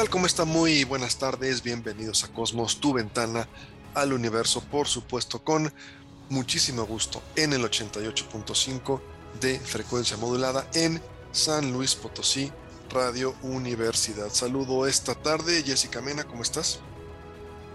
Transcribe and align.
Tal? 0.00 0.08
¿Cómo 0.08 0.24
está? 0.24 0.46
Muy 0.46 0.84
buenas 0.84 1.18
tardes, 1.18 1.62
bienvenidos 1.62 2.24
a 2.24 2.28
Cosmos, 2.28 2.80
tu 2.80 2.94
ventana 2.94 3.46
al 3.92 4.14
universo, 4.14 4.62
por 4.62 4.86
supuesto, 4.88 5.44
con 5.44 5.70
muchísimo 6.30 6.86
gusto 6.86 7.22
en 7.36 7.52
el 7.52 7.60
88.5 7.62 8.98
de 9.42 9.58
frecuencia 9.58 10.16
modulada 10.16 10.66
en 10.72 11.02
San 11.32 11.70
Luis 11.72 11.96
Potosí, 11.96 12.50
Radio 12.88 13.34
Universidad. 13.42 14.30
Saludo 14.30 14.86
esta 14.86 15.14
tarde, 15.14 15.62
Jessica 15.62 16.00
Mena, 16.00 16.24
¿cómo 16.24 16.40
estás? 16.40 16.80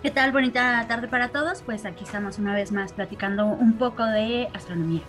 ¿Qué 0.02 0.10
tal? 0.10 0.32
Bonita 0.32 0.84
tarde 0.88 1.08
para 1.08 1.30
todos. 1.30 1.62
Pues 1.62 1.86
aquí 1.86 2.06
estamos 2.06 2.40
una 2.40 2.56
vez 2.56 2.72
más 2.72 2.94
platicando 2.94 3.46
un 3.46 3.78
poco 3.78 4.04
de 4.04 4.48
astronomía. 4.52 5.04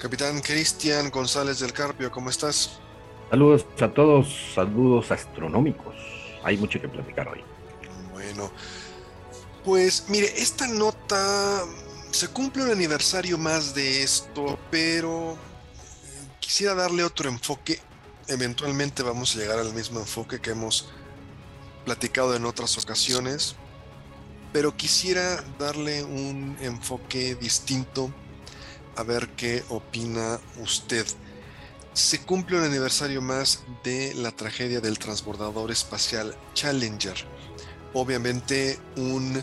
Capitán 0.00 0.40
Cristian 0.40 1.10
González 1.10 1.60
del 1.60 1.72
Carpio, 1.72 2.10
¿cómo 2.10 2.30
estás? 2.30 2.80
Saludos 3.30 3.64
a 3.80 3.88
todos, 3.88 4.52
saludos 4.54 5.12
astronómicos. 5.12 6.17
Hay 6.48 6.56
mucho 6.56 6.80
que 6.80 6.88
platicar 6.88 7.28
hoy. 7.28 7.44
Bueno, 8.10 8.50
pues 9.66 10.04
mire, 10.08 10.32
esta 10.40 10.66
nota 10.66 11.62
se 12.10 12.28
cumple 12.28 12.64
un 12.64 12.70
aniversario 12.70 13.36
más 13.36 13.74
de 13.74 14.02
esto, 14.02 14.58
pero 14.70 15.34
eh, 15.34 15.36
quisiera 16.40 16.74
darle 16.74 17.04
otro 17.04 17.28
enfoque. 17.28 17.82
Eventualmente 18.28 19.02
vamos 19.02 19.36
a 19.36 19.40
llegar 19.40 19.58
al 19.58 19.74
mismo 19.74 20.00
enfoque 20.00 20.40
que 20.40 20.52
hemos 20.52 20.88
platicado 21.84 22.34
en 22.34 22.46
otras 22.46 22.78
ocasiones, 22.78 23.54
pero 24.50 24.74
quisiera 24.74 25.44
darle 25.58 26.02
un 26.02 26.56
enfoque 26.62 27.34
distinto 27.34 28.10
a 28.96 29.02
ver 29.02 29.28
qué 29.36 29.64
opina 29.68 30.40
usted. 30.62 31.06
Se 31.98 32.20
cumple 32.20 32.56
un 32.56 32.62
aniversario 32.62 33.20
más 33.20 33.64
de 33.82 34.14
la 34.14 34.30
tragedia 34.30 34.80
del 34.80 35.00
transbordador 35.00 35.72
espacial 35.72 36.32
Challenger. 36.54 37.16
Obviamente 37.92 38.78
un, 38.94 39.42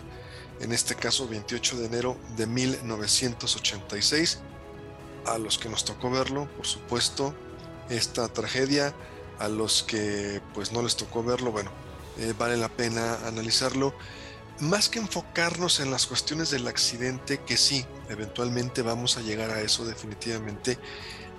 en 0.62 0.72
este 0.72 0.96
caso 0.96 1.28
28 1.28 1.78
de 1.80 1.86
enero 1.86 2.18
de 2.38 2.48
1986. 2.48 4.40
A 5.26 5.38
los 5.38 5.58
que 5.58 5.68
nos 5.68 5.84
tocó 5.84 6.10
verlo, 6.10 6.48
por 6.56 6.66
supuesto, 6.66 7.36
esta 7.90 8.30
tragedia. 8.30 8.96
A 9.38 9.50
los 9.50 9.84
que 9.84 10.42
pues 10.54 10.72
no 10.72 10.82
les 10.82 10.96
tocó 10.96 11.26
verlo, 11.26 11.52
bueno, 11.52 11.72
eh, 12.20 12.34
vale 12.40 12.56
la 12.56 12.70
pena 12.70 13.16
analizarlo. 13.28 13.94
Más 14.62 14.88
que 14.88 15.00
enfocarnos 15.00 15.82
en 15.82 15.92
las 15.92 16.08
cuestiones 16.08 16.52
del 16.52 16.70
accidente, 16.70 17.42
que 17.46 17.58
sí, 17.58 17.86
eventualmente 18.08 18.82
vamos 18.82 19.18
a 19.18 19.22
llegar 19.22 19.50
a 19.50 19.60
eso 19.60 19.84
definitivamente, 19.84 20.80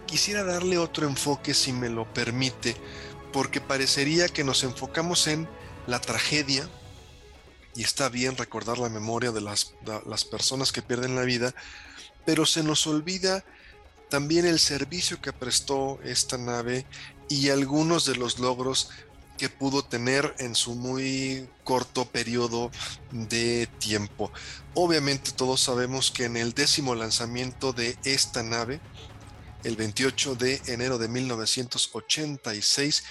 quisiera 0.06 0.44
darle 0.44 0.78
otro 0.78 1.06
enfoque 1.06 1.54
si 1.54 1.72
me 1.72 1.88
lo 1.88 2.12
permite, 2.12 2.76
porque 3.32 3.60
parecería 3.60 4.28
que 4.28 4.44
nos 4.44 4.64
enfocamos 4.64 5.26
en 5.26 5.48
la 5.86 6.00
tragedia, 6.00 6.68
y 7.76 7.82
está 7.82 8.08
bien 8.08 8.36
recordar 8.36 8.78
la 8.78 8.88
memoria 8.88 9.30
de 9.32 9.42
las, 9.42 9.74
personas 10.30 10.72
que 10.72 10.82
pierden 10.82 11.14
la 11.14 11.22
vida, 11.22 11.54
pero 12.24 12.46
se 12.46 12.62
nos 12.62 12.86
olvida 12.86 13.44
también 14.08 14.46
el 14.46 14.58
servicio 14.58 15.20
que 15.20 15.32
prestó 15.32 16.00
esta 16.02 16.38
nave 16.38 16.86
y 17.28 17.50
algunos 17.50 18.06
de 18.06 18.16
los 18.16 18.38
logros 18.38 18.88
que 19.36 19.50
pudo 19.50 19.84
tener 19.84 20.34
en 20.38 20.54
su 20.54 20.74
muy 20.74 21.46
corto 21.64 22.06
periodo 22.06 22.70
de 23.10 23.68
tiempo. 23.78 24.32
Obviamente 24.74 25.32
todos 25.32 25.60
sabemos 25.60 26.10
que 26.10 26.24
en 26.24 26.38
el 26.38 26.54
décimo 26.54 26.94
lanzamiento 26.94 27.74
de 27.74 27.98
esta 28.04 28.42
nave, 28.42 28.80
el 29.66 29.74
28 29.74 30.36
de 30.36 30.62
enero 30.68 30.96
de 30.96 31.08
1986, 31.08 33.02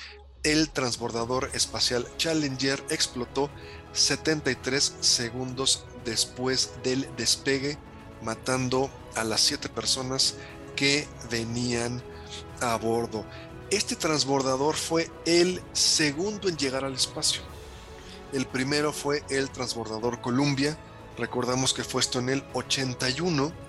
el 0.43 0.69
transbordador 0.69 1.49
espacial 1.53 2.07
Challenger 2.15 2.81
explotó 2.89 3.49
73 3.91 4.95
segundos 5.01 5.83
después 6.05 6.71
del 6.81 7.13
despegue, 7.17 7.77
matando 8.21 8.89
a 9.15 9.25
las 9.25 9.41
siete 9.41 9.67
personas 9.67 10.35
que 10.77 11.09
venían 11.29 12.01
a 12.61 12.77
bordo. 12.77 13.25
Este 13.69 13.97
transbordador 13.97 14.75
fue 14.75 15.11
el 15.25 15.61
segundo 15.73 16.47
en 16.47 16.55
llegar 16.55 16.85
al 16.85 16.93
espacio. 16.93 17.41
El 18.31 18.45
primero 18.45 18.93
fue 18.93 19.25
el 19.29 19.49
transbordador 19.49 20.21
Columbia. 20.21 20.77
Recordamos 21.17 21.73
que 21.73 21.83
fue 21.83 21.99
esto 21.99 22.19
en 22.19 22.29
el 22.29 22.45
81. 22.53 23.64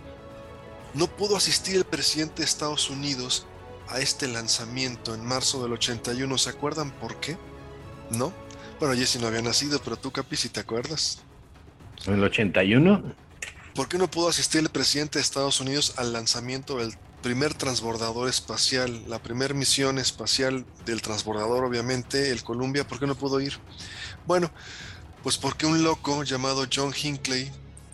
No 0.95 1.07
pudo 1.09 1.37
asistir 1.37 1.77
el 1.77 1.85
presidente 1.85 2.37
de 2.37 2.45
Estados 2.45 2.91
Unidos 2.91 3.47
a 3.89 4.01
este 4.01 4.29
lanzamiento 4.29 5.15
en 5.15 5.25
marzo 5.25 5.63
del 5.63 5.73
81. 5.73 6.39
¿Se 6.39 6.51
acuerdan 6.51 6.91
por 6.91 7.21
qué? 7.21 7.37
¿No? 8.11 8.33
Bueno, 8.81 8.95
Jesse 8.95 9.21
no 9.21 9.27
había 9.27 9.43
nacido, 9.43 9.81
pero 9.83 9.97
tú, 9.97 10.11
Capi, 10.11 10.37
si 10.37 10.49
te 10.49 10.61
acuerdas. 10.61 11.23
¿En 12.07 12.15
el 12.15 12.25
81? 12.25 13.15
¿Por 13.75 13.89
qué 13.89 13.99
no 13.99 14.11
pudo 14.11 14.29
asistir 14.29 14.61
el 14.61 14.71
presidente 14.71 15.19
de 15.19 15.23
Estados 15.23 15.61
Unidos 15.61 15.95
al 15.97 16.13
lanzamiento 16.13 16.79
del 16.79 16.95
primer 17.23 17.55
transbordador 17.55 18.29
espacial, 18.29 19.03
la 19.09 19.23
primera 19.23 19.53
misión 19.53 19.99
espacial 19.99 20.65
del 20.85 21.03
transbordador, 21.03 21.65
obviamente, 21.65 22.31
el 22.31 22.43
Columbia? 22.43 22.87
¿Por 22.87 22.99
qué 22.99 23.07
no 23.07 23.15
pudo 23.17 23.41
ir? 23.41 23.59
Bueno, 24.27 24.51
pues 25.23 25.37
porque 25.37 25.67
un 25.67 25.83
loco 25.83 26.23
llamado 26.23 26.67
John 26.73 26.95
Hinckley 26.95 27.51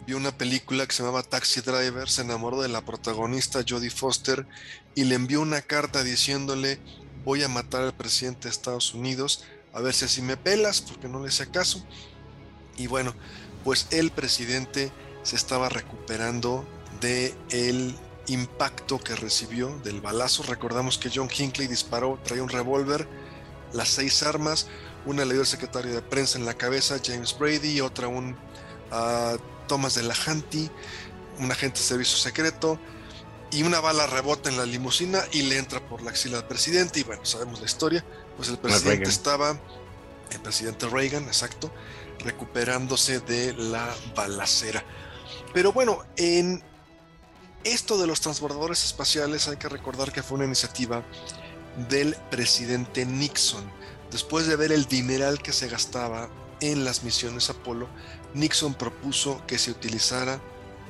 vio 0.06 0.16
una 0.16 0.36
película 0.36 0.86
que 0.86 0.92
se 0.92 1.02
llamaba 1.02 1.22
Taxi 1.22 1.60
Driver, 1.60 2.08
se 2.08 2.22
enamoró 2.22 2.60
de 2.60 2.68
la 2.68 2.84
protagonista 2.84 3.64
Jodie 3.66 3.90
Foster 3.90 4.46
y 4.94 5.04
le 5.04 5.14
envió 5.14 5.40
una 5.40 5.62
carta 5.62 6.02
diciéndole 6.02 6.78
voy 7.24 7.42
a 7.42 7.48
matar 7.48 7.82
al 7.82 7.94
presidente 7.94 8.44
de 8.44 8.50
Estados 8.50 8.94
Unidos, 8.94 9.44
a 9.72 9.80
ver 9.80 9.94
si 9.94 10.04
así 10.04 10.22
me 10.22 10.36
pelas, 10.36 10.80
porque 10.80 11.08
no 11.08 11.20
le 11.20 11.28
hice 11.28 11.48
caso. 11.50 11.84
Y 12.76 12.88
bueno, 12.88 13.14
pues 13.64 13.86
el 13.90 14.10
presidente 14.10 14.90
se 15.22 15.36
estaba 15.36 15.68
recuperando 15.68 16.66
de 17.00 17.34
el 17.50 17.96
impacto 18.26 18.98
que 18.98 19.14
recibió 19.14 19.78
del 19.84 20.00
balazo. 20.00 20.42
Recordamos 20.42 20.98
que 20.98 21.10
John 21.14 21.28
Hinckley 21.30 21.68
disparó, 21.68 22.18
traía 22.24 22.42
un 22.42 22.48
revólver, 22.48 23.06
las 23.72 23.88
seis 23.88 24.22
armas, 24.22 24.66
una 25.06 25.24
le 25.24 25.34
dio 25.34 25.42
el 25.42 25.46
secretario 25.46 25.94
de 25.94 26.02
prensa 26.02 26.38
en 26.38 26.44
la 26.44 26.54
cabeza, 26.54 27.00
James 27.04 27.36
Brady, 27.38 27.80
otra 27.80 28.08
un 28.08 28.36
uh, 28.90 29.51
Thomas 29.72 29.94
de 29.94 30.02
la 30.02 30.14
Hanty, 30.14 30.70
un 31.38 31.50
agente 31.50 31.78
de 31.78 31.86
servicio 31.86 32.18
secreto, 32.18 32.78
y 33.50 33.62
una 33.62 33.80
bala 33.80 34.06
rebota 34.06 34.50
en 34.50 34.58
la 34.58 34.66
limusina 34.66 35.22
y 35.32 35.44
le 35.44 35.56
entra 35.56 35.80
por 35.80 36.02
la 36.02 36.10
axila 36.10 36.36
al 36.36 36.46
presidente. 36.46 37.00
Y 37.00 37.04
bueno, 37.04 37.24
sabemos 37.24 37.58
la 37.58 37.64
historia. 37.64 38.04
Pues 38.36 38.50
el 38.50 38.58
presidente 38.58 39.08
estaba, 39.08 39.58
el 40.30 40.40
presidente 40.40 40.86
Reagan, 40.90 41.24
exacto, 41.24 41.72
recuperándose 42.18 43.20
de 43.20 43.54
la 43.54 43.88
balacera. 44.14 44.84
Pero 45.54 45.72
bueno, 45.72 46.04
en 46.18 46.62
esto 47.64 47.96
de 47.96 48.06
los 48.06 48.20
transbordadores 48.20 48.84
espaciales 48.84 49.48
hay 49.48 49.56
que 49.56 49.70
recordar 49.70 50.12
que 50.12 50.22
fue 50.22 50.36
una 50.36 50.44
iniciativa 50.44 51.02
del 51.88 52.14
presidente 52.30 53.06
Nixon. 53.06 53.64
Después 54.10 54.46
de 54.46 54.56
ver 54.56 54.70
el 54.70 54.84
dineral 54.84 55.40
que 55.40 55.54
se 55.54 55.68
gastaba 55.68 56.28
en 56.60 56.84
las 56.84 57.02
misiones 57.02 57.50
Apolo, 57.50 57.88
Nixon 58.34 58.74
propuso 58.74 59.42
que 59.46 59.58
se 59.58 59.70
utilizara 59.70 60.40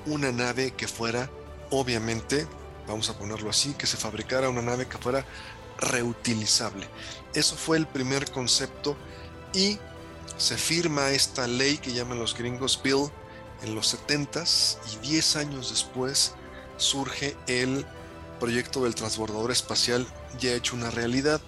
una 0.06 0.33
nave 0.33 0.73
que 0.73 0.89
fuera, 0.89 1.31
obviamente, 1.71 2.47
vamos 2.87 3.09
a 3.11 3.19
ponerlo 3.19 3.50
así, 3.50 3.75
que 3.75 3.87
se 3.87 3.97
fabricara 3.97 4.49
una 4.49 4.62
nave 4.62 4.87
que 4.87 4.99
fuera 4.99 5.25
reutilizable. 5.79 6.87
Eso 7.35 7.56
fue 7.56 7.77
el 7.77 7.87
primer 7.87 8.31
concepto 8.31 8.97
y 9.55 9.79
se 10.37 10.56
firma 10.56 11.11
esta 11.11 11.47
ley 11.47 11.79
que 11.79 11.93
llaman 11.93 12.19
los 12.19 12.37
gringos 12.37 12.81
Bill 12.83 13.11
en 13.62 13.75
los 13.75 13.94
70s 13.94 14.79
y 14.93 15.09
10 15.09 15.37
años 15.37 15.71
después 15.71 16.35
surge 16.77 17.37
el 17.47 17.87
proyecto 18.41 18.83
del 18.83 18.94
transbordador 18.94 19.53
espacial 19.53 20.06
ya 20.41 20.53
hecho 20.53 20.75
una 20.75 20.91
realidad. 20.91 21.41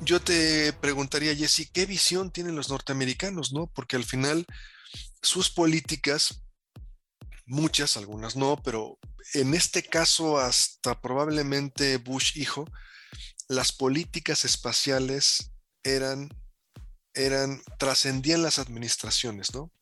Yo 0.00 0.20
te 0.20 0.72
preguntaría, 0.72 1.36
Jesse, 1.36 1.68
¿qué 1.72 1.86
visión 1.86 2.30
tienen 2.30 2.56
los 2.56 2.70
norteamericanos, 2.70 3.52
no? 3.52 3.66
Porque 3.66 3.96
al 3.96 4.04
final 4.04 4.46
sus 5.22 5.50
políticas 5.50 6.42
muchas, 7.46 7.96
algunas 7.96 8.36
no, 8.36 8.56
pero 8.62 8.98
en 9.34 9.54
este 9.54 9.82
caso 9.82 10.38
hasta 10.38 11.00
probablemente 11.00 11.98
Bush 11.98 12.38
hijo, 12.38 12.64
las 13.48 13.72
políticas 13.72 14.44
espaciales 14.44 15.52
eran, 15.82 16.28
eran, 17.14 17.60
trascendían 17.78 18.42
las 18.42 18.58
administraciones, 18.58 19.52
¿no? 19.54 19.72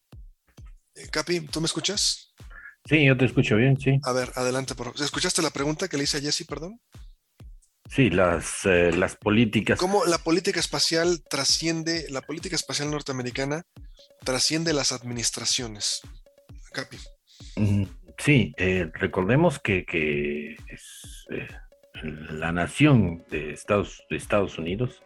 Eh, 0.95 1.09
Capi, 1.11 1.41
¿tú 1.41 1.61
me 1.61 1.67
escuchas? 1.67 2.35
Sí, 2.89 3.05
yo 3.05 3.17
te 3.17 3.27
escucho 3.27 3.57
bien, 3.57 3.79
sí. 3.79 3.99
A 4.05 4.13
ver, 4.13 4.33
adelante. 4.35 4.75
Por... 4.75 4.95
¿Escuchaste 4.99 5.43
la 5.43 5.51
pregunta 5.51 5.89
que 5.89 5.99
le 5.99 6.05
hice 6.05 6.17
a 6.17 6.21
Jesse, 6.21 6.47
perdón? 6.47 6.81
Sí, 7.89 8.11
las, 8.11 8.67
eh, 8.67 8.93
las 8.93 9.17
políticas. 9.17 9.79
¿Cómo 9.79 10.05
la 10.05 10.19
política 10.19 10.61
espacial 10.61 11.23
trasciende, 11.29 12.07
la 12.11 12.21
política 12.21 12.55
espacial 12.55 12.91
norteamericana 12.91 13.63
trasciende 14.25 14.73
las 14.73 14.93
administraciones? 14.93 16.03
Capi. 16.73 16.99
Mm, 17.57 17.85
sí, 18.19 18.53
eh, 18.59 18.91
recordemos 18.95 19.59
que, 19.59 19.85
que 19.87 20.57
es, 20.69 21.27
la 22.03 22.53
nación 22.53 23.25
de 23.31 23.53
Estados, 23.53 24.05
de 24.11 24.17
Estados 24.17 24.59
Unidos 24.59 25.03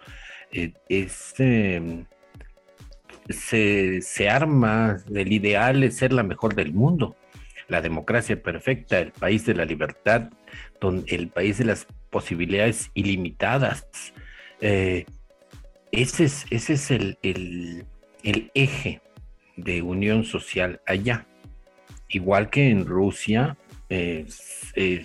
es, 0.89 1.35
em, 1.39 2.05
se, 3.29 4.03
se 4.03 4.29
arma 4.29 4.99
del 5.07 5.33
ideal 5.33 5.81
de 5.81 5.91
ser 5.91 6.13
la 6.13 6.23
mejor 6.23 6.55
del 6.55 6.73
mundo, 6.73 7.17
la 7.69 7.81
democracia 7.81 8.43
perfecta, 8.43 8.99
el 8.99 9.13
país 9.13 9.47
de 9.47 9.55
la 9.55 9.65
libertad, 9.65 10.31
el 11.07 11.29
país 11.29 11.59
de 11.59 11.65
las 11.65 11.87
posibilidades 12.11 12.91
ilimitadas. 12.95 13.87
Eh, 14.61 15.07
ese 15.91 16.25
es, 16.25 16.47
ese 16.51 16.75
es 16.75 16.91
el, 16.91 17.19
el, 17.23 17.85
el, 18.23 18.51
eje 18.55 19.01
de 19.57 19.83
unión 19.83 20.25
social 20.25 20.81
allá. 20.87 21.27
Igual 22.09 22.51
que 22.51 22.69
en 22.69 22.87
Rusia, 22.87 23.57
eh, 23.89 24.27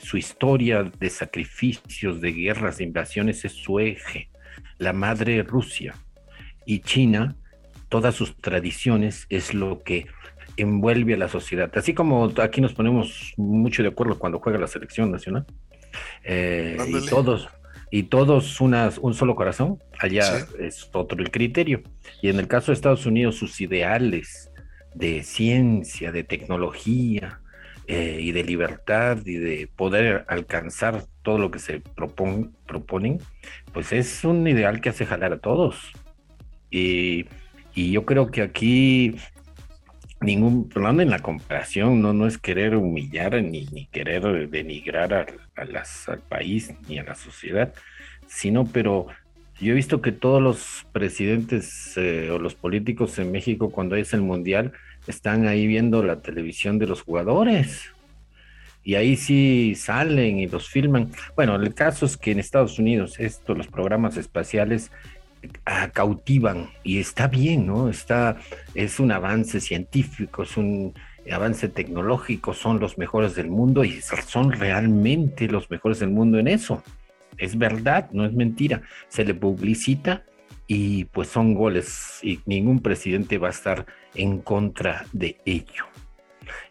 su 0.02 0.18
historia 0.18 0.84
de 0.84 1.10
sacrificios, 1.10 2.22
de 2.22 2.32
guerras, 2.32 2.78
de 2.78 2.86
invasiones 2.86 3.44
es 3.46 3.54
su 3.54 3.80
eje. 3.80 4.30
La 4.78 4.94
madre 4.94 5.44
Rusia 5.44 5.96
y 6.66 6.80
China, 6.80 7.36
todas 7.90 8.16
sus 8.16 8.36
tradiciones 8.38 9.26
es 9.30 9.54
lo 9.54 9.84
que 9.84 10.08
envuelve 10.58 11.14
a 11.14 11.18
la 11.18 11.30
sociedad. 11.30 11.72
Así 11.76 11.94
como 11.94 12.32
aquí 12.42 12.62
nos 12.62 12.74
ponemos 12.74 13.34
mucho 13.38 13.84
de 13.84 13.90
acuerdo 13.90 14.18
cuando 14.18 14.40
juega 14.40 14.60
la 14.60 14.68
selección 14.68 15.12
nacional. 15.12 15.46
Eh, 16.24 16.78
y 16.88 17.06
todos, 17.08 17.48
y 17.92 18.04
todos 18.04 18.62
unas, 18.62 18.98
un 18.98 19.14
solo 19.14 19.36
corazón, 19.36 19.82
allá 20.00 20.46
es 20.60 20.90
otro 20.94 21.20
el 21.20 21.32
criterio. 21.32 21.84
Y 22.22 22.30
en 22.30 22.40
el 22.40 22.48
caso 22.48 22.72
de 22.72 22.76
Estados 22.76 23.06
Unidos, 23.06 23.36
sus 23.36 23.62
ideales 23.62 24.52
de 24.94 25.24
ciencia, 25.24 26.12
de 26.12 26.24
tecnología, 26.24 27.42
eh, 27.90 28.20
y 28.22 28.34
de 28.34 28.44
libertad 28.44 29.20
y 29.26 29.36
de 29.36 29.70
poder 29.74 30.26
alcanzar 30.28 31.06
todo 31.22 31.38
lo 31.38 31.52
que 31.52 31.60
se 31.60 31.80
proponen, 31.80 33.20
pues 33.72 33.94
es 33.94 34.26
un 34.26 34.46
ideal 34.46 34.82
que 34.82 34.90
hace 34.90 35.06
jalar 35.06 35.32
a 35.32 35.40
todos. 35.40 35.94
Y, 36.70 37.28
y 37.74 37.94
yo 37.94 38.04
creo 38.06 38.30
que 38.30 38.42
aquí 38.42 39.16
ningún, 40.22 40.70
hablando 40.76 41.02
en 41.02 41.10
la 41.10 41.20
comparación, 41.20 42.02
no, 42.02 42.14
no 42.14 42.28
es 42.28 42.38
querer 42.38 42.76
humillar 42.76 43.42
ni, 43.44 43.66
ni 43.72 43.86
querer 43.88 44.50
denigrar 44.50 45.14
al 45.56 46.20
país 46.30 46.74
ni 46.88 47.00
a 47.00 47.04
la 47.04 47.16
sociedad, 47.16 47.74
sino, 48.28 48.66
pero 48.66 49.08
yo 49.60 49.72
he 49.72 49.76
visto 49.76 50.02
que 50.02 50.12
todos 50.12 50.42
los 50.42 50.86
presidentes 50.92 51.94
eh, 51.98 52.30
o 52.32 52.38
los 52.38 52.54
políticos 52.54 53.18
en 53.18 53.32
México 53.32 53.72
cuando 53.72 53.96
es 53.96 54.14
el 54.14 54.22
mundial 54.22 54.74
están 55.08 55.48
ahí 55.48 55.66
viendo 55.66 56.04
la 56.04 56.22
televisión 56.22 56.78
de 56.78 56.88
los 56.88 57.02
jugadores. 57.02 57.92
Y 58.84 58.96
ahí 58.96 59.18
sí 59.18 59.74
salen 59.76 60.40
y 60.40 60.48
los 60.48 60.70
filman. 60.70 61.12
Bueno, 61.36 61.56
el 61.56 61.74
caso 61.74 62.06
es 62.06 62.18
que 62.18 62.32
en 62.32 62.40
Estados 62.40 62.80
Unidos 62.80 63.20
esto, 63.20 63.54
los 63.56 63.68
programas 63.68 64.16
espaciales 64.16 64.92
cautivan 65.94 66.70
y 66.84 67.00
está 67.00 67.28
bien, 67.28 67.68
¿no? 67.68 67.90
Está, 67.90 68.38
es 68.74 69.00
un 69.00 69.12
avance 69.12 69.60
científico, 69.60 70.44
es 70.44 70.58
un 70.58 70.94
avance 71.32 71.68
tecnológico, 71.68 72.54
son 72.54 72.80
los 72.80 72.98
mejores 72.98 73.36
del 73.36 73.50
mundo 73.50 73.84
y 73.84 74.02
son 74.02 74.52
realmente 74.52 75.48
los 75.48 75.70
mejores 75.70 76.00
del 76.00 76.10
mundo 76.10 76.40
en 76.40 76.48
eso. 76.48 76.84
Es 77.38 77.58
verdad, 77.58 78.10
no 78.12 78.26
es 78.26 78.34
mentira. 78.34 78.82
Se 79.10 79.24
le 79.24 79.34
publicita 79.34 80.24
y 80.68 81.06
pues 81.06 81.30
son 81.30 81.54
goles 81.54 82.20
y 82.22 82.40
ningún 82.46 82.80
presidente 82.80 83.38
va 83.38 83.48
a 83.48 83.52
estar 83.52 83.86
en 84.16 84.40
contra 84.40 85.06
de 85.14 85.38
ello. 85.46 85.86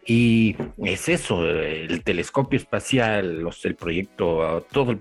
Y 0.05 0.55
es 0.77 1.09
eso, 1.09 1.45
el 1.45 2.03
telescopio 2.03 2.57
espacial, 2.57 3.41
los, 3.41 3.63
el 3.65 3.75
proyecto, 3.75 4.65
todo, 4.71 4.97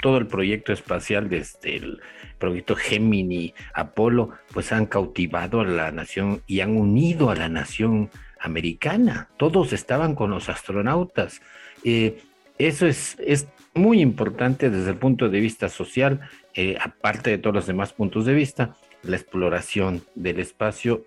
todo 0.00 0.18
el 0.18 0.26
proyecto 0.26 0.72
espacial 0.72 1.28
desde 1.28 1.76
el 1.76 2.00
proyecto 2.38 2.74
Gemini, 2.74 3.54
Apolo, 3.74 4.30
pues 4.52 4.72
han 4.72 4.86
cautivado 4.86 5.60
a 5.60 5.64
la 5.64 5.92
nación 5.92 6.42
y 6.46 6.60
han 6.60 6.76
unido 6.76 7.30
a 7.30 7.36
la 7.36 7.48
nación 7.48 8.10
americana. 8.40 9.28
Todos 9.36 9.72
estaban 9.72 10.14
con 10.14 10.30
los 10.30 10.48
astronautas. 10.48 11.40
Eh, 11.84 12.22
eso 12.58 12.86
es, 12.86 13.16
es 13.18 13.46
muy 13.74 14.00
importante 14.00 14.70
desde 14.70 14.90
el 14.90 14.96
punto 14.96 15.28
de 15.28 15.40
vista 15.40 15.68
social, 15.68 16.20
eh, 16.54 16.76
aparte 16.80 17.30
de 17.30 17.38
todos 17.38 17.54
los 17.54 17.66
demás 17.66 17.92
puntos 17.92 18.24
de 18.24 18.34
vista, 18.34 18.76
la 19.02 19.16
exploración 19.16 20.04
del 20.14 20.40
espacio 20.40 21.06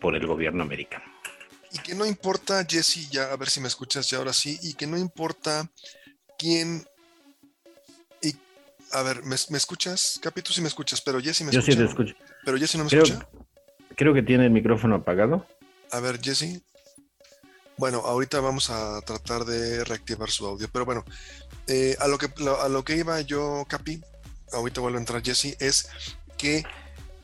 por 0.00 0.16
el 0.16 0.26
gobierno 0.26 0.64
americano. 0.64 1.04
Y 1.72 1.78
que 1.78 1.94
no 1.94 2.04
importa, 2.04 2.66
Jesse, 2.68 3.08
ya 3.08 3.32
a 3.32 3.36
ver 3.36 3.48
si 3.48 3.60
me 3.60 3.68
escuchas 3.68 4.10
ya 4.10 4.18
ahora 4.18 4.32
sí, 4.32 4.58
y 4.62 4.74
que 4.74 4.86
no 4.86 4.98
importa 4.98 5.70
quién... 6.38 6.84
A 8.92 9.02
ver, 9.02 9.22
¿me, 9.24 9.34
escuchas? 9.34 10.18
Capi, 10.22 10.42
tú 10.42 10.52
sí 10.52 10.60
me 10.60 10.68
escuchas, 10.68 11.00
pero 11.00 11.20
Jesse 11.20 11.42
me 11.42 11.50
escucha. 11.50 11.66
Yo 11.66 11.72
sí 11.72 11.78
te 11.78 11.84
escucho. 11.84 12.14
Pero 12.44 12.58
Jesse 12.58 12.76
no 12.76 12.84
me 12.84 12.90
escucha. 12.90 13.26
Creo 13.96 14.12
que 14.12 14.22
tiene 14.22 14.44
el 14.44 14.50
micrófono 14.50 14.96
apagado. 14.96 15.46
A 15.90 16.00
ver, 16.00 16.20
Jesse. 16.20 16.62
Bueno, 17.78 17.98
ahorita 18.04 18.40
vamos 18.40 18.70
a 18.70 19.00
tratar 19.00 19.44
de 19.44 19.82
reactivar 19.84 20.30
su 20.30 20.46
audio, 20.46 20.68
pero 20.70 20.84
bueno, 20.84 21.04
eh, 21.66 21.96
a, 22.00 22.06
lo 22.06 22.18
que, 22.18 22.28
a 22.60 22.68
lo 22.68 22.84
que 22.84 22.96
iba 22.96 23.20
yo, 23.22 23.64
Capi, 23.66 24.00
ahorita 24.52 24.80
vuelvo 24.82 24.98
a 24.98 25.00
entrar 25.00 25.22
Jesse, 25.22 25.56
es 25.58 25.88
que 26.36 26.64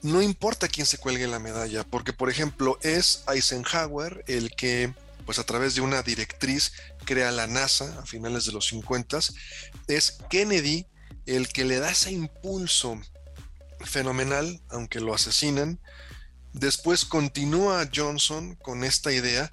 no 0.02 0.22
importa 0.22 0.68
quién 0.68 0.86
se 0.86 0.98
cuelgue 0.98 1.26
la 1.26 1.38
medalla, 1.38 1.84
porque 1.84 2.12
por 2.12 2.30
ejemplo 2.30 2.78
es 2.82 3.24
Eisenhower 3.32 4.24
el 4.26 4.50
que, 4.56 4.94
pues 5.26 5.38
a 5.38 5.44
través 5.44 5.74
de 5.74 5.80
una 5.82 6.02
directriz, 6.02 6.72
crea 7.04 7.30
la 7.30 7.46
NASA 7.46 7.98
a 8.00 8.06
finales 8.06 8.46
de 8.46 8.52
los 8.52 8.68
50, 8.68 9.18
es 9.88 10.18
Kennedy 10.30 10.86
el 11.28 11.48
que 11.48 11.64
le 11.64 11.78
da 11.78 11.90
ese 11.90 12.10
impulso 12.10 13.00
fenomenal, 13.84 14.60
aunque 14.70 15.00
lo 15.00 15.14
asesinan. 15.14 15.80
Después 16.52 17.04
continúa 17.04 17.88
Johnson 17.94 18.56
con 18.56 18.82
esta 18.82 19.12
idea 19.12 19.52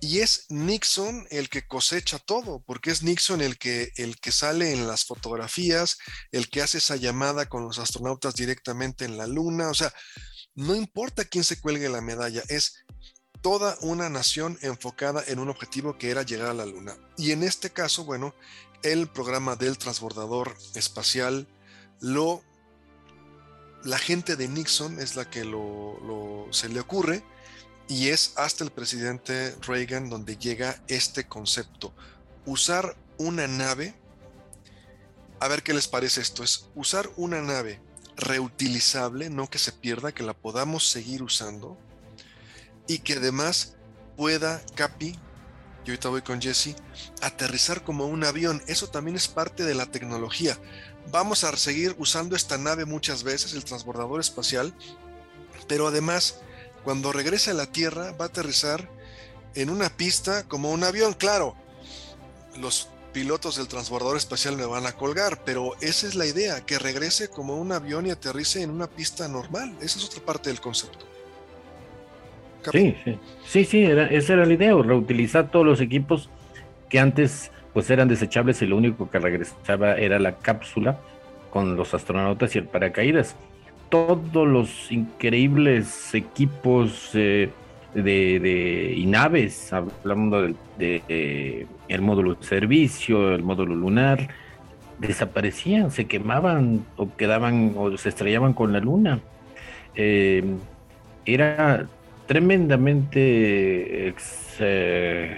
y 0.00 0.20
es 0.20 0.44
Nixon 0.50 1.26
el 1.30 1.48
que 1.48 1.66
cosecha 1.66 2.18
todo, 2.18 2.62
porque 2.66 2.90
es 2.90 3.02
Nixon 3.02 3.40
el 3.40 3.56
que, 3.56 3.90
el 3.96 4.20
que 4.20 4.32
sale 4.32 4.72
en 4.72 4.86
las 4.86 5.04
fotografías, 5.04 5.96
el 6.30 6.50
que 6.50 6.60
hace 6.60 6.78
esa 6.78 6.96
llamada 6.96 7.48
con 7.48 7.64
los 7.64 7.78
astronautas 7.78 8.34
directamente 8.34 9.06
en 9.06 9.16
la 9.16 9.26
luna. 9.26 9.70
O 9.70 9.74
sea, 9.74 9.92
no 10.54 10.76
importa 10.76 11.24
quién 11.24 11.42
se 11.42 11.58
cuelgue 11.58 11.88
la 11.88 12.02
medalla, 12.02 12.42
es 12.48 12.84
toda 13.40 13.78
una 13.80 14.10
nación 14.10 14.58
enfocada 14.60 15.24
en 15.26 15.38
un 15.38 15.48
objetivo 15.48 15.96
que 15.96 16.10
era 16.10 16.22
llegar 16.22 16.48
a 16.48 16.54
la 16.54 16.66
luna. 16.66 16.96
Y 17.16 17.32
en 17.32 17.42
este 17.42 17.70
caso, 17.70 18.04
bueno, 18.04 18.34
el 18.84 19.08
programa 19.08 19.56
del 19.56 19.78
transbordador 19.78 20.56
espacial 20.74 21.48
lo... 22.00 22.42
La 23.82 23.98
gente 23.98 24.36
de 24.36 24.48
Nixon 24.48 24.98
es 24.98 25.14
la 25.16 25.28
que 25.28 25.40
se 26.50 26.68
le 26.70 26.80
ocurre 26.80 27.22
y 27.86 28.08
es 28.08 28.32
hasta 28.36 28.64
el 28.64 28.70
presidente 28.70 29.54
Reagan 29.60 30.08
donde 30.08 30.38
llega 30.38 30.82
este 30.88 31.24
concepto. 31.24 31.92
Usar 32.46 32.96
una 33.18 33.46
nave, 33.46 33.94
a 35.38 35.48
ver 35.48 35.62
qué 35.62 35.74
les 35.74 35.86
parece 35.86 36.22
esto, 36.22 36.42
es 36.42 36.70
usar 36.74 37.10
una 37.16 37.42
nave 37.42 37.78
reutilizable, 38.16 39.28
no 39.28 39.50
que 39.50 39.58
se 39.58 39.72
pierda, 39.72 40.12
que 40.12 40.22
la 40.22 40.32
podamos 40.34 40.88
seguir 40.88 41.22
usando 41.22 41.76
y 42.86 43.00
que 43.00 43.14
además 43.14 43.74
pueda, 44.16 44.62
Capi, 44.74 45.18
yo 45.84 45.92
ahorita 45.92 46.08
voy 46.08 46.22
con 46.22 46.40
Jesse, 46.40 46.74
aterrizar 47.20 47.84
como 47.84 48.06
un 48.06 48.24
avión. 48.24 48.62
Eso 48.66 48.88
también 48.88 49.16
es 49.16 49.28
parte 49.28 49.64
de 49.64 49.74
la 49.74 49.86
tecnología. 49.86 50.58
Vamos 51.10 51.44
a 51.44 51.54
seguir 51.56 51.94
usando 51.98 52.36
esta 52.36 52.56
nave 52.56 52.86
muchas 52.86 53.22
veces, 53.22 53.52
el 53.52 53.64
transbordador 53.64 54.20
espacial, 54.20 54.74
pero 55.68 55.86
además 55.86 56.40
cuando 56.84 57.12
regrese 57.12 57.50
a 57.50 57.54
la 57.54 57.66
Tierra 57.66 58.12
va 58.12 58.26
a 58.26 58.28
aterrizar 58.28 58.88
en 59.54 59.70
una 59.70 59.88
pista 59.88 60.44
como 60.44 60.70
un 60.70 60.84
avión, 60.84 61.12
claro. 61.14 61.54
Los 62.56 62.88
pilotos 63.12 63.56
del 63.56 63.68
transbordador 63.68 64.16
espacial 64.16 64.56
me 64.56 64.66
van 64.66 64.86
a 64.86 64.92
colgar, 64.92 65.44
pero 65.44 65.74
esa 65.80 66.06
es 66.06 66.14
la 66.14 66.26
idea, 66.26 66.64
que 66.64 66.78
regrese 66.78 67.28
como 67.28 67.56
un 67.56 67.72
avión 67.72 68.06
y 68.06 68.10
aterrice 68.10 68.62
en 68.62 68.70
una 68.70 68.88
pista 68.88 69.28
normal. 69.28 69.76
Esa 69.80 69.98
es 69.98 70.04
otra 70.04 70.24
parte 70.24 70.50
del 70.50 70.60
concepto. 70.60 71.13
Sí, 72.70 72.96
sí, 73.44 73.64
sí, 73.64 73.84
era, 73.84 74.06
esa 74.06 74.34
era 74.34 74.46
la 74.46 74.52
idea, 74.52 74.74
reutilizar 74.74 75.50
todos 75.50 75.66
los 75.66 75.80
equipos 75.80 76.30
que 76.88 76.98
antes 76.98 77.50
pues 77.72 77.90
eran 77.90 78.08
desechables 78.08 78.62
y 78.62 78.66
lo 78.66 78.76
único 78.76 79.10
que 79.10 79.18
regresaba 79.18 79.96
era 79.96 80.18
la 80.18 80.36
cápsula 80.36 80.98
con 81.50 81.76
los 81.76 81.92
astronautas 81.92 82.54
y 82.54 82.58
el 82.58 82.64
paracaídas. 82.64 83.36
Todos 83.88 84.46
los 84.46 84.90
increíbles 84.90 86.14
equipos 86.14 87.10
eh, 87.14 87.50
de, 87.94 88.94
y 88.96 89.06
naves, 89.06 89.72
hablando 89.72 90.42
del 90.42 90.56
de, 90.78 91.66
el 91.88 92.02
módulo 92.02 92.34
de 92.34 92.44
servicio, 92.44 93.34
el 93.34 93.42
módulo 93.42 93.74
lunar, 93.74 94.28
desaparecían, 94.98 95.90
se 95.90 96.06
quemaban 96.06 96.84
o 96.96 97.14
quedaban 97.16 97.74
o 97.76 97.96
se 97.96 98.08
estrellaban 98.08 98.52
con 98.52 98.72
la 98.72 98.80
luna. 98.80 99.20
Eh, 99.96 100.44
era 101.26 101.88
tremendamente 102.26 104.14
eh, 104.58 105.36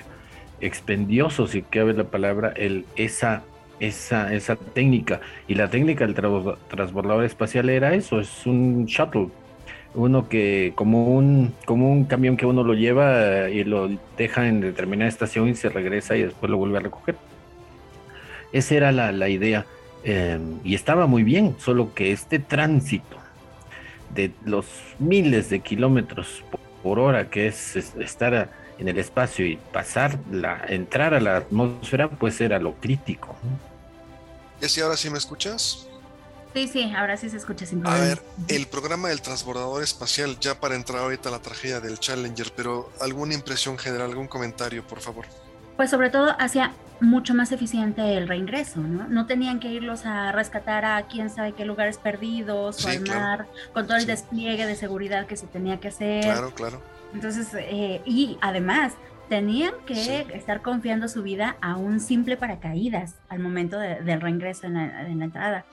expendioso, 0.61 1.47
si 1.47 1.62
cabe 1.62 1.93
la 1.93 2.05
palabra, 2.05 2.52
el, 2.57 2.85
esa, 2.97 3.43
esa, 3.81 4.33
esa 4.33 4.57
técnica. 4.57 5.21
Y 5.49 5.55
la 5.55 5.69
técnica 5.69 6.07
del 6.07 6.14
transbordador 6.14 7.25
espacial 7.25 7.69
era 7.69 7.95
eso, 7.95 8.21
es 8.21 8.47
un 8.47 8.87
shuttle. 8.87 9.28
Uno 9.95 10.28
que, 10.28 10.73
como 10.75 11.16
un, 11.16 11.55
como 11.64 11.90
un 11.90 12.05
camión 12.05 12.37
que 12.37 12.45
uno 12.45 12.62
lo 12.62 12.75
lleva 12.75 13.49
y 13.49 13.64
lo 13.64 13.88
deja 14.19 14.47
en 14.47 14.61
determinada 14.61 15.09
estación 15.09 15.49
y 15.49 15.55
se 15.55 15.71
regresa 15.71 16.16
y 16.16 16.23
después 16.23 16.50
lo 16.50 16.59
vuelve 16.59 16.78
a 16.78 16.81
recoger. 16.81 17.16
Esa 18.52 18.75
era 18.75 18.93
la, 18.93 19.28
idea. 19.28 19.64
Em, 20.05 20.59
y 20.64 20.75
estaba 20.75 21.07
muy 21.07 21.23
bien, 21.23 21.57
solo 21.59 21.95
que 21.95 22.12
este 22.12 22.38
tránsito 22.38 23.16
de 24.14 24.31
los 24.45 24.66
miles 24.99 25.50
de 25.50 25.61
kilómetros 25.61 26.45
por 26.87 27.00
hora 27.00 27.28
que 27.28 27.49
es 27.49 27.75
estar 27.75 28.49
en 28.78 28.87
el 28.87 28.97
espacio 28.97 29.45
y 29.45 29.57
pasar 29.57 30.21
la 30.31 30.64
entrar 30.69 31.14
a 31.14 31.21
la 31.21 31.38
atmósfera 31.38 32.09
pues 32.09 32.40
era 32.40 32.61
lo 32.61 32.75
crítico. 32.75 33.35
¿Y 34.62 34.69
si 34.69 34.81
ahora 34.83 34.97
sí 34.97 35.11
me 35.11 35.19
escuchas? 35.19 35.88
Sí, 36.55 36.69
sí, 36.69 36.93
ahora 36.97 37.16
sí 37.16 37.28
se 37.28 37.38
escucha 37.38 37.66
sin 37.66 37.81
problema. 37.81 38.05
A 38.05 38.09
ver, 38.09 38.23
el 38.47 38.69
programa 38.69 39.09
del 39.09 39.21
transbordador 39.21 39.83
espacial, 39.83 40.38
ya 40.38 40.61
para 40.61 40.76
entrar 40.76 41.02
ahorita 41.02 41.28
a 41.28 41.33
la 41.33 41.40
tragedia 41.40 41.81
del 41.81 41.99
Challenger, 41.99 42.52
pero 42.55 42.93
alguna 43.00 43.35
impresión 43.35 43.76
general, 43.78 44.11
algún 44.11 44.28
comentario, 44.28 44.87
por 44.87 45.00
favor. 45.00 45.26
Pues 45.76 45.90
sobre 45.90 46.11
todo 46.11 46.35
hacía 46.38 46.73
mucho 47.00 47.35
más 47.35 47.52
eficiente 47.52 48.16
el 48.16 48.26
reingreso, 48.26 48.80
¿no? 48.80 49.06
No 49.09 49.26
tenían 49.26 49.61
que 49.61 49.68
irlos 49.68 50.06
a 50.06 50.33
rescatar 50.33 50.85
a 50.85 51.02
quién 51.02 51.28
sabe 51.28 51.52
qué 51.52 51.64
lugares 51.64 51.99
perdidos 51.99 52.85
o 52.85 52.88
al 52.88 53.00
mar, 53.02 53.47
con 53.73 53.87
todo 53.87 53.99
el 53.99 54.06
despliegue 54.06 54.66
de 54.66 54.76
seguridad 54.76 55.26
que 55.26 55.37
se 55.37 55.47
tenía 55.47 55.78
que 55.78 55.88
hacer. 55.88 56.25
Claro, 56.25 56.54
claro. 56.54 56.83
Entonces, 57.12 57.49
eh, 57.54 58.00
y 58.04 58.38
además, 58.40 58.95
tenían 59.28 59.75
que 59.87 60.26
estar 60.35 60.62
confiando 60.62 61.09
su 61.09 61.23
vida 61.23 61.56
a 61.61 61.76
un 61.76 62.00
simple 62.00 62.37
paracaídas 62.37 63.16
al 63.28 63.40
momento 63.40 63.78
del 63.78 64.21
reingreso 64.21 64.66
en 64.66 64.75
la, 64.75 65.09
entrada. 65.09 65.66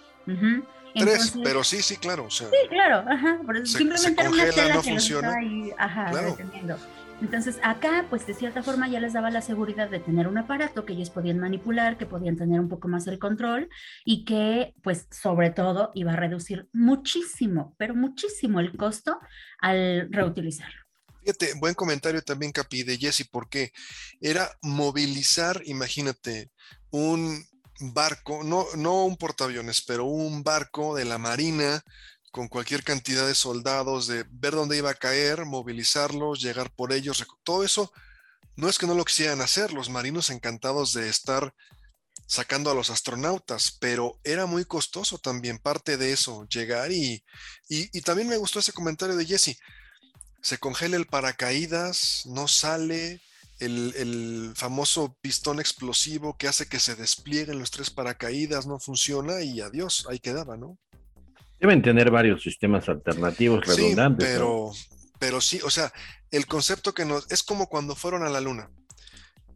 Tres, 0.95 1.33
pero 1.43 1.63
sí, 1.63 1.81
sí, 1.81 1.97
claro. 1.97 2.27
sí, 2.29 2.45
claro, 2.69 3.03
ajá. 3.09 3.39
simplemente 3.65 4.27
una 4.27 4.45
tela 4.49 4.73
que 4.75 4.91
funciona. 4.91 5.33
ahí, 5.33 5.71
ajá, 5.77 6.11
entonces 7.21 7.57
acá, 7.63 8.05
pues 8.09 8.27
de 8.27 8.33
cierta 8.33 8.63
forma 8.63 8.87
ya 8.87 8.99
les 8.99 9.13
daba 9.13 9.31
la 9.31 9.41
seguridad 9.41 9.89
de 9.89 9.99
tener 9.99 10.27
un 10.27 10.37
aparato 10.37 10.85
que 10.85 10.93
ellos 10.93 11.09
podían 11.09 11.39
manipular, 11.39 11.97
que 11.97 12.05
podían 12.05 12.35
tener 12.35 12.59
un 12.59 12.69
poco 12.69 12.87
más 12.87 13.07
el 13.07 13.19
control 13.19 13.69
y 14.03 14.25
que, 14.25 14.73
pues 14.83 15.07
sobre 15.11 15.49
todo, 15.49 15.91
iba 15.93 16.13
a 16.13 16.17
reducir 16.17 16.67
muchísimo, 16.73 17.75
pero 17.77 17.95
muchísimo 17.95 18.59
el 18.59 18.75
costo 18.75 19.17
al 19.59 20.11
reutilizarlo. 20.11 20.81
Fíjate, 21.21 21.53
buen 21.55 21.73
comentario 21.73 22.21
también, 22.21 22.51
Capi, 22.51 22.83
de 22.83 22.97
Jesse, 22.97 23.25
porque 23.31 23.71
era 24.19 24.49
movilizar, 24.61 25.61
imagínate, 25.65 26.51
un 26.91 27.45
barco, 27.79 28.43
no, 28.43 28.65
no 28.75 29.05
un 29.05 29.15
portaaviones, 29.15 29.81
pero 29.81 30.05
un 30.05 30.43
barco 30.43 30.95
de 30.95 31.05
la 31.05 31.17
Marina 31.17 31.81
con 32.33 32.47
cualquier 32.47 32.83
cantidad 32.83 33.27
de 33.27 33.35
soldados, 33.35 34.07
de 34.07 34.25
ver 34.31 34.55
dónde 34.55 34.75
iba 34.75 34.89
a 34.89 34.95
caer, 34.95 35.45
movilizarlos, 35.45 36.41
llegar 36.41 36.71
por 36.71 36.91
ellos, 36.91 37.23
todo 37.43 37.63
eso, 37.63 37.93
no 38.55 38.67
es 38.67 38.79
que 38.79 38.87
no 38.87 38.95
lo 38.95 39.05
quisieran 39.05 39.39
hacer, 39.39 39.71
los 39.71 39.91
marinos 39.91 40.31
encantados 40.31 40.93
de 40.93 41.09
estar 41.09 41.53
sacando 42.25 42.71
a 42.71 42.73
los 42.73 42.89
astronautas, 42.89 43.77
pero 43.79 44.19
era 44.23 44.47
muy 44.47 44.65
costoso 44.65 45.19
también 45.19 45.59
parte 45.59 45.95
de 45.95 46.11
eso, 46.11 46.47
llegar 46.47 46.91
y, 46.91 47.23
y, 47.69 48.01
también 48.01 48.27
me 48.27 48.37
gustó 48.37 48.57
ese 48.57 48.73
comentario 48.73 49.15
de 49.15 49.27
Jesse, 49.27 49.59
se 50.41 50.57
congela 50.57 50.97
el 50.97 51.05
paracaídas, 51.05 52.23
no 52.25 52.47
sale, 52.47 53.21
el, 53.59 53.93
el, 53.95 54.53
famoso 54.55 55.15
pistón 55.21 55.59
explosivo 55.59 56.35
que 56.35 56.47
hace 56.47 56.65
que 56.65 56.79
se 56.79 56.95
desplieguen 56.95 57.59
los 57.59 57.69
tres 57.69 57.91
paracaídas 57.91 58.65
no 58.65 58.79
funciona 58.79 59.43
y 59.43 59.61
adiós, 59.61 60.07
ahí 60.09 60.17
quedaba, 60.17 60.57
¿no? 60.57 60.79
Deben 61.63 61.81
tener 61.81 62.11
varios 62.11 62.43
sistemas 62.43 62.89
alternativos 62.89 63.65
redundantes. 63.65 64.27
Sí, 64.27 64.33
pero, 64.33 64.71
pero 65.17 65.39
sí, 65.39 65.61
o 65.63 65.69
sea, 65.69 65.93
el 66.29 66.45
concepto 66.45 66.93
que 66.93 67.05
nos. 67.05 67.31
Es 67.31 67.41
como 67.41 67.69
cuando 67.69 67.95
fueron 67.95 68.25
a 68.25 68.29
la 68.29 68.41
luna. 68.41 68.69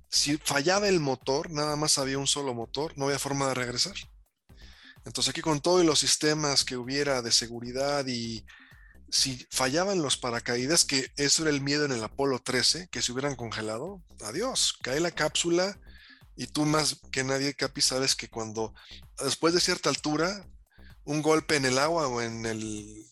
Si 0.07 0.37
fallaba 0.37 0.87
el 0.87 1.01
motor, 1.01 1.51
nada 1.51 1.75
más 1.75 1.97
había 1.97 2.17
un 2.17 2.25
solo 2.25 2.53
motor, 2.53 2.93
no 2.97 3.07
había 3.07 3.19
forma 3.19 3.49
de 3.49 3.55
regresar. 3.55 3.95
Entonces, 5.03 5.31
aquí 5.31 5.41
con 5.41 5.59
todos 5.59 5.83
los 5.83 5.99
sistemas 5.99 6.63
que 6.63 6.77
hubiera 6.77 7.21
de 7.21 7.33
seguridad 7.33 8.07
y 8.07 8.45
si 9.09 9.45
fallaban 9.51 10.01
los 10.01 10.15
paracaídas, 10.15 10.85
que 10.85 11.11
eso 11.17 11.41
era 11.41 11.51
el 11.51 11.59
miedo 11.59 11.83
en 11.83 11.91
el 11.91 12.05
Apolo 12.05 12.39
13, 12.39 12.87
que 12.89 13.01
se 13.01 13.11
hubieran 13.11 13.35
congelado, 13.35 14.01
adiós, 14.23 14.77
cae 14.81 15.01
la 15.01 15.11
cápsula 15.11 15.77
y 16.37 16.47
tú 16.47 16.65
más 16.65 17.01
que 17.11 17.25
nadie, 17.25 17.53
Capi, 17.53 17.81
sabes 17.81 18.15
que 18.15 18.29
cuando 18.29 18.73
después 19.21 19.53
de 19.53 19.59
cierta 19.59 19.89
altura 19.89 20.47
un 21.07 21.21
golpe 21.21 21.55
en 21.55 21.65
el 21.65 21.79
agua 21.79 22.07
o 22.07 22.21
en 22.21 22.45
el 22.45 23.05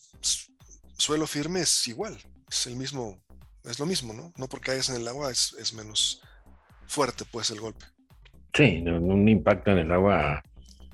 suelo 0.98 1.26
firme 1.26 1.60
es 1.60 1.88
igual, 1.88 2.16
es 2.48 2.66
el 2.66 2.76
mismo, 2.76 3.18
es 3.64 3.78
lo 3.78 3.86
mismo, 3.86 4.12
¿no? 4.12 4.32
No 4.36 4.48
porque 4.48 4.66
caigas 4.66 4.90
en 4.90 4.96
el 4.96 5.08
agua 5.08 5.30
es, 5.30 5.72
menos 5.74 6.22
fuerte 6.86 7.24
pues 7.24 7.50
el 7.50 7.60
golpe. 7.60 7.84
Sí, 8.54 8.82
un 8.86 9.28
impacto 9.28 9.70
en 9.72 9.78
el 9.78 9.92
agua 9.92 10.42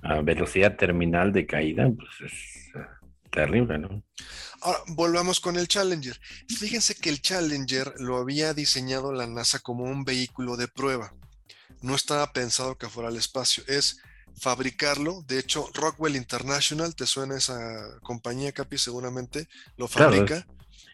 a, 0.03 0.21
velocidad 0.23 0.77
terminal 0.77 1.33
de 1.33 1.47
caída, 1.47 1.91
pues 1.91 2.33
es 2.33 2.75
eh, 2.75 2.87
terrible, 3.31 3.79
¿no? 3.79 4.03
Ahora, 4.61 4.79
volvamos 4.89 5.41
con 5.41 5.57
el 5.57 5.67
Challenger. 5.67 6.19
Fíjense 6.49 6.95
que 6.95 7.11
el 7.11 7.21
Challenger 7.21 7.95
lo 7.99 8.17
había 8.17 8.55
diseñado 8.55 9.13
la 9.13 9.27
NASA 9.27 9.59
como 9.59 9.85
un 9.85 10.05
vehículo 10.05 10.57
de 10.57 10.69
prueba. 10.69 11.15
No 11.81 11.97
estaba 11.97 12.33
pensado 12.33 12.79
que 12.79 12.89
fuera 12.89 13.09
al 13.09 13.17
espacio. 13.17 13.65
Es 13.67 14.01
fabricarlo. 14.39 15.23
De 15.27 15.39
hecho, 15.39 15.69
Rockwell 15.75 16.17
International, 16.17 16.95
¿te 16.95 17.07
suena 17.07 17.37
esa 17.37 17.99
compañía, 18.03 18.53
Capi? 18.53 18.79
Seguramente 18.79 19.47
lo 19.77 19.89
fabrica. 19.89 20.47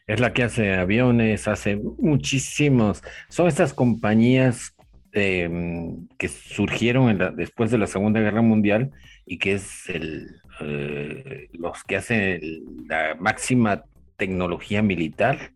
es, 0.06 0.20
la 0.20 0.32
que 0.32 0.42
hace 0.42 0.74
aviones, 0.74 1.48
hace 1.48 1.76
muchísimos. 1.76 3.02
Son 3.28 3.48
estas 3.48 3.72
compañías 3.72 4.74
em, 5.12 6.06
que 6.18 6.28
surgieron 6.28 7.36
después 7.36 7.70
de 7.70 7.78
la 7.78 7.86
Segunda 7.86 8.20
Guerra 8.20 8.42
Mundial 8.42 8.90
y 9.26 9.38
que 9.38 9.54
es 9.54 9.88
el, 9.88 10.40
eh, 10.60 11.48
los 11.52 11.84
que 11.84 11.96
hacen 11.96 12.40
la 12.88 13.14
máxima 13.18 13.84
tecnología 14.16 14.82
militar 14.82 15.52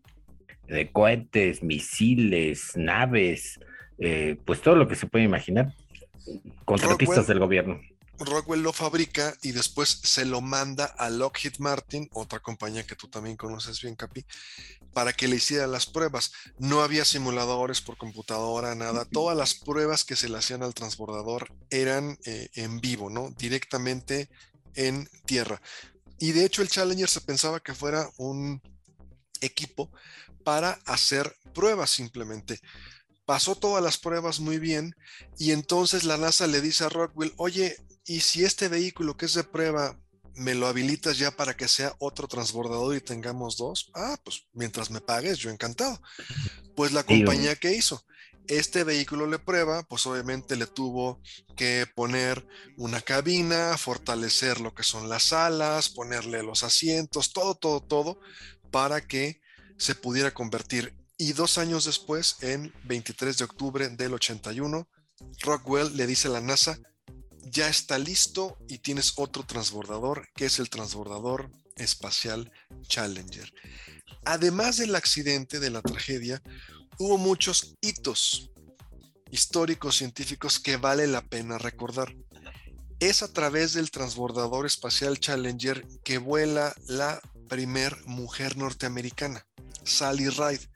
de 0.67 0.89
cohetes, 0.89 1.61
misiles, 1.61 2.71
naves, 2.75 3.59
eh, 3.99 4.37
pues 4.45 4.61
todo 4.61 4.75
lo 4.75 4.87
que 4.87 4.95
se 4.95 5.07
puede 5.07 5.25
imaginar 5.25 5.73
contratistas 6.65 7.27
del 7.27 7.39
gobierno. 7.39 7.79
Rockwell 8.19 8.61
lo 8.61 8.73
fabrica 8.73 9.35
y 9.41 9.51
después 9.51 9.89
se 10.03 10.25
lo 10.25 10.41
manda 10.41 10.85
a 10.85 11.09
Lockheed 11.09 11.57
Martin, 11.59 12.09
otra 12.13 12.39
compañía 12.39 12.85
que 12.85 12.95
tú 12.95 13.07
también 13.07 13.37
conoces 13.37 13.81
bien, 13.81 13.95
Capi, 13.95 14.25
para 14.93 15.13
que 15.13 15.27
le 15.27 15.37
hiciera 15.37 15.67
las 15.67 15.85
pruebas. 15.85 16.31
No 16.59 16.81
había 16.81 17.05
simuladores 17.05 17.81
por 17.81 17.97
computadora, 17.97 18.75
nada. 18.75 19.05
Todas 19.05 19.35
las 19.35 19.55
pruebas 19.55 20.03
que 20.03 20.15
se 20.15 20.29
le 20.29 20.37
hacían 20.37 20.63
al 20.63 20.73
transbordador 20.73 21.51
eran 21.69 22.17
eh, 22.25 22.49
en 22.53 22.79
vivo, 22.79 23.09
¿no? 23.09 23.31
Directamente 23.31 24.29
en 24.75 25.09
tierra. 25.25 25.61
Y 26.19 26.31
de 26.31 26.45
hecho 26.45 26.61
el 26.61 26.69
Challenger 26.69 27.09
se 27.09 27.21
pensaba 27.21 27.59
que 27.59 27.73
fuera 27.73 28.09
un 28.17 28.61
equipo 29.41 29.91
para 30.43 30.79
hacer 30.85 31.35
pruebas 31.53 31.89
simplemente 31.89 32.59
pasó 33.25 33.55
todas 33.55 33.83
las 33.83 33.97
pruebas 33.97 34.39
muy 34.39 34.59
bien 34.59 34.95
y 35.37 35.51
entonces 35.51 36.03
la 36.03 36.17
NASA 36.17 36.47
le 36.47 36.61
dice 36.61 36.83
a 36.83 36.89
Rockwell, 36.89 37.33
oye, 37.37 37.77
¿y 38.05 38.21
si 38.21 38.43
este 38.43 38.67
vehículo 38.67 39.17
que 39.17 39.25
es 39.25 39.33
de 39.33 39.43
prueba 39.43 39.99
me 40.35 40.55
lo 40.55 40.67
habilitas 40.67 41.17
ya 41.17 41.31
para 41.31 41.55
que 41.55 41.67
sea 41.67 41.95
otro 41.99 42.27
transbordador 42.27 42.95
y 42.95 43.01
tengamos 43.01 43.57
dos? 43.57 43.91
Ah, 43.93 44.17
pues 44.23 44.47
mientras 44.53 44.89
me 44.89 45.01
pagues, 45.01 45.37
yo 45.37 45.49
encantado. 45.49 46.01
Pues 46.75 46.91
la 46.91 47.03
compañía 47.03 47.55
que 47.55 47.73
hizo, 47.73 48.03
este 48.47 48.83
vehículo 48.83 49.27
le 49.27 49.39
prueba, 49.39 49.83
pues 49.83 50.05
obviamente 50.05 50.55
le 50.55 50.67
tuvo 50.67 51.21
que 51.55 51.87
poner 51.95 52.45
una 52.77 53.01
cabina, 53.01 53.77
fortalecer 53.77 54.59
lo 54.59 54.73
que 54.73 54.83
son 54.83 55.07
las 55.07 55.33
alas, 55.33 55.89
ponerle 55.89 56.43
los 56.43 56.63
asientos, 56.63 57.31
todo, 57.31 57.55
todo, 57.55 57.81
todo, 57.81 58.19
para 58.71 59.01
que 59.01 59.39
se 59.77 59.95
pudiera 59.95 60.33
convertir 60.33 60.93
Y 61.23 61.31
dos 61.31 61.57
años 61.57 61.85
después, 61.85 62.35
en 62.41 62.73
23 62.83 63.37
de 63.37 63.45
octubre 63.45 63.87
del 63.87 64.13
81, 64.13 64.89
Rockwell 65.39 65.95
le 65.95 66.05
dice 66.05 66.27
a 66.27 66.31
la 66.31 66.41
NASA, 66.41 66.77
ya 67.43 67.69
está 67.69 67.97
listo 67.97 68.57
y 68.67 68.79
tienes 68.79 69.13
otro 69.15 69.45
transbordador, 69.45 70.27
que 70.35 70.47
es 70.47 70.59
el 70.59 70.69
transbordador 70.69 71.49
espacial 71.77 72.51
Challenger. 72.89 73.53
Además 74.25 74.75
del 74.75 74.95
accidente, 74.95 75.61
de 75.61 75.69
la 75.69 75.81
tragedia, 75.81 76.43
hubo 76.99 77.17
muchos 77.17 77.73
hitos 77.79 78.51
históricos 79.31 79.95
científicos 79.95 80.59
que 80.59 80.75
vale 80.75 81.07
la 81.07 81.21
pena 81.21 81.57
recordar. 81.57 82.13
Es 82.99 83.23
a 83.23 83.31
través 83.31 83.71
del 83.71 83.91
transbordador 83.91 84.65
espacial 84.65 85.21
Challenger 85.21 85.87
que 86.03 86.17
vuela 86.17 86.75
la 86.87 87.21
primer 87.47 87.95
mujer 88.07 88.57
norteamericana, 88.57 89.47
Sally 89.85 90.27
Ride. 90.27 90.72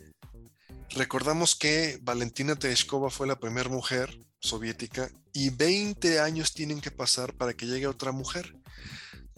Recordamos 0.96 1.56
que 1.56 2.00
Valentina 2.02 2.56
Tereshkova 2.56 3.10
fue 3.10 3.28
la 3.28 3.40
primera 3.40 3.70
mujer 3.70 4.20
soviética 4.40 5.10
y 5.34 5.50
20 5.50 6.20
años 6.20 6.54
tienen 6.54 6.82
que 6.82 6.92
pasar 6.92 7.34
para 7.34 7.54
que 7.54 7.66
llegue 7.66 7.88
otra 7.88 8.12
mujer. 8.12 8.56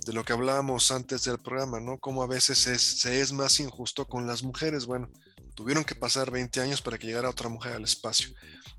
De 0.06 0.14
lo 0.14 0.24
que 0.24 0.32
hablábamos 0.32 0.92
antes 0.92 1.26
del 1.26 1.40
programa, 1.40 1.80
¿no? 1.82 1.98
Como 1.98 2.24
a 2.24 2.28
veces 2.28 2.58
se 2.60 3.22
es 3.22 3.34
más 3.34 3.60
injusto 3.60 4.08
con 4.08 4.26
las 4.26 4.44
mujeres. 4.44 4.86
Bueno, 4.86 5.12
tuvieron 5.56 5.84
que 5.84 5.94
pasar 5.94 6.32
20 6.32 6.62
años 6.62 6.82
para 6.82 6.98
que 6.98 7.08
llegara 7.08 7.30
otra 7.30 7.50
mujer 7.50 7.74
al 7.74 7.84
espacio 7.84 8.30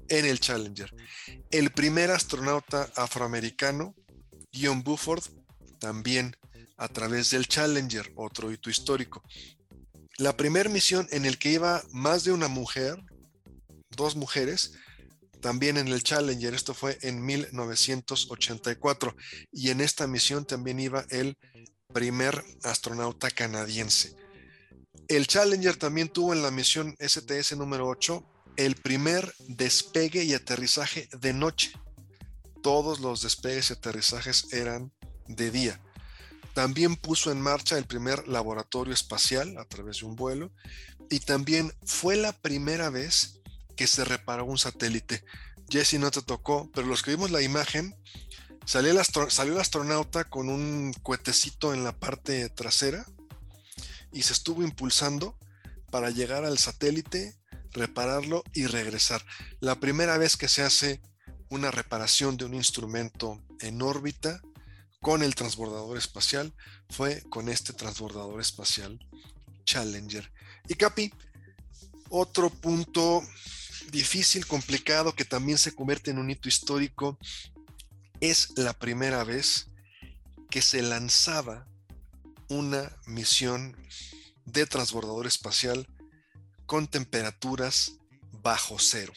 en 0.09 0.25
el 0.25 0.41
Challenger. 0.41 0.95
El 1.50 1.73
primer 1.73 2.11
astronauta 2.11 2.91
afroamericano, 2.97 3.95
John 4.53 4.83
Buford, 4.83 5.23
también 5.79 6.37
a 6.79 6.89
través 6.89 7.31
del 7.31 7.47
Challenger, 7.47 8.12
otro 8.17 8.50
hito 8.50 8.71
histórico. 8.71 9.23
La 10.21 10.37
primera 10.37 10.69
misión 10.69 11.09
en 11.12 11.25
el 11.25 11.39
que 11.39 11.49
iba 11.49 11.83
más 11.93 12.25
de 12.25 12.33
una 12.33 12.47
mujer, 12.47 13.03
dos 13.97 14.17
mujeres, 14.17 14.73
también 15.41 15.79
en 15.79 15.89
el 15.89 16.03
Challenger, 16.03 16.53
esto 16.53 16.75
fue 16.75 16.99
en 17.00 17.25
1984, 17.25 19.17
y 19.50 19.71
en 19.71 19.81
esta 19.81 20.07
misión 20.07 20.45
también 20.45 20.79
iba 20.79 21.07
el 21.09 21.39
primer 21.95 22.45
astronauta 22.65 23.31
canadiense. 23.31 24.15
El 25.09 25.27
Challenger 25.27 25.77
también 25.77 26.11
tuvo 26.11 26.35
en 26.35 26.43
la 26.43 26.50
misión 26.50 26.95
STS 27.00 27.57
número 27.57 27.89
8 27.89 28.23
el 28.59 28.75
primer 28.75 29.35
despegue 29.49 30.23
y 30.25 30.35
aterrizaje 30.35 31.09
de 31.19 31.33
noche. 31.33 31.73
Todos 32.62 33.00
los 33.00 33.23
despegues 33.23 33.71
y 33.71 33.73
aterrizajes 33.73 34.53
eran 34.53 34.93
de 35.29 35.50
día. 35.50 35.81
También 36.54 36.97
puso 36.97 37.30
en 37.30 37.40
marcha 37.40 37.78
el 37.78 37.87
primer 37.87 38.26
laboratorio 38.28 38.92
espacial 38.92 39.57
a 39.59 39.64
través 39.64 40.00
de 40.00 40.07
un 40.07 40.16
vuelo 40.16 40.52
y 41.09 41.21
también 41.21 41.73
fue 41.85 42.16
la 42.16 42.33
primera 42.33 42.90
vez 42.90 43.40
que 43.76 43.87
se 43.87 44.04
reparó 44.04 44.45
un 44.45 44.59
satélite. 44.59 45.25
Jesse 45.69 45.95
no 45.95 46.11
te 46.11 46.23
tocó, 46.23 46.71
pero 46.75 46.87
los 46.87 47.02
que 47.02 47.12
vimos 47.12 47.30
la 47.30 47.42
imagen, 47.42 47.95
salió 48.64 48.90
el, 48.92 48.99
astronauta 49.59 50.25
con 50.25 50.49
un 50.49 50.92
cuetecito 51.02 51.73
en 51.73 51.85
la 51.85 51.99
parte 51.99 52.49
trasera 52.50 53.07
y 54.12 54.23
se 54.23 54.33
estuvo 54.33 54.62
impulsando 54.62 55.38
para 55.90 56.11
llegar 56.11 56.45
al 56.45 56.59
satélite 56.59 57.37
repararlo 57.73 58.42
y 58.52 58.66
regresar. 58.66 59.25
La 59.61 59.80
primera 59.80 60.19
vez 60.19 60.37
que 60.37 60.49
se 60.49 60.62
hace 60.62 61.00
una 61.49 61.71
reparación 61.71 62.37
de 62.37 62.45
un 62.45 62.54
instrumento 62.54 63.42
en 63.61 63.83
órbita 63.83 64.40
con 65.00 65.23
el 65.23 65.35
transbordador 65.35 65.97
espacial 65.97 66.54
fue 66.90 67.23
con 67.30 67.49
este 67.49 67.73
transbordador 67.73 68.40
espacial 68.40 68.99
Challenger. 69.64 70.30
Y 70.69 70.75
Capi, 70.75 71.12
otro 72.11 72.50
punto 72.50 73.23
difícil, 73.90 74.47
complicado, 74.47 75.14
que 75.14 75.25
también 75.25 75.59
se 75.59 75.75
convierte 75.75 76.11
en 76.11 76.19
un 76.19 76.30
hito 76.30 76.49
histórico, 76.49 77.19
es 78.21 78.56
la 78.56 78.75
primera 78.75 79.25
vez 79.25 79.71
que 80.50 80.63
se 80.63 80.82
lanzaba 80.82 81.67
una 82.49 82.97
misión 83.06 83.76
de 84.45 84.67
transbordador 84.67 85.26
espacial 85.26 85.86
con 86.67 86.89
temperaturas 86.89 87.97
bajo 88.43 88.78
cero. 88.78 89.13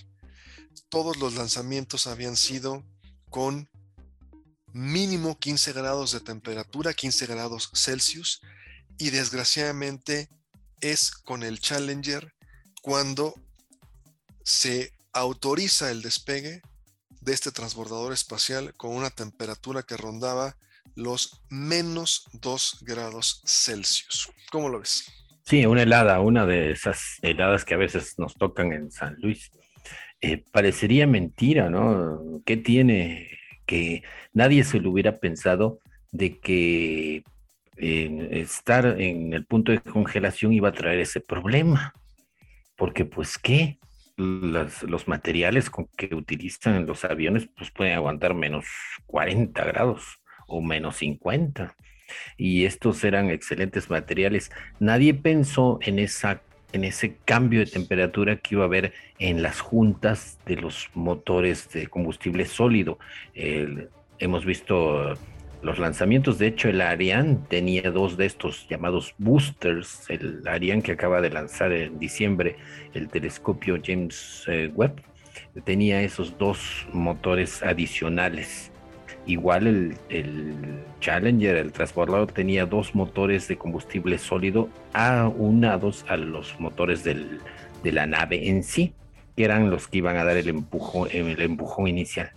Todos 0.90 1.18
los 1.18 1.34
lanzamientos 1.34 2.08
habían 2.08 2.38
sido 2.38 2.86
con 3.30 3.70
mínimo 4.74 5.40
15 5.40 5.72
grados 5.74 6.12
de 6.12 6.20
temperatura, 6.20 6.94
15 6.94 7.26
grados 7.28 7.70
Celsius, 7.74 8.42
y 8.98 9.12
desgraciadamente 9.12 10.30
es 10.82 11.12
con 11.12 11.44
el 11.44 11.60
Challenger 11.60 12.34
cuando 12.82 13.36
se 14.44 14.92
autoriza 15.14 15.92
el 15.92 16.02
despegue 16.02 16.62
de 17.22 17.34
este 17.34 17.52
transbordador 17.52 18.12
espacial 18.12 18.74
con 18.76 18.92
una 18.92 19.10
temperatura 19.10 19.84
que 19.84 19.96
rondaba 19.96 20.58
los 20.96 21.42
menos 21.50 22.26
2 22.34 22.80
grados 22.82 23.42
Celsius. 23.46 24.30
¿Cómo 24.52 24.70
lo 24.70 24.80
ves? 24.80 25.06
Sí, 25.46 25.66
una 25.66 25.84
helada, 25.84 26.20
una 26.20 26.46
de 26.46 26.72
esas 26.72 27.18
heladas 27.22 27.66
que 27.66 27.74
a 27.74 27.78
veces 27.78 28.16
nos 28.18 28.36
tocan 28.36 28.72
en 28.74 28.92
San 28.92 29.16
Luis. 29.20 29.52
Eh, 30.22 30.44
parecería 30.52 31.06
mentira, 31.06 31.70
¿no? 31.70 32.42
¿Qué 32.46 32.58
tiene 32.58 33.30
que 33.66 34.04
nadie 34.34 34.64
se 34.64 34.80
lo 34.80 34.92
hubiera 34.92 35.18
pensado 35.18 35.80
de 36.12 36.40
que 36.40 37.24
estar 37.78 38.86
en 39.02 39.34
el 39.34 39.46
punto 39.46 39.72
de 39.72 39.80
congelación 39.80 40.54
iba 40.54 40.70
a 40.70 40.74
traer 40.74 41.00
ese 41.00 41.22
problema? 41.22 41.94
Porque 42.76 43.06
pues 43.06 43.38
qué, 43.38 43.80
los 44.18 45.08
materiales 45.08 45.70
con 45.70 45.88
que 45.98 46.14
utilizan 46.14 46.86
los 46.86 47.04
aviones 47.04 47.50
pues 47.56 47.72
pueden 47.72 47.96
aguantar 47.96 48.34
menos 48.34 48.66
40 49.08 49.64
grados 49.64 50.22
o 50.48 50.62
menos 50.62 50.98
50 50.98 51.76
y 52.38 52.66
estos 52.66 53.04
eran 53.04 53.30
excelentes 53.30 53.90
materiales. 53.90 54.52
Nadie 54.80 55.14
pensó 55.14 55.80
en 55.82 56.00
esa 56.00 56.42
en 56.74 56.84
ese 56.84 57.16
cambio 57.24 57.60
de 57.62 57.68
temperatura 57.68 58.36
que 58.38 58.56
iba 58.56 58.64
a 58.64 58.68
haber 58.68 58.94
en 59.20 59.42
las 59.42 59.62
juntas 59.62 60.40
de 60.46 60.58
los 60.58 60.90
motores 60.94 61.70
de 61.72 61.88
combustible 61.88 62.46
sólido. 62.46 63.00
hemos 64.20 64.46
visto 64.46 65.16
los 65.64 65.80
lanzamientos, 65.80 66.38
de 66.40 66.48
hecho 66.48 66.68
el 66.68 66.82
Ariane 66.82 67.38
tenía 67.48 67.90
dos 67.90 68.18
de 68.18 68.26
estos 68.26 68.68
llamados 68.68 69.16
boosters, 69.18 70.10
el 70.10 70.46
Ariane 70.46 70.82
que 70.82 70.92
acaba 70.92 71.22
de 71.22 71.30
lanzar 71.30 71.72
en 71.72 72.00
diciembre 72.00 72.58
el 72.94 73.08
telescopio 73.08 73.80
James 73.84 74.44
eh, 74.48 74.70
Webb, 74.74 75.02
tenía 75.64 76.02
esos 76.02 76.38
dos 76.38 76.86
motores 76.92 77.64
adicionales 77.64 78.73
Igual 79.26 79.96
el, 80.10 80.84
Challenger, 81.00 81.56
el 81.56 81.72
transbordador, 81.72 82.32
tenía 82.32 82.66
dos 82.66 82.94
motores 82.94 83.48
de 83.48 83.58
combustible 83.58 84.18
sólido 84.18 84.70
aunados 84.94 86.06
a 86.10 86.18
los 86.18 86.60
motores 86.60 87.04
de 87.04 87.92
la 87.92 88.06
nave 88.06 88.50
en 88.50 88.64
sí, 88.64 88.94
que 89.36 89.46
eran 89.46 89.70
los 89.70 89.88
que 89.88 90.00
iban 90.00 90.18
a 90.18 90.24
dar 90.24 90.38
el 90.38 90.50
empujón, 90.50 91.08
el 91.12 91.42
empujón 91.42 91.88
inicial. 91.88 92.32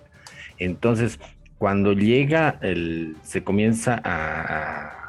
Entonces, 0.58 1.18
cuando 1.58 1.92
llega, 1.92 2.58
el, 2.62 3.16
se 3.22 3.42
comienza 3.42 4.00
a, 4.04 5.02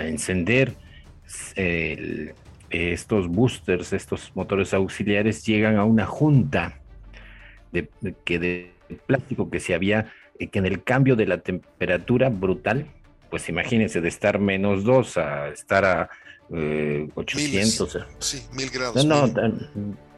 encender 0.00 0.74
estos 2.70 3.28
boosters, 3.28 3.92
estos 3.92 4.30
motores 4.36 4.72
auxiliares, 4.72 5.44
llegan 5.44 5.76
a 5.76 5.84
una 5.84 6.06
junta 6.06 6.78
de, 7.72 7.88
que 8.24 8.38
de 8.38 8.72
plástico 9.06 9.50
que 9.50 9.58
se 9.58 9.74
había 9.74 10.12
que 10.46 10.58
en 10.58 10.66
el 10.66 10.82
cambio 10.84 11.16
de 11.16 11.26
la 11.26 11.38
temperatura 11.38 12.28
brutal, 12.28 12.86
pues 13.30 13.48
imagínense, 13.48 14.00
de 14.00 14.08
estar 14.08 14.38
menos 14.38 14.84
2 14.84 15.18
a 15.18 15.48
estar 15.48 15.84
a 15.84 16.10
800. 16.50 17.94
Eh, 17.94 17.98
sí, 18.18 18.42
mil 18.52 18.70
grados. 18.70 19.04
No, 19.04 19.28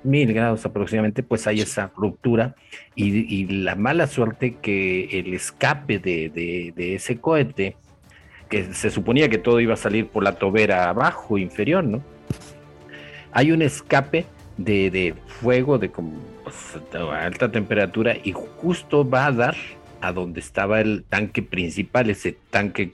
mil. 0.04 0.32
grados 0.32 0.64
aproximadamente, 0.64 1.22
pues 1.22 1.46
hay 1.46 1.60
esa 1.60 1.90
ruptura 1.96 2.54
y, 2.94 3.46
la 3.46 3.74
mala 3.74 4.06
suerte 4.06 4.56
que 4.62 5.18
el 5.18 5.34
escape 5.34 5.98
de, 5.98 6.72
ese 6.76 7.18
cohete, 7.18 7.76
que 8.48 8.74
se 8.74 8.90
suponía 8.90 9.28
que 9.28 9.38
todo 9.38 9.60
iba 9.60 9.74
a 9.74 9.76
salir 9.76 10.08
por 10.08 10.22
la 10.22 10.36
tobera 10.36 10.88
abajo, 10.88 11.38
inferior, 11.38 11.84
¿no? 11.84 12.02
Hay 13.32 13.52
un 13.52 13.62
escape 13.62 14.26
de, 14.56 15.14
fuego 15.26 15.78
de 15.78 15.88
pues, 15.88 16.56
alta 17.12 17.50
temperatura 17.50 18.16
y 18.22 18.32
justo 18.32 19.08
va 19.08 19.26
a 19.26 19.32
dar 19.32 19.56
a 20.00 20.12
donde 20.12 20.40
estaba 20.40 20.80
el 20.80 21.04
tanque 21.08 21.42
principal, 21.42 22.10
ese 22.10 22.36
tanque 22.50 22.92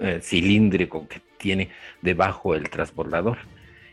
eh, 0.00 0.20
cilíndrico 0.22 1.06
que 1.08 1.20
tiene 1.38 1.70
debajo 2.02 2.54
el 2.54 2.68
transbordador, 2.68 3.38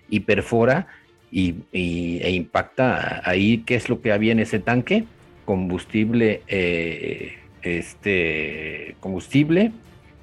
y 0.10 0.22
perfora 0.22 0.88
y, 1.32 1.56
e 1.72 2.32
impacta 2.32 3.22
ahí. 3.30 3.64
¿Qué 3.66 3.76
es 3.76 3.90
lo 3.90 4.02
que 4.02 4.12
había 4.12 4.32
en 4.32 4.40
ese 4.40 4.60
tanque? 4.60 5.06
Combustible, 5.46 6.42
eh, 6.48 7.38
este, 7.62 8.96
combustible 9.00 9.72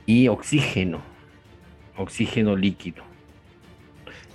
y 0.07 0.29
oxígeno, 0.29 1.03
oxígeno 1.97 2.57
líquido. 2.57 3.05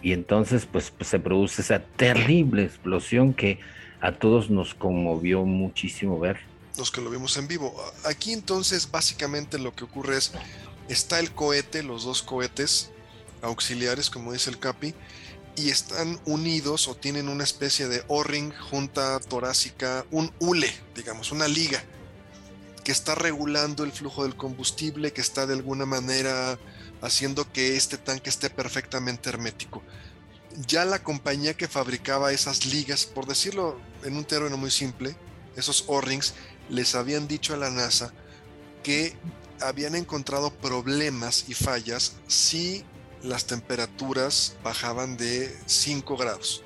Y 0.02 0.14
entonces 0.14 0.66
pues, 0.66 0.92
pues, 0.92 1.10
se 1.10 1.20
produce 1.20 1.62
esa 1.62 1.80
terrible 1.80 2.64
explosión 2.64 3.34
que 3.34 3.60
a 4.02 4.14
todos 4.14 4.50
nos 4.50 4.74
conmovió 4.74 5.46
muchísimo 5.46 6.20
ver. 6.20 6.38
Los 6.78 6.92
que 6.92 7.02
lo 7.02 7.10
vimos 7.10 7.36
en 7.38 7.48
vivo. 7.48 7.76
Aquí 8.06 8.34
entonces 8.34 8.90
básicamente 8.90 9.60
lo 9.60 9.76
que 9.76 9.84
ocurre 9.84 10.18
es, 10.18 10.32
está 10.88 11.20
el 11.20 11.34
cohete, 11.34 11.84
los 11.84 12.04
dos 12.04 12.24
cohetes 12.24 12.90
auxiliares, 13.42 14.10
como 14.10 14.34
dice 14.34 14.50
el 14.50 14.60
Capi, 14.60 14.94
y 15.56 15.70
están 15.70 16.20
unidos 16.26 16.88
o 16.88 16.96
tienen 16.96 17.28
una 17.28 17.44
especie 17.44 17.88
de 17.88 18.04
O-ring, 18.08 18.54
junta 18.70 19.20
torácica, 19.20 20.06
un 20.12 20.32
hule, 20.40 20.74
digamos, 20.96 21.32
una 21.32 21.48
liga, 21.48 21.84
que 22.84 22.92
está 22.92 23.14
regulando 23.14 23.84
el 23.84 23.92
flujo 23.92 24.24
del 24.24 24.36
combustible, 24.36 25.12
que 25.12 25.22
está 25.22 25.46
de 25.46 25.54
alguna 25.54 25.86
manera 25.86 26.58
haciendo 27.02 27.52
que 27.52 27.76
este 27.76 27.98
tanque 27.98 28.30
esté 28.30 28.50
perfectamente 28.50 29.30
hermético. 29.30 29.84
Ya 30.66 30.86
la 30.86 31.04
compañía 31.04 31.56
que 31.56 31.68
fabricaba 31.68 32.32
esas 32.32 32.66
ligas, 32.66 33.06
por 33.06 33.26
decirlo 33.28 33.80
en 34.04 34.18
un 34.18 34.26
término 34.26 34.58
muy 34.58 34.72
simple, 34.72 35.16
esos 35.56 35.84
O-rings, 35.88 36.34
les 36.70 36.96
habían 36.96 37.28
dicho 37.28 37.54
a 37.54 37.58
la 37.58 37.70
NASA 37.70 38.14
que 38.84 39.16
habían 39.62 39.96
encontrado 39.96 40.52
problemas 40.52 41.46
y 41.48 41.54
fallas 41.54 42.14
si 42.28 42.86
las 43.24 43.46
temperaturas 43.46 44.56
bajaban 44.64 45.18
de 45.18 45.56
5 45.66 46.16
grados. 46.16 46.64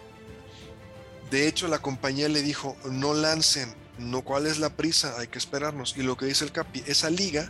De 1.31 1.47
hecho, 1.47 1.67
la 1.67 1.79
compañía 1.79 2.29
le 2.29 2.43
dijo, 2.43 2.77
no 2.85 3.13
lancen, 3.15 3.73
no 3.97 4.21
cuál 4.21 4.45
es 4.45 4.59
la 4.59 4.75
prisa, 4.75 5.15
hay 5.17 5.27
que 5.27 5.39
esperarnos. 5.39 5.95
Y 5.97 6.03
lo 6.03 6.15
que 6.15 6.27
dice 6.27 6.45
el 6.45 6.51
Capi, 6.51 6.83
esa 6.85 7.09
liga, 7.09 7.49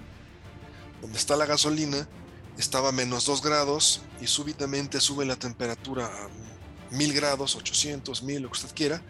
donde 1.02 1.18
está 1.18 1.36
la 1.36 1.46
gasolina, 1.46 2.08
estaba 2.58 2.89
a 2.89 2.94
menos 2.94 3.26
2 3.26 3.42
grados 3.42 4.02
y 4.22 4.28
súbitamente 4.28 5.02
sube 5.02 5.26
la 5.26 5.36
temperatura 5.36 6.06
a 6.06 6.30
1000 6.96 7.13
grados, 7.13 7.56
800, 7.56 8.24
1000, 8.24 8.42
lo 8.42 8.50
que 8.50 8.60
usted 8.60 8.76
quiera, 8.76 9.02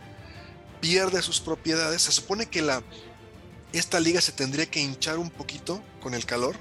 pierde 0.82 1.22
sus 1.22 1.40
propiedades. 1.40 2.02
Se 2.04 2.12
supone 2.12 2.48
que 2.48 2.62
la, 2.62 2.82
esta 3.74 4.00
liga 4.00 4.22
se 4.22 4.32
tendría 4.32 4.66
que 4.66 4.80
hinchar 4.80 5.18
un 5.18 5.30
poquito 5.30 5.82
con 6.02 6.14
el 6.14 6.26
calor 6.26 6.56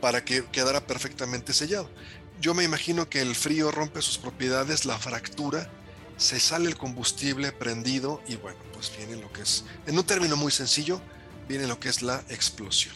para 0.00 0.24
que 0.24 0.44
quedara 0.52 0.86
perfectamente 0.86 1.52
sellado. 1.52 1.90
Yo 2.40 2.54
me 2.54 2.64
imagino 2.64 3.08
que 3.08 3.22
el 3.22 3.34
frío 3.34 3.70
rompe 3.70 4.02
sus 4.02 4.18
propiedades, 4.18 4.84
la 4.84 4.98
fractura, 4.98 5.70
se 6.16 6.38
sale 6.38 6.68
el 6.68 6.76
combustible 6.76 7.52
prendido 7.52 8.22
y 8.28 8.36
bueno, 8.36 8.58
pues 8.72 8.92
viene 8.96 9.20
lo 9.20 9.32
que 9.32 9.42
es, 9.42 9.64
en 9.86 9.98
un 9.98 10.04
término 10.04 10.36
muy 10.36 10.52
sencillo, 10.52 11.00
viene 11.48 11.66
lo 11.66 11.80
que 11.80 11.88
es 11.88 12.02
la 12.02 12.22
explosión. 12.28 12.94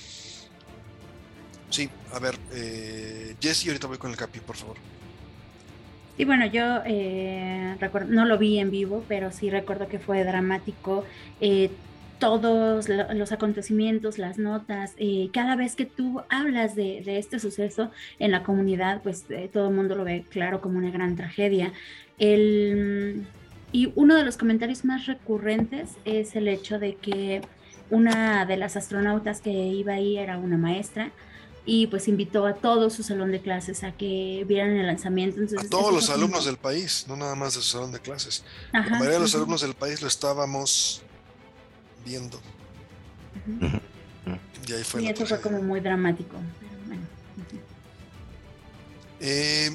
Sí, 1.70 1.88
a 2.12 2.18
ver, 2.18 2.37
eh, 2.53 3.37
Jesse, 3.40 3.68
ahorita 3.68 3.87
voy 3.87 3.98
con 3.98 4.11
el 4.11 4.16
capi, 4.16 4.40
por 4.40 4.57
favor. 4.57 4.76
Y 6.18 6.24
bueno, 6.26 6.44
yo 6.46 6.83
eh, 6.85 7.76
no 8.09 8.26
lo 8.26 8.37
vi 8.37 8.59
en 8.59 8.70
vivo, 8.70 9.05
pero 9.09 9.33
sí 9.33 9.48
recuerdo 9.48 9.88
que 9.88 9.98
fue 9.98 10.22
dramático. 10.24 11.05
Eh, 11.40 11.70
todos 12.20 12.88
los 12.88 13.33
acontecimientos, 13.33 14.18
las 14.18 14.38
notas, 14.38 14.92
eh, 14.98 15.30
cada 15.33 15.56
vez 15.56 15.74
que 15.74 15.87
tú 15.87 16.22
hablas 16.28 16.76
de, 16.76 17.02
este 17.18 17.40
suceso 17.40 17.90
en 18.20 18.30
la 18.30 18.44
comunidad, 18.44 19.02
pues 19.02 19.24
todo 19.52 19.68
el 19.68 19.74
mundo 19.74 19.96
lo 19.96 20.04
ve 20.04 20.24
claro 20.30 20.61
como 20.61 20.78
una 20.78 20.92
gran 20.92 21.16
tragedia. 21.16 21.72
El, 22.18 23.26
y 23.72 23.92
uno 23.96 24.14
de 24.14 24.24
los 24.24 24.37
comentarios 24.37 24.85
más 24.85 25.06
recurrentes 25.06 25.90
es 26.04 26.37
el 26.37 26.46
hecho 26.46 26.78
de 26.78 26.94
que 26.94 27.40
una 27.88 28.44
de 28.46 28.56
las 28.56 28.76
astronautas 28.76 29.40
que 29.40 29.50
iba 29.50 29.94
ahí 29.94 30.16
era 30.16 30.38
una 30.38 30.56
maestra 30.56 31.11
y 31.66 31.87
pues 31.88 32.09
invitó 32.09 32.46
a 32.46 32.54
todo 32.54 32.90
su 32.90 33.02
salón 33.02 33.33
de 33.33 33.40
clases 33.40 33.85
a 33.85 33.92
que 33.92 34.44
vieran 34.46 34.76
el 34.76 34.87
lanzamiento. 34.87 35.40
a 35.59 35.68
todos 35.68 35.92
los 35.92 36.11
alumnos 36.11 36.44
del 36.44 36.56
país, 36.56 37.06
no 37.09 37.16
nada 37.16 37.35
más 37.35 37.54
de 37.54 37.61
su 37.61 37.68
salón 37.68 37.92
de 37.92 38.00
clases. 38.00 38.44
la 38.72 38.83
mayoría 38.83 39.14
de 39.14 39.20
los 39.20 39.35
alumnos 39.35 39.61
del 39.61 39.74
país 39.74 40.02
lo 40.02 40.09
estábamos 40.09 41.02
viendo. 42.04 42.40
Y 44.66 44.72
ahí 44.72 44.84
fue. 44.84 45.08
eso 45.08 45.26
fue 45.26 45.40
como 45.40 45.62
muy 45.62 45.80
dramático. 45.80 46.36
Eh, 49.20 49.70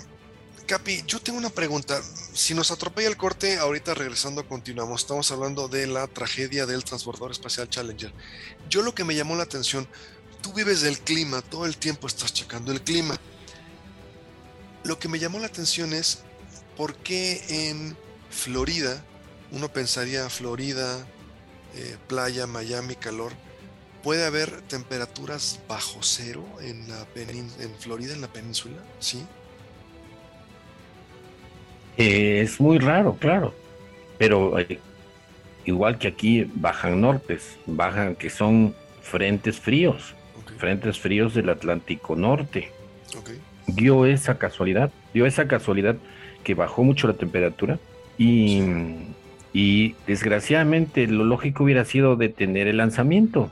Capi, 0.66 1.04
yo 1.06 1.20
tengo 1.20 1.38
una 1.38 1.50
pregunta. 1.50 2.02
Si 2.34 2.54
nos 2.54 2.72
atropella 2.72 3.08
el 3.08 3.18
corte, 3.18 3.58
ahorita 3.60 3.94
regresando 3.94 4.48
continuamos. 4.48 5.02
Estamos 5.02 5.32
hablando 5.32 5.68
de 5.68 5.86
la 5.86 6.08
tragedia 6.08 6.66
del 6.66 6.84
transbordador 6.84 7.32
espacial 7.32 7.70
Challenger. 7.70 8.12
Yo 8.70 8.82
lo 8.82 8.96
que 8.96 9.04
me 9.04 9.16
llamó 9.16 9.36
la 9.36 9.44
atención, 9.44 9.88
tú 10.42 10.54
vives 10.54 10.82
del 10.82 11.00
clima, 11.00 11.42
todo 11.44 11.66
el 11.66 11.78
tiempo 11.78 12.08
estás 12.08 12.34
checando 12.34 12.72
el 12.72 12.82
clima. 12.82 13.16
Lo 14.84 14.98
que 14.98 15.08
me 15.08 15.20
llamó 15.20 15.40
la 15.40 15.48
atención 15.48 15.94
es 15.94 16.24
por 16.76 16.96
qué 16.96 17.44
en 17.70 17.96
Florida, 18.30 19.04
uno 19.52 19.72
pensaría 19.72 20.30
Florida, 20.30 21.08
eh, 21.76 21.98
playa, 22.08 22.48
Miami, 22.48 22.96
calor, 22.96 23.32
puede 24.04 24.26
haber 24.26 24.62
temperaturas 24.62 25.60
bajo 25.68 26.00
cero 26.02 26.44
en, 26.62 26.88
la 26.90 27.06
en 27.16 27.76
Florida, 27.80 28.14
en 28.14 28.22
la 28.22 28.28
península, 28.28 28.78
¿sí? 29.00 29.26
Eh, 31.98 32.42
es 32.42 32.60
muy 32.60 32.78
raro, 32.78 33.16
claro, 33.16 33.54
pero 34.18 34.60
eh, 34.60 34.80
igual 35.66 35.98
que 35.98 36.10
aquí 36.10 36.50
bajan 36.56 37.02
nortes, 37.02 37.58
bajan 37.66 38.16
que 38.16 38.30
son 38.30 38.76
frentes 39.02 39.60
fríos, 39.60 40.14
frentes 40.58 41.00
fríos 41.00 41.34
del 41.34 41.50
Atlántico 41.50 42.16
Norte. 42.16 42.72
Dio 43.68 44.06
esa 44.06 44.38
casualidad, 44.38 44.92
dio 45.14 45.26
esa 45.26 45.48
casualidad 45.48 45.96
que 46.44 46.54
bajó 46.54 46.84
mucho 46.84 47.08
la 47.08 47.14
temperatura 47.14 47.80
y 48.18 48.62
y 49.56 49.96
desgraciadamente 50.06 51.08
lo 51.08 51.24
lógico 51.24 51.64
hubiera 51.64 51.86
sido 51.86 52.18
detener 52.18 52.68
el 52.68 52.76
lanzamiento, 52.76 53.52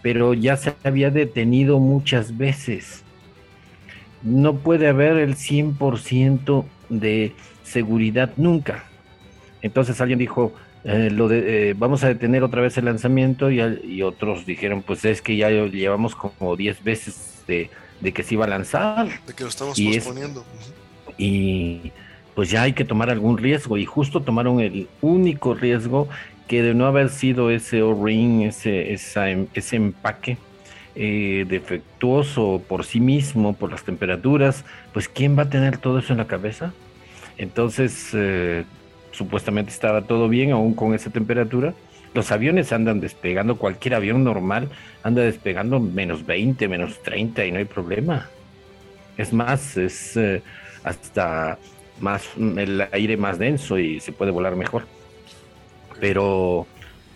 pero 0.00 0.32
ya 0.32 0.56
se 0.56 0.72
había 0.84 1.10
detenido 1.10 1.78
muchas 1.80 2.38
veces. 2.38 3.02
No 4.22 4.56
puede 4.56 4.88
haber 4.88 5.18
el 5.18 5.36
100% 5.36 6.64
de 6.88 7.34
seguridad 7.62 8.32
nunca. 8.38 8.84
Entonces 9.60 10.00
alguien 10.00 10.18
dijo, 10.18 10.54
eh, 10.84 11.10
lo 11.12 11.28
de, 11.28 11.72
eh, 11.72 11.74
vamos 11.76 12.02
a 12.04 12.08
detener 12.08 12.42
otra 12.42 12.62
vez 12.62 12.78
el 12.78 12.86
lanzamiento 12.86 13.50
y, 13.50 14.00
otros 14.00 14.46
dijeron, 14.46 14.80
pues 14.80 15.04
es 15.04 15.20
que 15.20 15.36
ya 15.36 15.50
llevamos 15.50 16.14
como 16.14 16.56
10 16.56 16.82
veces 16.84 17.42
de, 17.46 17.68
que 18.14 18.22
se 18.22 18.32
iba 18.32 18.46
a 18.46 18.48
lanzar. 18.48 19.08
De 19.26 19.34
que 19.34 19.42
lo 19.42 19.50
estamos 19.50 19.78
posponiendo. 19.78 20.42
y 21.18 21.92
pues 22.34 22.50
ya 22.50 22.62
hay 22.62 22.72
que 22.72 22.84
tomar 22.84 23.10
algún 23.10 23.38
riesgo 23.38 23.76
y 23.78 23.84
justo 23.84 24.20
tomaron 24.20 24.60
el 24.60 24.88
único 25.00 25.54
riesgo 25.54 26.08
que 26.48 26.62
de 26.62 26.74
no 26.74 26.86
haber 26.86 27.08
sido 27.08 27.50
ese 27.50 27.82
O-ring, 27.82 28.42
ese, 28.42 28.92
ese 28.92 29.76
empaque 29.76 30.36
eh, 30.94 31.46
defectuoso 31.48 32.62
por 32.68 32.84
sí 32.84 33.00
mismo, 33.00 33.54
por 33.54 33.70
las 33.70 33.82
temperaturas, 33.82 34.64
pues 34.92 35.08
¿quién 35.08 35.38
va 35.38 35.44
a 35.44 35.48
tener 35.48 35.78
todo 35.78 35.98
eso 35.98 36.12
en 36.12 36.18
la 36.18 36.26
cabeza? 36.26 36.74
Entonces, 37.38 38.10
eh, 38.12 38.64
supuestamente 39.10 39.70
estaba 39.70 40.02
todo 40.02 40.28
bien 40.28 40.50
aún 40.50 40.74
con 40.74 40.94
esa 40.94 41.08
temperatura. 41.08 41.72
Los 42.12 42.30
aviones 42.30 42.72
andan 42.72 43.00
despegando, 43.00 43.56
cualquier 43.56 43.94
avión 43.94 44.22
normal 44.22 44.68
anda 45.02 45.22
despegando 45.22 45.80
menos 45.80 46.26
20, 46.26 46.68
menos 46.68 47.02
30 47.02 47.46
y 47.46 47.52
no 47.52 47.58
hay 47.58 47.64
problema. 47.64 48.28
Es 49.16 49.32
más, 49.32 49.78
es 49.78 50.14
eh, 50.18 50.42
hasta 50.84 51.58
más 52.02 52.28
el 52.36 52.86
aire 52.92 53.16
más 53.16 53.38
denso 53.38 53.78
y 53.78 54.00
se 54.00 54.12
puede 54.12 54.30
volar 54.30 54.56
mejor. 54.56 54.86
Pero, 56.00 56.66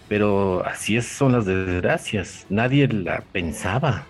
pero 0.09 0.65
así 0.65 0.97
es, 0.97 1.07
son 1.07 1.33
las 1.33 1.45
desgracias. 1.45 2.47
Nadie 2.49 2.89
la 2.89 3.23
pensaba. 3.33 4.07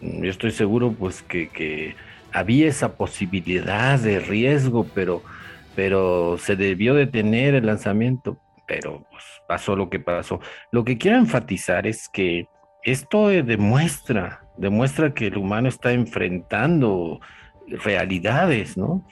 Yo 0.00 0.30
estoy 0.30 0.50
seguro, 0.50 0.92
pues, 0.92 1.22
que, 1.22 1.94
había 2.32 2.66
esa 2.66 2.96
posibilidad 2.96 3.98
de 3.98 4.20
riesgo, 4.20 4.86
pero, 4.94 5.22
pero 5.74 6.36
se 6.38 6.56
debió 6.56 6.94
detener 6.94 7.54
el 7.54 7.66
lanzamiento. 7.66 8.36
Pero 8.66 9.06
pues, 9.10 9.24
pasó 9.46 9.76
lo 9.76 9.88
que 9.88 10.00
pasó. 10.00 10.40
Lo 10.72 10.84
que 10.84 10.98
quiero 10.98 11.16
enfatizar 11.16 11.86
es 11.86 12.08
que 12.08 12.48
esto 12.82 13.28
demuestra, 13.28 14.42
demuestra 14.56 15.14
que 15.14 15.28
el 15.28 15.38
humano 15.38 15.68
está 15.68 15.92
enfrentando 15.92 17.20
realidades, 17.68 18.76
¿no? 18.76 19.04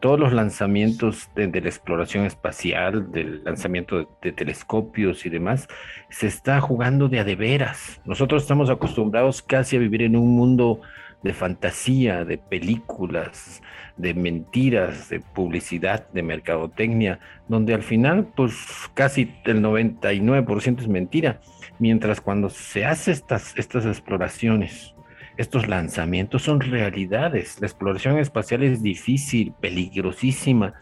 Todos 0.00 0.18
los 0.18 0.32
lanzamientos 0.32 1.30
de, 1.34 1.48
la 1.48 1.68
exploración 1.68 2.24
espacial, 2.24 3.10
del 3.10 3.42
lanzamiento 3.44 4.08
de, 4.22 4.32
telescopios 4.32 5.26
y 5.26 5.30
demás, 5.30 5.68
se 6.10 6.26
está 6.26 6.60
jugando 6.60 7.08
de 7.08 7.20
a 7.20 7.24
de 7.24 7.36
veras. 7.36 8.00
Nosotros 8.04 8.42
estamos 8.42 8.70
acostumbrados 8.70 9.42
casi 9.42 9.76
a 9.76 9.80
vivir 9.80 10.02
en 10.02 10.16
un 10.16 10.30
mundo 10.36 10.80
de 11.22 11.34
fantasía, 11.34 12.24
de 12.24 12.38
películas, 12.38 13.62
de 13.96 14.14
mentiras, 14.14 15.08
de 15.08 15.20
publicidad, 15.20 16.08
de 16.10 16.22
mercadotecnia, 16.22 17.18
donde 17.48 17.74
al 17.74 17.82
final 17.82 18.28
pues 18.36 18.54
casi 18.94 19.34
el 19.44 19.60
99% 19.62 20.80
es 20.80 20.88
mentira, 20.88 21.40
mientras 21.78 22.20
cuando 22.20 22.50
se 22.50 22.84
hace 22.84 23.10
estas, 23.10 23.56
estas 23.56 23.84
exploraciones 23.84 24.94
estos 25.38 25.68
lanzamientos 25.68 26.42
son 26.42 26.60
realidades. 26.60 27.60
La 27.60 27.68
exploración 27.68 28.18
espacial 28.18 28.64
es 28.64 28.82
difícil, 28.82 29.52
peligrosísima. 29.60 30.74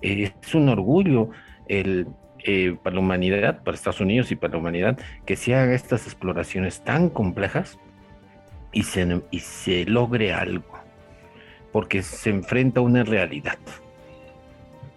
Eh, 0.00 0.32
es 0.40 0.54
un 0.54 0.68
orgullo 0.68 1.30
el, 1.68 2.06
eh, 2.44 2.76
para 2.80 2.94
la 2.94 3.00
humanidad, 3.00 3.64
para 3.64 3.74
Estados 3.74 4.00
Unidos 4.00 4.30
y 4.30 4.36
para 4.36 4.52
la 4.52 4.60
humanidad, 4.60 4.98
que 5.26 5.34
se 5.34 5.54
hagan 5.54 5.72
estas 5.72 6.06
exploraciones 6.06 6.84
tan 6.84 7.10
complejas 7.10 7.76
y 8.72 8.84
se, 8.84 9.20
y 9.32 9.40
se 9.40 9.84
logre 9.84 10.32
algo, 10.32 10.78
porque 11.72 12.02
se 12.02 12.30
enfrenta 12.30 12.78
a 12.78 12.84
una 12.84 13.02
realidad. 13.02 13.58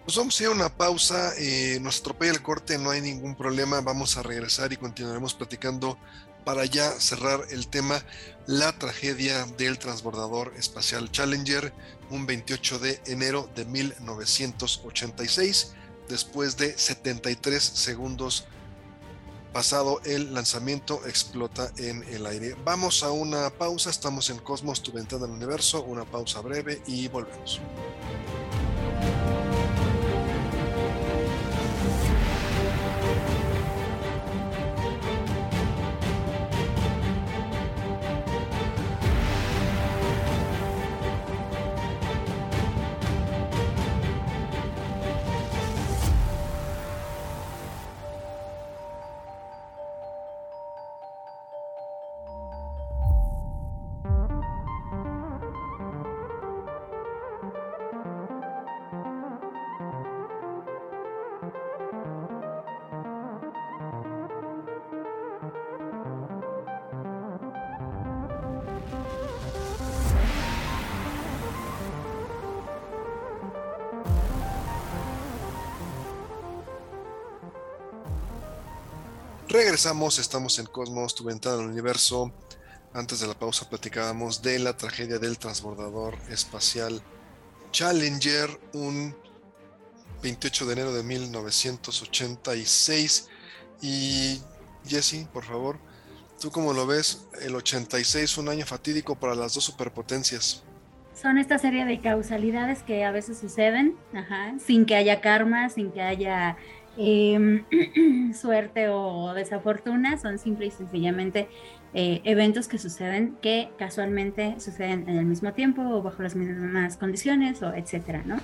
Pues 0.04 0.16
vamos 0.16 0.38
a 0.38 0.42
ir 0.44 0.48
a 0.48 0.52
una 0.52 0.68
pausa, 0.68 1.32
eh, 1.38 1.80
nos 1.82 2.00
atropella 2.00 2.32
el 2.32 2.40
corte, 2.40 2.78
no 2.78 2.90
hay 2.90 3.00
ningún 3.00 3.34
problema, 3.34 3.80
vamos 3.80 4.16
a 4.16 4.22
regresar 4.22 4.72
y 4.72 4.76
continuaremos 4.76 5.34
platicando 5.34 5.98
para 6.48 6.64
ya 6.64 6.98
cerrar 6.98 7.44
el 7.50 7.68
tema, 7.68 8.02
la 8.46 8.72
tragedia 8.78 9.44
del 9.58 9.78
transbordador 9.78 10.54
espacial 10.56 11.12
Challenger, 11.12 11.74
un 12.08 12.24
28 12.24 12.78
de 12.78 13.02
enero 13.04 13.50
de 13.54 13.66
1986, 13.66 15.74
después 16.08 16.56
de 16.56 16.78
73 16.78 17.62
segundos 17.62 18.46
pasado 19.52 20.00
el 20.06 20.32
lanzamiento, 20.32 21.06
explota 21.06 21.70
en 21.76 22.02
el 22.04 22.24
aire. 22.24 22.56
Vamos 22.64 23.02
a 23.02 23.10
una 23.10 23.50
pausa, 23.50 23.90
estamos 23.90 24.30
en 24.30 24.38
Cosmos, 24.38 24.82
tu 24.82 24.90
ventana 24.90 25.26
del 25.26 25.32
universo, 25.32 25.82
una 25.82 26.06
pausa 26.06 26.40
breve 26.40 26.80
y 26.86 27.08
volvemos. 27.08 27.60
Regresamos, 79.58 80.20
estamos 80.20 80.60
en 80.60 80.66
Cosmos, 80.66 81.16
tu 81.16 81.24
ventana 81.24 81.56
al 81.56 81.68
universo. 81.68 82.32
Antes 82.94 83.18
de 83.18 83.26
la 83.26 83.34
pausa 83.34 83.68
platicábamos 83.68 84.40
de 84.40 84.60
la 84.60 84.76
tragedia 84.76 85.18
del 85.18 85.36
transbordador 85.36 86.14
espacial 86.30 87.02
Challenger, 87.72 88.48
un 88.74 89.16
28 90.22 90.64
de 90.64 90.72
enero 90.74 90.92
de 90.92 91.02
1986. 91.02 93.28
Y 93.82 94.40
Jesse, 94.86 95.26
por 95.32 95.42
favor, 95.42 95.80
¿tú 96.40 96.52
cómo 96.52 96.72
lo 96.72 96.86
ves? 96.86 97.26
El 97.42 97.56
86, 97.56 98.38
un 98.38 98.50
año 98.50 98.64
fatídico 98.64 99.16
para 99.16 99.34
las 99.34 99.54
dos 99.54 99.64
superpotencias. 99.64 100.62
Son 101.20 101.36
esta 101.36 101.58
serie 101.58 101.84
de 101.84 102.00
causalidades 102.00 102.84
que 102.84 103.04
a 103.04 103.10
veces 103.10 103.40
suceden, 103.40 103.96
sin 104.64 104.86
que 104.86 104.94
haya 104.94 105.20
karma, 105.20 105.68
sin 105.68 105.90
que 105.90 106.00
haya 106.00 106.56
Em, 107.00 107.64
suerte 108.34 108.88
o 108.88 109.32
desafortuna, 109.32 110.18
son 110.18 110.36
simple 110.38 110.66
y 110.66 110.70
sencillamente 110.72 111.48
eh, 111.94 112.20
eventos 112.24 112.66
que 112.66 112.76
suceden 112.76 113.36
que 113.40 113.70
casualmente 113.78 114.58
suceden 114.58 115.08
en 115.08 115.16
el 115.16 115.24
mismo 115.24 115.52
tiempo 115.52 115.80
o 115.80 116.02
bajo 116.02 116.24
las 116.24 116.34
mismas 116.34 116.96
condiciones 116.96 117.62
o 117.62 117.72
etcétera, 117.72 118.24
¿no? 118.26 118.38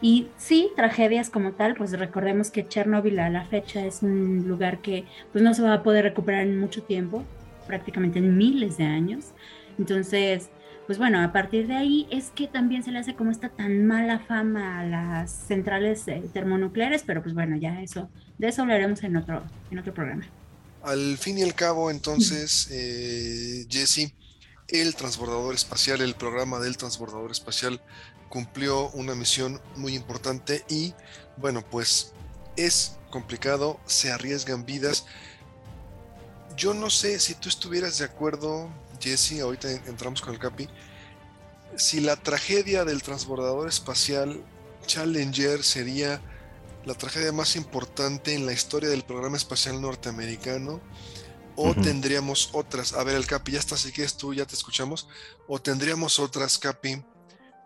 Y 0.00 0.28
sí, 0.38 0.70
tragedias 0.74 1.28
como 1.28 1.52
tal, 1.52 1.74
pues 1.74 1.98
recordemos 1.98 2.50
que 2.50 2.66
Chernobyl 2.66 3.18
a 3.18 3.28
la 3.28 3.44
fecha 3.44 3.84
es 3.84 4.02
un 4.02 4.48
lugar 4.48 4.78
que 4.78 5.04
pues 5.30 5.44
no 5.44 5.52
se 5.52 5.60
va 5.60 5.74
a 5.74 5.82
poder 5.82 6.04
recuperar 6.04 6.46
en 6.46 6.58
mucho 6.58 6.82
tiempo, 6.82 7.24
prácticamente 7.66 8.20
en 8.20 8.38
miles 8.38 8.78
de 8.78 8.84
años. 8.84 9.32
Entonces, 9.78 10.50
pues 10.88 10.96
bueno, 10.96 11.22
a 11.22 11.34
partir 11.34 11.66
de 11.66 11.76
ahí 11.76 12.08
es 12.10 12.30
que 12.34 12.46
también 12.46 12.82
se 12.82 12.90
le 12.90 12.98
hace 12.98 13.14
como 13.14 13.30
esta 13.30 13.50
tan 13.50 13.86
mala 13.86 14.20
fama 14.20 14.80
a 14.80 14.84
las 14.86 15.30
centrales 15.30 16.08
eh, 16.08 16.22
termonucleares, 16.32 17.02
pero 17.06 17.22
pues 17.22 17.34
bueno, 17.34 17.58
ya 17.58 17.82
eso, 17.82 18.08
de 18.38 18.48
eso 18.48 18.62
hablaremos 18.62 19.02
en 19.02 19.18
otro, 19.18 19.42
en 19.70 19.78
otro 19.80 19.92
programa. 19.92 20.26
Al 20.82 21.18
fin 21.18 21.36
y 21.36 21.42
al 21.42 21.54
cabo, 21.54 21.90
entonces, 21.90 22.68
eh, 22.70 23.66
Jesse, 23.68 24.14
el 24.68 24.94
transbordador 24.94 25.54
espacial, 25.54 26.00
el 26.00 26.14
programa 26.14 26.58
del 26.58 26.78
transbordador 26.78 27.32
espacial 27.32 27.82
cumplió 28.30 28.88
una 28.92 29.14
misión 29.14 29.60
muy 29.76 29.94
importante 29.94 30.64
y 30.70 30.94
bueno, 31.36 31.60
pues 31.70 32.14
es 32.56 32.96
complicado, 33.10 33.78
se 33.84 34.10
arriesgan 34.10 34.64
vidas. 34.64 35.04
Yo 36.56 36.72
no 36.72 36.88
sé 36.88 37.20
si 37.20 37.34
tú 37.34 37.50
estuvieras 37.50 37.98
de 37.98 38.06
acuerdo, 38.06 38.70
Jesse, 39.00 39.40
ahorita 39.40 39.70
entramos 39.86 40.20
con 40.20 40.32
el 40.32 40.38
Capi, 40.38 40.68
si 41.76 42.00
la 42.00 42.16
tragedia 42.16 42.84
del 42.84 43.02
transbordador 43.02 43.68
espacial 43.68 44.42
Challenger 44.86 45.62
sería 45.62 46.20
la 46.84 46.94
tragedia 46.94 47.32
más 47.32 47.56
importante 47.56 48.34
en 48.34 48.46
la 48.46 48.52
historia 48.52 48.88
del 48.88 49.02
programa 49.02 49.36
espacial 49.36 49.80
norteamericano, 49.80 50.80
o 51.60 51.74
tendríamos 51.74 52.50
otras, 52.52 52.92
a 52.92 53.02
ver 53.02 53.16
el 53.16 53.26
Capi, 53.26 53.52
ya 53.52 53.58
está, 53.58 53.76
si 53.76 53.90
quieres 53.90 54.16
tú, 54.16 54.32
ya 54.32 54.46
te 54.46 54.54
escuchamos, 54.54 55.08
o 55.48 55.60
tendríamos 55.60 56.20
otras, 56.20 56.56
Capi, 56.56 57.02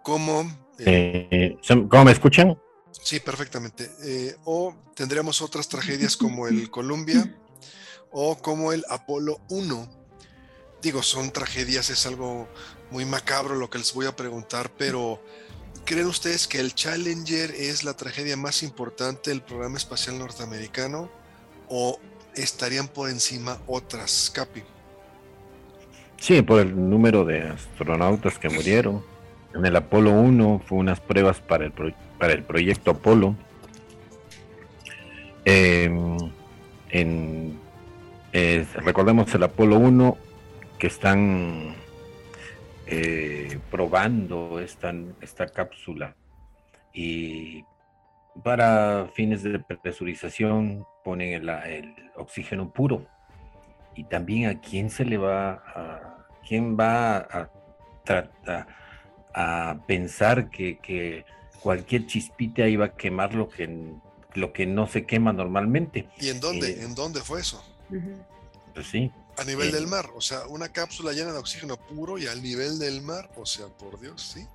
como... 0.02 0.42
Eh, 0.78 1.28
eh, 1.30 1.58
¿Cómo 1.88 2.04
me 2.04 2.12
escuchan? 2.12 2.58
Sí, 2.90 3.20
perfectamente. 3.20 3.90
Eh, 4.02 4.36
o 4.44 4.74
tendríamos 4.94 5.42
otras 5.42 5.68
tragedias 5.68 6.16
como 6.16 6.48
el 6.48 6.70
Columbia 6.70 7.36
o 8.10 8.36
como 8.38 8.72
el 8.72 8.84
Apolo 8.88 9.40
1 9.50 10.01
digo, 10.82 11.02
son 11.02 11.30
tragedias, 11.30 11.88
es 11.90 12.06
algo 12.06 12.48
muy 12.90 13.04
macabro 13.04 13.54
lo 13.54 13.70
que 13.70 13.78
les 13.78 13.94
voy 13.94 14.06
a 14.06 14.16
preguntar, 14.16 14.70
pero 14.76 15.22
¿creen 15.84 16.06
ustedes 16.06 16.46
que 16.46 16.58
el 16.58 16.74
Challenger 16.74 17.52
es 17.52 17.84
la 17.84 17.94
tragedia 17.94 18.36
más 18.36 18.62
importante 18.62 19.30
del 19.30 19.42
programa 19.42 19.78
espacial 19.78 20.18
norteamericano 20.18 21.08
o 21.68 21.98
estarían 22.34 22.88
por 22.88 23.08
encima 23.08 23.58
otras, 23.66 24.30
Capi? 24.34 24.62
Sí, 26.18 26.42
por 26.42 26.60
el 26.60 26.90
número 26.90 27.24
de 27.24 27.42
astronautas 27.42 28.38
que 28.38 28.48
murieron. 28.48 29.04
En 29.54 29.64
el 29.64 29.76
Apolo 29.76 30.10
1 30.10 30.62
fue 30.66 30.78
unas 30.78 31.00
pruebas 31.00 31.40
para 31.40 31.66
el, 31.66 31.72
para 32.18 32.32
el 32.32 32.42
proyecto 32.42 32.92
Apolo. 32.92 33.36
Em, 35.44 36.16
en, 36.90 37.58
recordemos 38.84 39.34
el 39.34 39.42
Apolo 39.42 39.78
1 39.78 40.16
que 40.82 40.88
están 40.88 41.76
eh, 42.88 43.60
probando 43.70 44.58
esta, 44.58 44.92
esta 45.20 45.46
cápsula 45.46 46.16
y 46.92 47.64
para 48.42 49.08
fines 49.14 49.44
de 49.44 49.60
presurización 49.60 50.84
ponen 51.04 51.48
el, 51.48 51.94
oxígeno 52.16 52.72
puro 52.72 53.06
y 53.94 54.02
también 54.02 54.50
a 54.50 54.60
quién 54.60 54.90
se 54.90 55.04
le 55.04 55.18
va 55.18 55.52
a 55.52 56.26
quién 56.48 56.76
va 56.76 57.18
a 57.18 57.48
tratar 58.04 58.66
a 59.32 59.78
pensar 59.86 60.50
que, 60.50 61.24
cualquier 61.60 62.06
chispita 62.06 62.66
iba 62.66 62.86
a 62.86 62.96
quemar 62.96 63.34
lo 63.34 63.48
que 63.48 63.94
lo 64.34 64.52
que 64.52 64.66
no 64.66 64.88
se 64.88 65.06
quema 65.06 65.32
normalmente. 65.32 66.08
¿Y 66.18 66.30
en 66.30 66.40
dónde? 66.40 66.72
Eh, 66.72 66.82
¿En 66.82 66.96
dónde 66.96 67.20
fue 67.20 67.38
eso? 67.38 67.64
Pues 68.74 68.88
sí. 68.88 69.12
A 69.38 69.44
nivel 69.44 69.72
del 69.72 69.86
mar, 69.86 70.10
o 70.14 70.20
sea, 70.20 70.46
una 70.48 70.68
cápsula 70.68 71.12
llena 71.12 71.32
de 71.32 71.38
oxígeno 71.38 71.76
puro 71.76 72.18
y 72.18 72.26
al 72.26 72.42
nivel 72.42 72.78
del 72.78 73.00
mar, 73.00 73.30
o 73.36 73.46
sea, 73.46 73.66
por 73.66 73.98
Dios, 73.98 74.20
sí. 74.20 74.46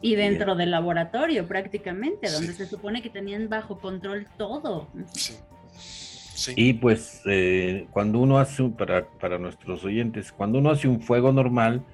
Y 0.00 0.14
dentro 0.14 0.54
del 0.54 0.70
laboratorio 0.70 1.46
prácticamente, 1.48 2.30
donde 2.30 2.52
se 2.52 2.66
supone 2.66 3.02
que 3.02 3.10
tenían 3.10 3.48
bajo 3.48 3.78
control 3.80 4.26
todo. 4.36 4.88
Sí. 5.12 5.34
sí. 6.34 6.52
Y 6.56 6.74
pues 6.74 7.22
eh, 7.24 7.88
cuando 7.90 8.20
uno 8.20 8.38
hace, 8.38 8.62
para, 8.68 9.08
para 9.08 9.38
nuestros 9.38 9.84
oyentes, 9.84 10.30
cuando 10.30 10.58
uno 10.58 10.70
hace 10.70 10.86
un 10.86 11.00
fuego 11.00 11.32
normal, 11.32 11.84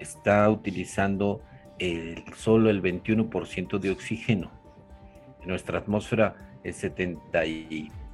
está 0.00 0.48
utilizando 0.50 1.40
el, 1.78 2.24
solo 2.36 2.70
el 2.70 2.82
21% 2.82 3.78
de 3.78 3.90
oxígeno. 3.90 4.50
En 5.40 5.48
nuestra 5.48 5.78
atmósfera 5.78 6.58
es 6.64 6.84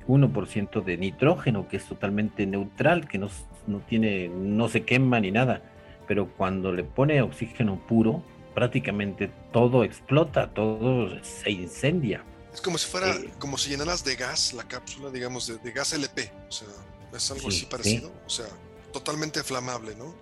71% 0.09 0.83
de 0.83 0.97
nitrógeno, 0.97 1.68
que 1.68 1.77
es 1.77 1.85
totalmente 1.85 2.47
neutral, 2.47 3.07
que 3.07 3.18
no, 3.18 3.29
no 3.66 3.81
tiene, 3.81 4.29
no 4.29 4.68
se 4.68 4.85
quema 4.85 5.21
ni 5.21 5.31
nada. 5.31 5.62
pero 6.07 6.27
cuando 6.27 6.73
le 6.73 6.85
pone 6.85 7.21
oxígeno 7.21 7.79
puro, 7.87 8.23
prácticamente 8.55 9.31
todo 9.53 9.85
explota, 9.85 10.49
todo 10.49 11.23
se 11.23 11.51
incendia. 11.51 12.25
Es 12.53 12.62
como 12.62 12.79
si 12.79 12.90
fuera, 12.90 13.11
eh, 13.11 13.29
como 13.38 13.59
si 13.59 13.71
llenaras 13.71 14.03
de 14.05 14.16
gas 14.16 14.55
la 14.55 14.64
cápsula, 14.64 15.11
digamos, 15.11 15.47
de, 15.47 15.71
gas 15.71 15.92
LP. 15.92 16.31
O 16.49 16.53
sea, 16.53 16.68
es 17.14 17.31
algo 17.31 17.49
así 17.49 17.66
parecido. 17.66 18.11
O 18.27 18.31
sea, 18.31 18.47
totalmente 18.90 19.42
flamable, 19.44 19.94
¿no? 19.97 20.14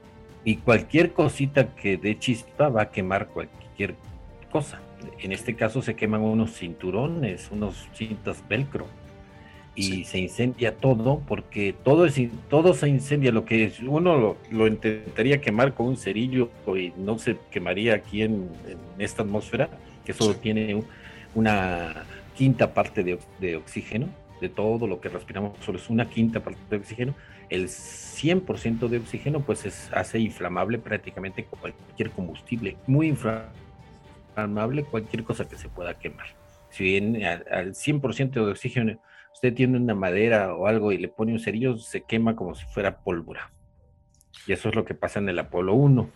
Y 0.45 0.57
cualquier 0.57 1.13
cosita 1.13 1.75
que 1.77 1.97
dé 1.97 2.19
chispa 2.19 2.69
va 2.69 2.83
a 2.83 2.91
quemar 2.91 3.29
cualquier 3.29 3.95
cosa. 4.51 4.81
En 5.21 5.31
este 5.31 5.55
caso 5.55 5.83
se 5.83 5.95
queman 5.95 6.23
unos 6.23 6.59
cinturones, 6.59 7.49
unos 7.53 7.87
cintas 7.95 8.43
velcro 8.49 8.89
y 9.77 10.05
se 10.05 10.19
incendia 10.19 10.75
todo 10.75 11.23
porque 11.29 11.75
todo 11.85 12.07
es 12.07 12.19
todo 12.49 12.73
se 12.73 12.89
incendia. 12.89 13.31
Lo 13.31 13.45
que 13.45 13.73
uno 13.87 14.37
lo, 14.51 14.67
intentaría 14.67 15.41
quemar 15.41 15.75
con 15.75 15.87
un 15.87 15.97
cerillo 15.99 16.51
y 16.67 16.93
no 16.97 17.19
se 17.19 17.37
quemaría 17.51 17.95
aquí 17.95 18.23
en, 18.23 18.49
esta 18.99 19.23
atmósfera 19.23 19.69
que 20.05 20.15
solo 20.15 20.35
tiene 20.35 20.83
una 21.35 22.05
quinta 22.35 22.73
parte 22.73 23.05
de, 23.05 23.57
oxígeno 23.57 24.09
de 24.41 24.49
todo 24.49 24.87
lo 24.87 25.01
que 25.01 25.09
respiramos 25.09 25.53
solo 25.65 25.79
es 25.79 25.89
una 25.89 26.09
quinta 26.09 26.41
parte 26.41 26.61
de 26.71 26.77
oxígeno. 26.79 27.15
El 27.51 27.69
100% 27.69 28.89
de 28.89 28.97
oxígeno 28.97 29.41
pues 29.41 29.67
es, 29.67 29.91
hace 29.93 30.19
inflamable 30.19 30.79
prácticamente 30.79 31.45
cualquier 31.45 32.11
combustible 32.11 32.77
muy 32.87 33.09
inflamable 33.09 34.85
cualquier 34.85 35.23
cosa 35.23 35.47
que 35.47 35.57
se 35.59 35.69
pueda 35.69 35.95
quemar. 35.95 36.27
Si 36.71 36.85
bien 36.85 37.23
al 37.25 37.75
100% 37.75 38.31
de 38.33 38.51
oxígeno 38.51 38.99
usted 39.37 39.53
tiene 39.53 39.77
una 39.77 39.95
madera 39.95 40.55
o 40.55 40.67
algo 40.67 40.93
y 40.93 40.99
le 40.99 41.09
pone 41.09 41.33
un 41.33 41.39
cerillo, 41.39 41.77
se 41.77 42.01
quema 42.01 42.35
como 42.35 42.55
si 42.55 42.65
fuera 42.65 42.97
pólvora. 42.97 43.53
Y 44.47 44.53
eso 44.53 44.71
es 44.71 44.75
lo 44.75 44.87
que 44.87 44.95
pasa 44.95 45.19
en 45.19 45.29
el 45.29 45.39
Apolo 45.39 45.75
1. 45.75 46.09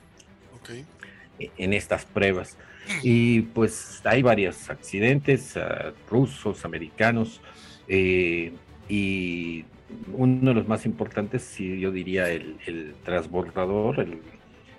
E, 1.39 1.51
en 1.59 1.75
estas 1.75 2.07
pruebas. 2.07 2.57
Y 3.03 3.43
pues 3.43 4.01
hay 4.05 4.23
varios 4.23 4.71
accidentes, 4.71 5.59
ah, 5.59 5.93
rusos, 6.09 6.65
americanos, 6.65 7.43
eh, 7.89 8.55
y 8.89 9.67
uno 10.15 10.51
de 10.51 10.55
los 10.55 10.67
más 10.67 10.87
importantes, 10.87 11.43
sí, 11.43 11.79
yo 11.79 11.93
diría 11.93 12.31
el, 12.31 12.95
transbordador, 13.05 14.01
el, 14.01 14.19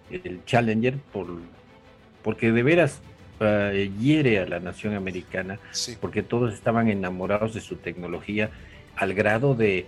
el 0.09 0.43
Challenger, 0.45 0.97
por, 0.97 1.27
porque 2.23 2.51
de 2.51 2.63
veras 2.63 3.03
eh, 3.41 3.91
hiere 3.99 4.39
a 4.39 4.45
la 4.45 4.59
nación 4.59 4.93
americana, 4.93 5.59
porque 5.99 6.21
todos 6.21 6.53
estaban 6.53 6.89
enamorados 6.89 7.53
de 7.53 7.61
su 7.61 7.75
tecnología 7.75 8.51
al 8.95 9.13
grado 9.13 9.55
de, 9.55 9.87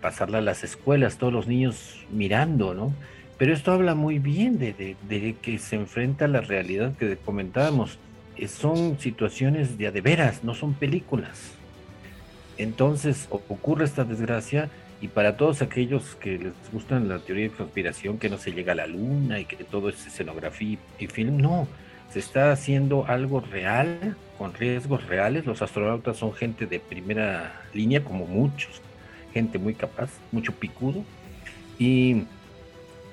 pasarla 0.00 0.38
a 0.38 0.42
las 0.42 0.62
escuelas, 0.62 1.18
todos 1.18 1.32
los 1.32 1.46
niños 1.46 2.04
mirando, 2.10 2.74
¿no? 2.74 2.94
Pero 3.38 3.52
esto 3.52 3.72
habla 3.72 3.94
muy 3.94 4.18
bien 4.18 4.58
de, 4.58 5.36
que 5.42 5.58
se 5.58 5.76
enfrenta 5.76 6.26
a 6.26 6.28
la 6.28 6.40
realidad 6.40 6.94
que 6.96 7.16
comentábamos. 7.16 7.98
Eh, 8.36 8.46
son 8.46 8.98
situaciones 9.00 9.76
de, 9.76 9.90
de 9.90 10.00
veras, 10.00 10.44
no 10.44 10.54
son 10.54 10.74
películas. 10.74 11.54
Entonces 12.58 13.26
ocurre 13.30 13.84
esta 13.84 14.04
desgracia 14.04 14.70
y 15.00 15.08
para 15.08 15.36
todos 15.36 15.62
aquellos 15.62 16.14
que 16.14 16.38
les 16.38 16.52
gustan 16.72 17.08
la 17.08 17.18
teoría 17.18 17.48
de 17.48 17.50
conspiración, 17.50 18.18
que 18.18 18.30
no 18.30 18.38
se 18.38 18.52
llega 18.52 18.70
a 18.70 18.76
la 18.76 18.86
luna 18.86 19.40
y 19.40 19.46
que 19.46 19.56
todo 19.64 19.88
es 19.88 20.06
escenografía 20.06 20.78
y 21.00 21.06
film, 21.08 21.38
no, 21.38 21.66
se 22.12 22.18
está 22.18 22.52
haciendo 22.52 23.06
algo 23.06 23.40
real, 23.40 24.16
con 24.36 24.52
riesgos 24.52 25.06
reales. 25.06 25.46
Los 25.46 25.62
astronautas 25.62 26.18
son 26.18 26.34
gente 26.34 26.66
de 26.66 26.78
primera 26.78 27.62
línea, 27.72 28.04
como 28.04 28.26
muchos, 28.26 28.82
gente 29.32 29.58
muy 29.58 29.74
capaz, 29.74 30.10
mucho 30.30 30.52
picudo, 30.52 31.04
y, 31.78 32.24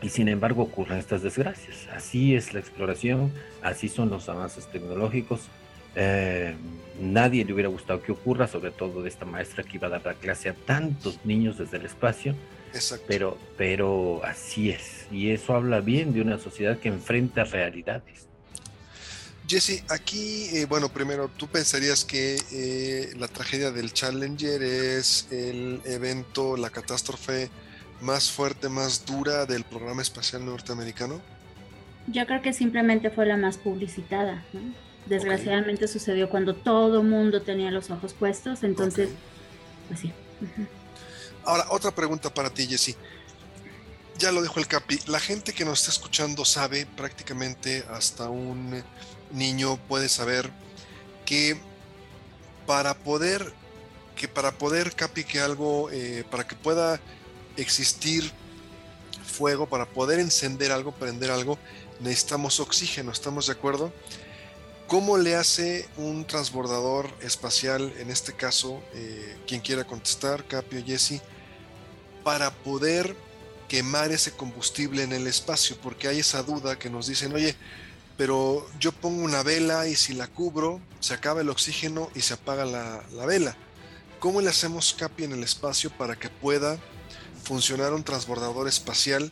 sin 0.07 0.27
embargo 0.27 0.63
ocurren 0.63 0.97
estas 0.97 1.21
desgracias. 1.21 1.87
Así 1.95 2.35
es 2.35 2.53
la 2.53 2.59
exploración, 2.59 3.31
así 3.61 3.87
son 3.87 4.09
los 4.09 4.27
avances 4.27 4.67
tecnológicos. 4.67 5.47
Eh, 5.95 6.55
nadie 6.99 7.45
le 7.45 7.53
hubiera 7.53 7.69
gustado 7.69 8.01
que 8.01 8.11
ocurra, 8.11 8.47
sobre 8.47 8.71
todo 8.71 9.01
de 9.01 9.09
esta 9.09 9.25
maestra 9.25 9.63
que 9.63 9.77
iba 9.77 9.87
a 9.87 9.91
dar 9.91 10.05
la 10.05 10.13
clase 10.13 10.49
a 10.49 10.53
tantos 10.53 11.19
niños 11.23 11.57
desde 11.57 11.77
el 11.77 11.85
espacio. 11.85 12.35
Pero, 13.07 13.37
pero 13.57 14.21
así 14.23 14.69
es, 14.69 15.07
y 15.11 15.31
eso 15.31 15.55
habla 15.55 15.79
bien 15.79 16.13
de 16.13 16.21
una 16.21 16.37
sociedad 16.37 16.77
que 16.77 16.89
enfrenta 16.89 17.43
realidades 17.43 18.28
Jesse, 19.49 19.83
aquí, 19.89 20.47
eh, 20.53 20.65
bueno, 20.65 20.89
primero, 20.89 21.27
¿tú 21.27 21.47
pensarías 21.47 22.05
que 22.05 22.39
eh, 22.51 23.13
la 23.17 23.27
tragedia 23.27 23.71
del 23.71 23.91
Challenger 23.91 24.61
es 24.61 25.25
el 25.31 25.81
evento, 25.85 26.55
la 26.55 26.69
catástrofe 26.69 27.49
más 27.99 28.31
fuerte, 28.31 28.69
más 28.69 29.07
dura 29.07 29.47
del 29.47 29.63
programa 29.63 30.03
espacial 30.03 30.45
norteamericano? 30.45 31.19
Yo 32.05 32.27
creo 32.27 32.43
que 32.43 32.53
simplemente 32.53 33.09
fue 33.09 33.25
la 33.25 33.37
más 33.37 33.57
publicitada. 33.57 34.45
Desgraciadamente 35.07 35.87
sucedió 35.87 36.29
cuando 36.29 36.55
todo 36.55 37.01
mundo 37.01 37.41
tenía 37.41 37.71
los 37.71 37.89
ojos 37.89 38.13
puestos, 38.13 38.61
entonces, 38.61 39.09
pues 39.87 39.99
sí. 40.01 40.13
Ahora, 41.43 41.65
otra 41.71 41.89
pregunta 41.89 42.31
para 42.31 42.51
ti, 42.51 42.67
Jesse. 42.67 42.95
Ya 44.19 44.31
lo 44.31 44.43
dijo 44.43 44.59
el 44.59 44.67
Capi, 44.67 44.99
la 45.07 45.19
gente 45.19 45.53
que 45.53 45.65
nos 45.65 45.79
está 45.79 45.91
escuchando 45.91 46.45
sabe 46.45 46.85
prácticamente 46.85 47.83
hasta 47.89 48.29
un 48.29 48.83
niño 49.31 49.77
puede 49.87 50.09
saber 50.09 50.49
que 51.25 51.57
para 52.65 52.93
poder 52.93 53.53
que 54.15 54.27
para 54.27 54.51
poder 54.51 54.95
capi 54.95 55.23
que 55.23 55.39
algo 55.39 55.89
eh, 55.91 56.23
para 56.29 56.45
que 56.45 56.55
pueda 56.55 56.99
existir 57.55 58.31
fuego 59.25 59.67
para 59.67 59.85
poder 59.85 60.19
encender 60.19 60.71
algo 60.71 60.91
prender 60.91 61.31
algo 61.31 61.57
necesitamos 61.99 62.59
oxígeno. 62.59 63.11
Estamos 63.11 63.47
de 63.47 63.53
acuerdo 63.53 63.91
cómo 64.87 65.17
le 65.17 65.35
hace 65.35 65.87
un 65.97 66.25
transbordador 66.25 67.09
espacial 67.21 67.93
en 67.99 68.09
este 68.09 68.33
caso 68.33 68.81
eh, 68.93 69.37
quien 69.47 69.61
quiera 69.61 69.83
contestar 69.83 70.45
capi 70.45 70.77
o 70.77 70.85
jesse 70.85 71.21
para 72.23 72.51
poder 72.51 73.15
quemar 73.67 74.11
ese 74.11 74.31
combustible 74.31 75.03
en 75.03 75.13
el 75.13 75.27
espacio 75.27 75.77
porque 75.81 76.07
hay 76.07 76.19
esa 76.19 76.41
duda 76.41 76.79
que 76.79 76.89
nos 76.89 77.07
dicen 77.07 77.33
oye 77.33 77.55
pero 78.19 78.65
yo 78.81 78.91
pongo 78.91 79.23
una 79.23 79.43
vela 79.43 79.87
y 79.87 79.95
si 79.95 80.13
la 80.13 80.27
cubro, 80.27 80.81
se 80.99 81.13
acaba 81.13 81.39
el 81.39 81.47
oxígeno 81.47 82.09
y 82.13 82.19
se 82.19 82.33
apaga 82.33 82.65
la, 82.65 83.25
vela. 83.25 83.55
¿Cómo 84.19 84.41
le 84.41 84.49
hacemos 84.49 84.93
capi 84.93 85.23
en 85.23 85.31
el 85.31 85.41
espacio 85.41 85.89
para 85.89 86.17
que 86.17 86.27
pueda 86.27 86.77
funcionar 87.43 87.93
un 87.93 88.03
transbordador 88.03 88.67
espacial 88.67 89.31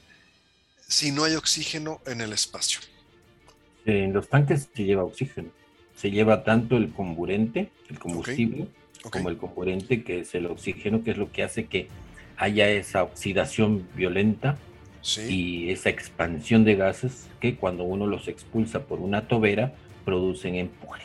si 0.80 1.12
no 1.12 1.26
hay 1.26 1.36
oxígeno 1.36 2.00
en 2.06 2.22
el 2.22 2.32
espacio? 2.32 2.80
En 3.86 4.14
los 4.14 4.30
tanques 4.30 4.70
se 4.74 4.86
lleva 4.86 5.04
oxígeno. 5.04 5.50
Se 5.94 6.10
lleva 6.10 6.46
tanto 6.46 6.78
el 6.78 6.94
comburente, 6.94 7.74
el 7.90 8.00
combustible, 8.00 8.70
como 9.12 9.28
el 9.28 9.36
comburente, 9.36 10.06
que 10.06 10.22
es 10.22 10.34
el 10.34 10.46
oxígeno, 10.46 11.04
que 11.04 11.12
es 11.12 11.18
lo 11.18 11.30
que 11.30 11.44
hace 11.44 11.66
que 11.66 11.90
haya 12.38 12.70
esa 12.70 13.04
oxidación 13.04 13.86
violenta 13.96 14.58
y 15.30 15.72
esa 15.72 15.90
expansión 15.90 16.64
de 16.64 16.76
gases 16.76 17.28
que 17.40 17.56
cuando 17.56 17.84
uno 17.84 18.08
los 18.08 18.28
expulsa 18.28 18.84
por 18.84 19.00
una 19.00 19.28
tobera 19.28 19.74
producen 20.06 20.56
empuje. 20.56 21.04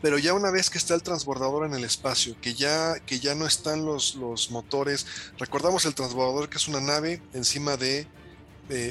Pero 0.00 0.18
ya 0.18 0.34
una 0.34 0.50
vez 0.50 0.68
que 0.68 0.78
está 0.78 0.94
el 0.94 1.02
transbordador 1.02 1.64
en 1.64 1.74
el 1.74 1.84
espacio, 1.84 2.36
que 2.40 2.54
ya, 2.54 2.98
que 3.06 3.20
ya 3.20 3.34
no 3.34 3.46
están 3.46 3.84
los, 3.84 4.16
los 4.16 4.50
motores, 4.50 5.06
recordamos 5.38 5.84
el 5.86 5.94
transbordador 5.94 6.48
que 6.48 6.56
es 6.56 6.66
una 6.66 6.80
nave 6.80 7.22
encima 7.32 7.76
de 7.76 8.06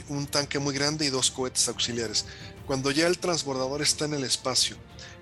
un 0.10 0.28
tanque 0.28 0.60
muy 0.60 0.74
grande 0.74 1.06
y 1.06 1.10
dos 1.10 1.32
cohetes 1.32 1.68
auxiliares. 1.68 2.26
Cuando 2.68 2.92
ya 2.92 3.08
el 3.08 3.18
transbordador 3.18 3.82
está 3.82 4.06
en 4.06 4.14
el 4.14 4.24
espacio, 4.24 4.78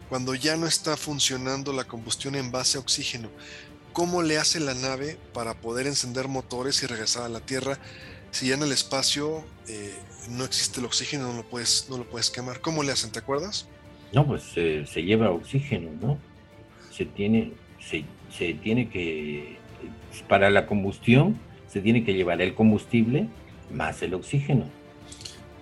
cuando 0.09 0.35
ya 0.35 0.57
no 0.57 0.67
está 0.67 0.97
funcionando 0.97 1.71
la 1.71 1.85
combustión 1.85 2.35
en 2.35 2.51
base 2.51 2.77
a 2.77 2.81
oxígeno, 2.81 3.29
¿cómo 3.93 4.21
le 4.21 4.37
hace 4.37 4.59
la 4.59 4.73
nave 4.73 5.17
para 5.33 5.61
poder 5.61 5.87
encender 5.87 6.27
motores 6.27 6.83
y 6.83 6.87
regresar 6.87 7.23
a 7.23 7.29
la 7.29 7.39
Tierra 7.39 7.79
si 8.31 8.47
ya 8.47 8.55
en 8.55 8.63
el 8.63 8.71
espacio 8.71 9.43
eh, 9.67 9.93
no 10.29 10.43
existe 10.45 10.79
el 10.79 10.85
oxígeno, 10.85 11.27
no 11.27 11.37
lo, 11.37 11.49
puedes, 11.49 11.87
no 11.89 11.97
lo 11.97 12.09
puedes 12.09 12.29
quemar. 12.29 12.61
¿Cómo 12.61 12.83
le 12.83 12.91
hacen? 12.91 13.11
¿Te 13.11 13.19
acuerdas? 13.19 13.67
No, 14.13 14.25
pues 14.25 14.43
se 14.43 15.03
lleva 15.03 15.29
oxígeno, 15.31 15.91
¿no? 16.01 16.17
Se 16.91 17.05
tiene, 17.05 17.53
se, 17.79 18.05
se 18.35 18.53
tiene 18.55 18.89
que, 18.89 19.57
para 20.27 20.49
la 20.49 20.65
combustión, 20.65 21.39
se 21.71 21.81
tiene 21.81 22.03
que 22.03 22.13
llevar 22.13 22.41
el 22.41 22.55
combustible 22.55 23.27
más 23.71 24.01
el 24.01 24.13
oxígeno. 24.13 24.65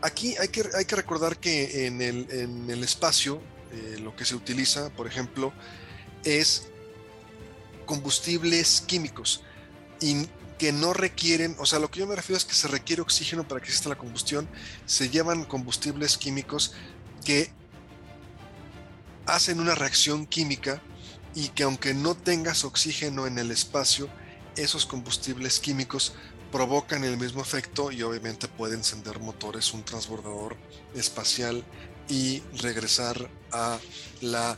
Aquí 0.02 0.36
hay 0.38 0.48
que, 0.50 0.64
hay 0.78 0.86
que 0.86 0.96
recordar 0.96 1.38
que 1.38 1.88
en 1.88 2.02
el, 2.02 2.28
en 2.32 2.70
el 2.70 2.84
espacio 2.84 3.42
eh, 3.74 3.98
lo 4.02 4.16
que 4.16 4.26
se 4.26 4.36
utiliza, 4.36 4.90
por 4.92 5.08
ejemplo, 5.08 5.52
es 6.24 6.70
combustibles 7.86 8.82
químicos. 8.86 9.44
Y 10.00 10.28
que 10.58 10.72
no 10.72 10.94
requieren, 10.94 11.56
o 11.60 11.66
sea, 11.66 11.80
lo 11.80 11.92
que 11.92 12.00
yo 12.00 12.08
me 12.08 12.16
refiero 12.16 12.38
es 12.38 12.46
que 12.46 12.56
se 12.56 12.68
requiere 12.68 13.02
oxígeno 13.02 13.48
para 13.48 13.62
que 13.62 13.68
exista 13.68 13.90
la 13.90 13.98
combustión, 13.98 14.48
se 14.86 15.10
llevan 15.10 15.46
combustibles 15.46 16.18
químicos 16.18 16.74
que 17.24 17.52
hacen 19.26 19.60
una 19.60 19.76
reacción 19.76 20.26
química 20.26 20.82
y 21.36 21.50
que 21.50 21.64
aunque 21.64 21.94
no 21.94 22.16
tengas 22.16 22.64
oxígeno 22.64 23.28
en 23.28 23.38
el 23.38 23.52
espacio, 23.52 24.10
esos 24.56 24.86
combustibles 24.86 25.60
químicos 25.60 26.14
provocan 26.52 27.04
el 27.04 27.18
mismo 27.18 27.42
efecto 27.42 27.92
y 27.92 28.02
obviamente 28.02 28.48
puede 28.48 28.76
encender 28.76 29.20
motores 29.20 29.74
un 29.74 29.84
transbordador 29.84 30.56
espacial 30.96 31.64
y 32.10 32.42
regresar 32.62 33.30
a 33.52 33.80
la 34.22 34.58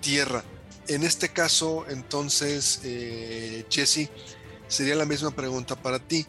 Tierra. 0.00 0.44
En 0.86 1.02
este 1.02 1.30
caso, 1.30 1.84
entonces, 1.88 2.80
eh, 2.84 3.66
Jesse, 3.68 4.08
sería 4.68 4.94
la 4.94 5.04
misma 5.04 5.30
pregunta 5.30 5.76
para 5.76 5.98
ti. 5.98 6.26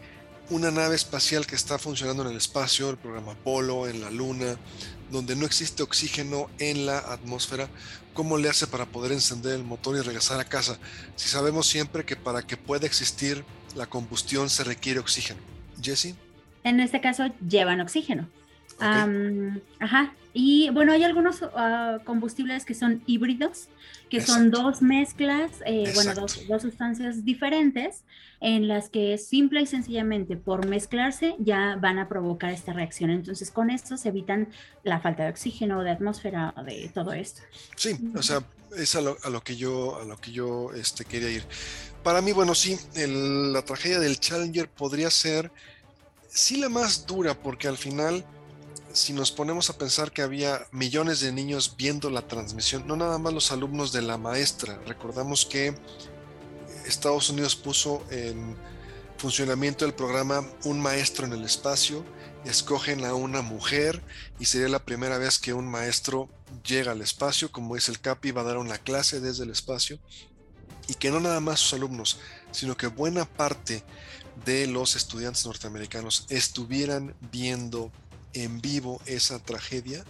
Una 0.50 0.72
nave 0.72 0.96
espacial 0.96 1.46
que 1.46 1.56
está 1.56 1.78
funcionando 1.78 2.24
en 2.24 2.32
el 2.32 2.38
espacio, 2.38 2.90
el 2.90 2.98
programa 2.98 3.34
Apolo, 3.34 3.88
en 3.88 4.02
la 4.02 4.10
Luna, 4.10 4.58
donde 5.12 5.36
no 5.36 5.46
existe 5.46 5.84
oxígeno 5.84 6.50
en 6.58 6.88
la 6.88 6.98
atmósfera, 6.98 7.70
¿cómo 8.14 8.38
le 8.38 8.50
hace 8.50 8.66
para 8.66 8.88
poder 8.88 9.12
encender 9.12 9.54
el 9.54 9.64
motor 9.64 9.96
y 9.96 10.02
regresar 10.02 10.40
a 10.40 10.46
casa? 10.46 10.80
Si 11.16 11.30
sabemos 11.30 11.68
siempre 11.68 12.04
que 12.04 12.16
para 12.16 12.42
que 12.42 12.58
pueda 12.58 12.88
existir 12.88 13.46
la 13.76 13.86
combustión 13.86 14.50
se 14.50 14.64
requiere 14.64 15.00
oxígeno. 15.00 15.40
Jesse. 15.82 16.16
En 16.64 16.80
este 16.80 17.00
caso 17.00 17.28
llevan 17.48 17.80
oxígeno. 17.82 18.28
Ajá. 18.80 20.14
Y 20.34 20.70
bueno, 20.70 20.94
hay 20.94 21.04
algunos 21.04 21.44
ah, 21.56 22.00
combustibles 22.06 22.64
que 22.64 22.74
son 22.74 23.02
híbridos, 23.08 23.68
que 24.10 24.22
son 24.22 24.52
dos 24.52 24.82
mezclas, 24.82 25.52
eh, 25.66 25.92
bueno, 25.96 26.14
dos, 26.14 26.48
dos, 26.48 26.62
sustancias 26.62 27.26
diferentes, 27.26 28.04
en 28.40 28.68
las 28.68 28.90
que 28.90 29.18
simple 29.18 29.62
y 29.62 29.66
sencillamente 29.66 30.38
por 30.38 30.68
mezclarse 30.68 31.36
ya 31.40 31.78
van 31.82 32.00
a 32.00 32.08
provocar 32.08 32.52
esta 32.52 32.74
reacción. 32.74 33.10
Entonces, 33.10 33.52
con 33.52 33.70
esto 33.70 33.98
se 33.98 34.10
evitan 34.10 34.50
la 34.84 35.00
falta 35.00 35.24
de 35.24 35.30
oxígeno, 35.30 35.84
de 35.84 35.92
atmósfera, 35.92 36.54
de 36.66 36.90
todo 36.94 37.14
esto. 37.14 37.42
Sí, 37.76 37.98
o 38.16 38.22
sea, 38.22 38.44
es 38.78 38.96
a 38.96 39.02
lo, 39.02 39.18
a 39.24 39.30
lo 39.30 39.42
que 39.42 39.56
yo, 39.56 40.00
a 40.00 40.06
lo 40.06 40.18
que 40.18 40.32
yo 40.32 40.72
este, 40.74 41.06
quería 41.06 41.30
ir. 41.30 41.44
Para 42.04 42.22
mí, 42.22 42.32
bueno, 42.32 42.56
sí, 42.56 42.78
la 42.96 43.62
tragedia 43.64 44.00
del 44.00 44.20
Challenger 44.20 44.70
podría 44.70 45.10
ser, 45.12 45.52
sí, 46.30 46.58
la 46.58 46.70
más 46.70 47.06
dura, 47.06 47.34
porque 47.34 47.68
al 47.68 47.78
final, 47.78 48.24
si 48.94 49.14
nos 49.14 49.32
ponemos 49.32 49.70
a 49.70 49.78
pensar 49.78 50.12
que 50.12 50.22
había 50.22 50.68
millones 50.72 51.20
de 51.20 51.32
niños 51.32 51.76
viendo 51.78 52.10
la 52.10 52.28
transmisión, 52.28 52.88
no 52.88 52.96
nada 52.96 53.18
más 53.18 53.34
los 53.34 53.52
alumnos 53.52 53.92
de 53.92 54.02
la 54.02 54.18
maestra, 54.18 54.80
recordamos 54.86 55.46
que 55.46 55.76
Estados 56.86 57.30
Unidos 57.30 57.56
puso 57.56 58.04
en 58.10 58.56
funcionamiento 59.18 59.86
el 59.86 59.94
programa 59.94 60.48
Un 60.64 60.80
Maestro 60.80 61.26
en 61.26 61.34
el 61.34 61.44
Espacio, 61.44 62.04
escogen 62.46 63.06
a 63.06 63.14
una 63.14 63.42
mujer 63.42 64.02
y 64.40 64.46
sería 64.46 64.70
la 64.70 64.84
primera 64.86 65.18
vez 65.18 65.40
que 65.40 65.54
un 65.54 65.68
maestro 65.68 66.30
llega 66.66 66.94
al 66.94 67.02
espacio, 67.02 67.52
como 67.52 67.76
es 67.76 67.90
el 67.90 68.00
CAPI, 68.00 68.32
va 68.32 68.42
a 68.42 68.46
dar 68.46 68.58
una 68.58 68.78
clase 68.78 69.20
desde 69.20 69.44
el 69.44 69.52
espacio 69.52 70.00
y 70.88 70.96
que 70.96 71.12
no 71.12 71.20
nada 71.20 71.40
más 71.40 71.60
sus 71.60 71.74
alumnos, 71.74 72.20
sino 72.52 72.78
que 72.78 72.88
buena 72.88 73.26
parte 73.26 73.84
de 74.46 74.68
los 74.68 74.96
estudiantes 74.96 75.46
norteamericanos 75.46 76.26
estuvieran 76.30 77.14
viendo 77.32 77.92
en 78.34 78.62
vivo 78.62 79.02
esa 79.06 79.40
tragedia. 79.40 80.04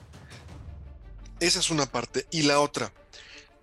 Esa 1.39 1.59
es 1.59 1.69
una 1.69 1.85
parte. 1.85 2.27
Y 2.31 2.43
la 2.43 2.59
otra, 2.59 2.91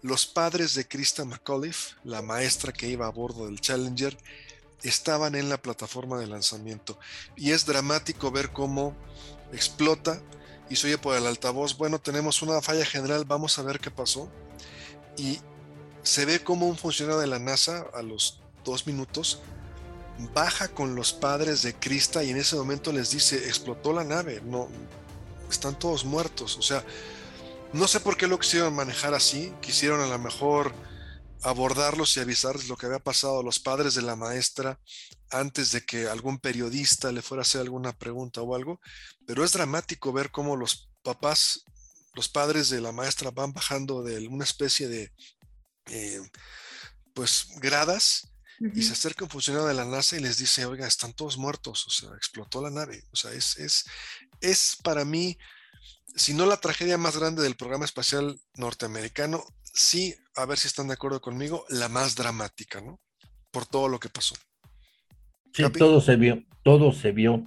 los 0.03 0.27
padres 0.27 0.75
de 0.75 0.87
Krista 0.87 1.25
McAuliffe, 1.25 1.95
la 2.05 2.23
maestra 2.23 2.73
que 2.73 2.89
iba 2.89 3.07
a 3.07 3.11
bordo 3.11 3.47
del 3.47 3.61
Challenger, 3.61 4.17
estaban 4.83 5.35
en 5.35 5.49
la 5.49 5.61
plataforma 5.61 6.19
de 6.19 6.27
lanzamiento. 6.27 6.99
Y 7.37 7.53
es 7.53 7.67
dramático 7.67 8.31
ver 8.31 8.53
cómo 8.53 8.97
explota 9.53 10.21
y 10.69 10.77
se 10.77 10.89
oye 10.89 10.99
por 10.99 11.17
el 11.17 11.27
altavoz, 11.27 11.77
bueno, 11.77 12.01
tenemos 12.01 12.43
una 12.43 12.61
falla 12.61 12.85
general, 12.85 13.25
vamos 13.25 13.59
a 13.59 13.63
ver 13.63 13.79
qué 13.79 13.91
pasó. 13.91 14.31
Y 15.17 15.39
se 16.03 16.25
ve 16.25 16.43
como 16.43 16.67
un 16.67 16.77
funcionario 16.77 17.21
de 17.21 17.27
la 17.27 17.39
NASA 17.39 17.87
a 17.95 18.03
los 18.03 18.41
dos 18.65 18.87
minutos 18.87 19.41
baja 20.35 20.69
con 20.69 20.95
los 20.95 21.13
padres 21.13 21.63
de 21.63 21.75
Krista 21.75 22.25
y 22.25 22.31
en 22.31 22.39
ese 22.39 22.57
momento 22.57 22.93
les 22.93 23.11
dice, 23.11 23.37
explotó 23.47 23.93
la 23.93 24.05
nave, 24.05 24.41
no, 24.45 24.69
están 25.51 25.79
todos 25.79 26.05
muertos. 26.05 26.57
O 26.57 26.63
sea, 26.63 26.85
no 27.73 27.87
sé 27.89 28.01
por 28.01 28.17
qué 28.17 28.27
lo 28.27 28.39
quisieron 28.39 28.75
manejar 28.75 29.15
así, 29.15 29.53
quisieron 29.61 30.01
a 30.01 30.07
lo 30.07 30.19
mejor 30.19 30.75
abordarlos 31.43 32.17
y 32.17 32.21
avisarles 32.21 32.69
lo 32.69 32.77
que 32.77 32.87
había 32.87 32.99
pasado 32.99 33.41
a 33.41 33.43
los 33.43 33.59
padres 33.61 33.95
de 33.95 34.03
la 34.03 34.17
maestra 34.17 34.81
antes 35.31 35.73
de 35.73 35.85
que 35.85 36.09
algún 36.09 36.39
periodista 36.39 37.13
le 37.13 37.23
fuera 37.23 37.41
a 37.41 37.43
hacer 37.43 37.61
alguna 37.61 37.93
pregunta 37.93 38.41
o 38.41 38.55
algo, 38.55 38.81
pero 39.27 39.45
es 39.45 39.53
dramático 39.53 40.13
ver 40.13 40.31
cómo 40.31 40.57
los 40.57 40.91
papás, 41.03 41.65
los 42.15 42.29
padres 42.29 42.71
de 42.71 42.81
la 42.81 42.93
maestra 42.93 43.31
van 43.31 43.53
bajando 43.53 44.03
de 44.03 44.27
una 44.29 44.45
especie 44.45 44.89
de 44.89 45.13
eh, 45.89 46.21
pues 47.13 47.49
gradas 47.57 48.33
y 48.61 48.83
se 48.83 48.93
acerca 48.93 49.25
un 49.25 49.31
funcionario 49.31 49.69
de 49.69 49.75
la 49.75 49.85
NASA 49.85 50.17
y 50.17 50.21
les 50.21 50.39
dice, 50.39 50.65
oiga, 50.65 50.87
están 50.87 51.13
todos 51.13 51.37
muertos, 51.37 51.87
o 51.87 51.91
sea, 51.91 52.11
explotó 52.17 52.63
la 52.63 52.71
nave. 52.71 53.03
O 53.13 53.17
sea, 53.17 53.33
es, 53.33 53.59
es, 53.59 53.85
es 54.41 54.77
para 54.83 55.05
mí, 55.05 55.37
si 56.15 56.35
no 56.35 56.47
la 56.47 56.57
tragedia 56.57 56.99
más 56.99 57.17
grande 57.17 57.43
del 57.43 57.57
programa 57.57 57.85
espacial 57.85 58.39
norteamericano, 58.55 59.45
sí, 59.75 60.15
a 60.35 60.47
ver 60.47 60.59
si 60.59 60.69
están 60.69 60.89
de 60.89 60.95
acuerdo 60.95 61.21
conmigo, 61.21 61.65
la 61.69 61.89
más 61.89 62.17
dramática, 62.17 62.81
¿no? 62.81 63.01
Por 63.51 63.67
todo 63.67 63.89
lo 63.89 64.01
que 64.01 64.09
pasó. 64.09 64.35
Sí, 65.53 65.65
todo 65.79 66.01
se 66.01 66.17
vio, 66.17 66.43
todo 66.63 66.93
se 66.93 67.13
vio 67.13 67.47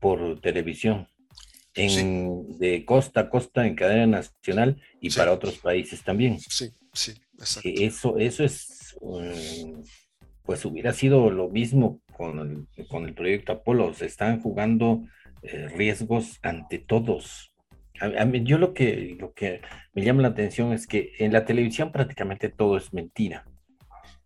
por 0.00 0.40
televisión, 0.40 1.08
en, 1.74 2.58
de 2.58 2.84
costa 2.84 3.20
a 3.20 3.30
costa, 3.30 3.66
en 3.66 3.74
cadena 3.74 4.06
nacional 4.06 4.80
y 5.00 5.10
para 5.10 5.32
otros 5.32 5.58
países 5.58 6.02
también. 6.02 6.38
Sí, 6.40 6.70
sí, 6.92 7.14
exacto. 7.38 7.68
Eso, 7.74 8.18
eso 8.18 8.44
es, 8.44 8.96
mm, 9.00 9.82
pues 10.44 10.64
hubiera 10.64 10.92
sido 10.92 11.30
lo 11.30 11.48
mismo 11.48 12.00
con 12.16 12.38
el, 12.76 12.86
con 12.88 13.06
el 13.06 13.14
proyecto 13.14 13.52
Apolo, 13.52 13.92
se 13.94 14.06
están 14.06 14.40
jugando 14.40 15.04
eh, 15.42 15.68
riesgos 15.68 16.38
ante 16.42 16.78
todos. 16.78 17.54
A, 18.00 18.24
mí, 18.24 18.42
yo 18.44 18.58
lo 18.58 18.74
que, 18.74 19.16
lo 19.18 19.32
que 19.32 19.62
me 19.92 20.02
llama 20.02 20.22
la 20.22 20.28
atención 20.28 20.72
es 20.72 20.86
que 20.86 21.12
en 21.18 21.32
la 21.32 21.44
televisión 21.44 21.92
prácticamente 21.92 22.48
todo 22.48 22.76
es 22.76 22.92
mentira, 22.92 23.44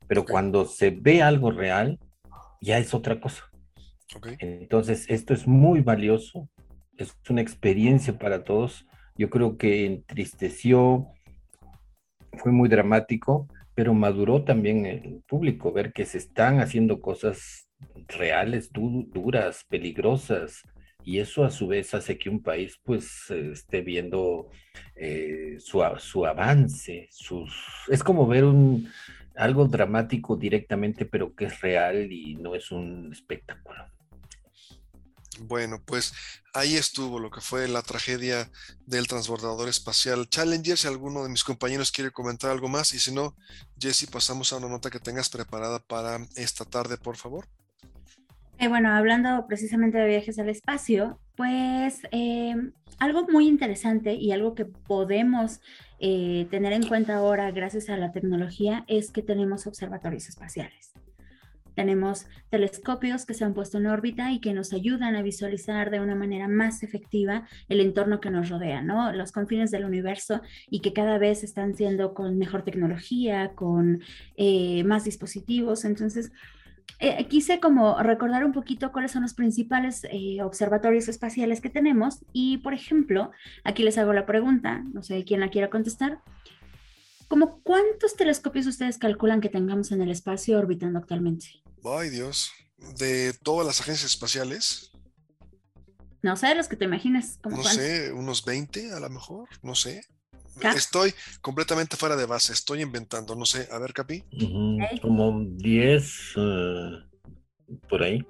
pero 0.07 0.25
cuando 0.25 0.65
se 0.65 0.91
ve 0.91 1.23
algo 1.23 1.51
real, 1.51 1.99
ya 2.61 2.79
es 2.79 2.95
otra 2.95 3.21
cosa. 3.21 3.45
Entonces, 4.39 5.05
esto 5.09 5.35
es 5.35 5.47
muy 5.47 5.81
valioso, 5.83 6.49
es 6.97 7.15
una 7.29 7.43
experiencia 7.43 8.19
para 8.19 8.43
todos. 8.43 8.87
Yo 9.17 9.29
creo 9.29 9.59
que 9.59 9.85
entristeció, 9.85 11.09
fue 12.39 12.53
muy 12.53 12.69
dramático, 12.71 13.49
pero 13.79 13.95
maduró 13.95 14.43
también 14.43 14.87
el 14.87 15.23
público, 15.25 15.73
ver 15.73 15.93
que 15.93 16.05
se 16.05 16.19
están 16.19 16.59
haciendo 16.59 17.01
cosas 17.01 17.71
reales, 18.09 18.73
duras, 18.73 19.65
peligrosas, 19.69 20.65
y 21.05 21.21
eso 21.21 21.45
a 21.45 21.53
su 21.53 21.69
vez 21.69 21.95
hace 21.95 22.19
que 22.19 22.29
un 22.29 22.43
país 22.43 22.81
pues 22.83 23.31
esté 23.31 23.83
viendo 23.83 24.49
eh, 24.97 25.59
su, 25.61 25.81
su, 25.99 26.27
avance, 26.27 27.07
sus... 27.13 27.55
Es 27.87 28.03
como 28.03 28.27
ver 28.27 28.47
un, 28.47 28.89
algo 29.37 29.69
dramático 29.69 30.35
directamente, 30.35 31.05
pero 31.05 31.37
que 31.37 31.45
es 31.45 31.61
real 31.61 32.11
y 32.11 32.35
no 32.35 32.57
es 32.57 32.73
un 32.73 33.13
espectáculo. 33.13 33.85
Bueno, 35.41 35.81
pues 35.85 36.13
ahí 36.55 36.77
estuvo 36.77 37.19
lo 37.19 37.31
que 37.31 37.41
fue 37.41 37.69
la 37.69 37.83
tragedia 37.83 38.51
del 38.87 39.07
transbordador 39.07 39.69
espacial 39.69 40.29
Challenger. 40.29 40.77
Si 40.77 40.87
alguno 40.87 41.23
de 41.23 41.31
mis 41.31 41.45
compañeros 41.45 41.93
quiere 41.93 42.11
comentar 42.11 42.51
algo 42.51 42.69
más, 42.69 42.93
y 42.93 42.99
si 42.99 43.13
no, 43.13 43.35
Jesse, 43.79 44.07
pasamos 44.11 44.53
a 44.53 44.57
una 44.57 44.69
nota 44.69 44.91
que 44.91 45.01
tengas 45.01 45.29
preparada 45.29 45.79
para 45.79 46.19
esta 46.37 46.65
tarde, 46.65 46.97
por 46.97 47.17
favor. 47.17 47.47
Eh, 48.59 48.67
bueno, 48.67 48.91
hablando 48.91 49.47
precisamente 49.47 49.99
de 49.99 50.09
viajes 50.09 50.39
al 50.39 50.49
espacio, 50.49 51.21
pues 51.37 52.03
eh, 52.11 52.55
algo 52.99 53.27
muy 53.29 53.47
interesante 53.47 54.15
y 54.15 54.33
algo 54.33 54.57
que 54.57 54.65
podemos 54.65 55.61
eh, 56.01 56.49
tener 56.51 56.73
en 56.73 56.87
cuenta 56.89 57.17
ahora 57.17 57.51
gracias 57.53 57.89
a 57.89 57.97
la 57.97 58.11
tecnología 58.11 58.85
es 58.89 59.13
que 59.13 59.23
tenemos 59.23 59.69
observatorios 59.69 60.29
espaciales. 60.29 60.93
Tenemos 61.79 62.27
telescopios 62.51 63.25
que 63.25 63.35
se 63.35 63.45
han 63.45 63.55
puesto 63.55 63.79
en 63.79 63.87
órbita 63.87 64.33
y 64.33 64.41
que 64.41 64.53
nos 64.53 64.73
ayudan 64.73 65.15
a 65.15 65.23
visualizar 65.23 65.93
de 65.93 66.01
una 66.01 66.17
manera 66.17 66.49
más 66.49 66.83
efectiva 66.83 67.47
el 67.69 67.81
entorno 67.81 68.21
que 68.21 68.31
nos 68.31 68.49
rodea, 68.49 68.83
¿no? 68.83 69.13
Los 69.13 69.31
confines 69.31 69.71
del 69.71 69.85
universo 69.85 70.41
y 70.69 70.81
que 70.81 70.93
cada 70.93 71.19
vez 71.19 71.45
están 71.45 71.77
siendo 71.77 72.15
con 72.15 72.37
mejor 72.37 72.63
tecnología, 72.63 73.53
con 73.55 74.03
más 74.85 75.05
dispositivos. 75.05 75.85
Entonces, 75.85 76.33
eh, 76.99 77.29
quise 77.29 77.61
como 77.61 78.03
recordar 78.03 78.45
un 78.45 78.51
poquito 78.51 78.91
cuáles 78.91 79.13
son 79.13 79.23
los 79.23 79.35
principales 79.35 80.05
eh, 80.11 80.43
observatorios 80.43 81.09
espaciales 81.09 81.61
que 81.61 81.71
tenemos 81.71 82.25
y, 82.33 82.59
por 82.59 82.75
ejemplo, 82.75 83.31
aquí 83.63 83.85
les 83.85 83.99
hago 83.99 84.13
la 84.13 84.27
pregunta, 84.27 84.85
no 84.93 85.05
sé 85.05 85.25
quién 85.25 85.39
la 85.39 85.51
quiera 85.51 85.71
contestar, 85.71 86.23
¿Cómo 87.29 87.61
cuántos 87.63 88.17
telescopios 88.17 88.67
ustedes 88.67 88.97
calculan 88.97 89.43
que 89.43 89.51
tengamos 89.51 89.93
en 89.93 90.01
el 90.01 90.11
espacio 90.11 90.59
orbitando 90.59 90.99
actualmente? 90.99 91.63
Ay, 91.85 92.11
Dios, 92.11 92.53
de 92.99 93.33
todas 93.43 93.67
las 93.67 93.81
agencias 93.81 94.13
espaciales. 94.13 94.93
No 96.23 96.37
sé, 96.37 96.55
los 96.55 96.69
que 96.69 96.77
te 96.77 96.85
imagines. 96.85 97.39
no 97.45 97.63
sé, 97.63 98.13
unos 98.13 98.45
20 98.45 98.93
a 98.93 99.01
lo 99.01 99.11
mejor, 99.11 99.49
no 99.63 99.75
sé. 99.75 100.03
Estoy 100.77 101.15
completamente 101.41 101.97
fuera 101.97 102.17
de 102.17 102.27
base, 102.27 102.53
estoy 102.53 102.83
inventando, 102.83 103.37
no 103.37 103.45
sé, 103.45 103.69
a 103.71 103.79
ver, 103.79 103.93
Capi. 103.93 104.25
Como 105.01 105.45
10 105.45 106.35
eh, 106.37 106.91
por 107.89 108.03
ahí. 108.03 108.27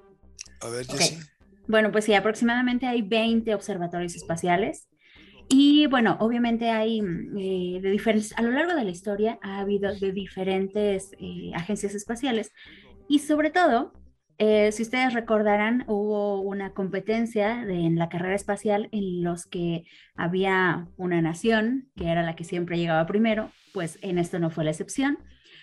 A 0.61 0.68
ver, 0.68 0.86
Jessy. 0.86 1.18
Bueno, 1.66 1.90
pues 1.92 2.05
sí, 2.05 2.14
aproximadamente 2.14 2.86
hay 2.86 3.03
20 3.03 3.55
observatorios 3.55 4.14
espaciales. 4.14 4.88
Y 5.51 5.86
bueno, 5.86 6.18
obviamente 6.20 6.70
hay 6.70 6.99
eh, 7.01 7.80
de 7.80 7.90
diferentes, 7.90 8.36
a 8.36 8.42
lo 8.42 8.51
largo 8.51 8.74
de 8.74 8.84
la 8.84 8.90
historia 8.90 9.38
ha 9.42 9.61
habido 9.61 9.94
de 9.94 10.12
diferentes 10.12 11.12
eh, 11.18 11.53
agencias 11.55 11.94
espaciales 11.94 12.53
y 13.09 13.20
sobre 13.20 13.50
todo, 13.50 13.92
eh, 14.38 14.70
si 14.70 14.82
ustedes 14.82 15.14
recordarán, 15.14 15.84
hubo 15.88 16.40
una 16.40 16.72
competencia 16.72 17.62
en 17.62 17.96
la 17.96 18.09
carrera 18.09 18.36
espacial 18.36 18.88
en 18.92 19.24
los 19.24 19.46
que 19.46 19.84
había 20.14 20.88
una 20.96 21.20
nación 21.20 21.88
que 21.96 22.09
era 22.09 22.22
la 22.22 22.36
que 22.36 22.44
siempre 22.44 22.78
llegaba 22.78 23.06
primero, 23.06 23.50
pues 23.72 23.98
en 24.02 24.18
esto 24.18 24.38
no 24.38 24.50
fue 24.50 24.64
la 24.64 24.70
excepción. 24.70 25.18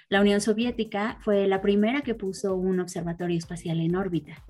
La 0.09 0.21
Unión 0.21 0.41
Soviética 0.41 1.17
fue 1.21 1.47
la 1.47 1.61
primera 1.61 2.01
que 2.01 2.15
puso 2.15 2.55
un 2.55 2.79
observatorio 2.79 3.37
espacial 3.37 3.79
en 3.79 3.95
órbita. 3.95 4.43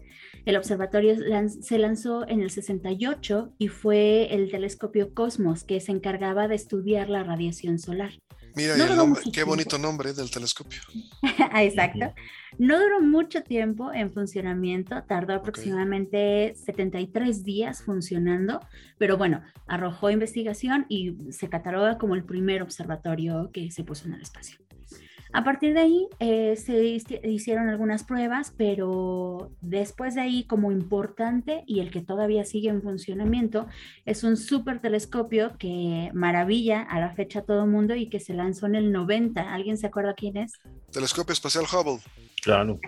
El 0.45 0.57
observatorio 0.57 1.15
se 1.47 1.77
lanzó 1.77 2.27
en 2.27 2.41
el 2.41 2.49
68 2.49 3.53
y 3.57 3.67
fue 3.67 4.33
el 4.33 4.51
telescopio 4.51 5.13
Cosmos 5.13 5.63
que 5.63 5.79
se 5.79 5.91
encargaba 5.91 6.47
de 6.47 6.55
estudiar 6.55 7.09
la 7.09 7.23
radiación 7.23 7.79
solar. 7.79 8.11
Mira, 8.55 8.75
qué 9.33 9.43
bonito 9.43 9.77
nombre 9.77 10.13
del 10.13 10.29
telescopio. 10.31 10.81
Ah, 11.51 11.63
exacto. 11.63 12.13
No 12.57 12.79
duró 12.79 13.01
mucho 13.01 13.43
tiempo 13.43 13.93
en 13.93 14.11
funcionamiento, 14.11 15.03
tardó 15.03 15.33
aproximadamente 15.33 16.53
73 16.55 17.43
días 17.43 17.81
funcionando, 17.81 18.59
pero 18.97 19.17
bueno, 19.17 19.41
arrojó 19.67 20.09
investigación 20.09 20.85
y 20.89 21.15
se 21.31 21.49
cataloga 21.49 21.97
como 21.97 22.15
el 22.15 22.23
primer 22.23 22.61
observatorio 22.61 23.51
que 23.53 23.71
se 23.71 23.83
puso 23.83 24.07
en 24.07 24.13
el 24.13 24.21
espacio. 24.21 24.64
A 25.35 25.43
partir 25.43 25.73
de 25.73 25.81
ahí 25.81 26.07
eh, 26.19 26.55
se 26.55 26.79
hicieron 27.27 27.67
algunas 27.67 28.05
pruebas, 28.05 28.53
pero 28.55 29.51
después 29.59 30.15
de 30.15 30.21
ahí, 30.21 30.45
como 30.45 30.71
importante 30.71 31.65
y 31.67 31.81
el 31.81 31.91
que 31.91 31.99
todavía 31.99 32.45
sigue 32.45 32.69
en 32.69 32.81
funcionamiento, 32.81 33.67
es 34.05 34.23
un 34.23 34.37
super 34.37 34.79
telescopio 34.79 35.57
que 35.57 36.09
maravilla 36.13 36.83
a 36.83 37.01
la 37.01 37.09
fecha 37.09 37.39
a 37.39 37.41
todo 37.41 37.65
el 37.65 37.69
mundo 37.69 37.95
y 37.95 38.07
que 38.07 38.21
se 38.21 38.33
lanzó 38.33 38.65
en 38.67 38.75
el 38.75 38.93
90. 38.93 39.53
¿Alguien 39.53 39.77
se 39.77 39.87
acuerda 39.87 40.13
quién 40.13 40.37
es? 40.37 40.53
Telescopio 40.93 41.33
Espacial 41.33 41.65
Hubble. 41.65 42.01
Claro. 42.41 42.79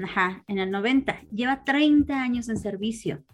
Ajá, 0.00 0.44
en 0.46 0.60
el 0.60 0.70
90. 0.70 1.22
Lleva 1.32 1.64
30 1.64 2.22
años 2.22 2.48
en 2.48 2.58
servicio. 2.58 3.24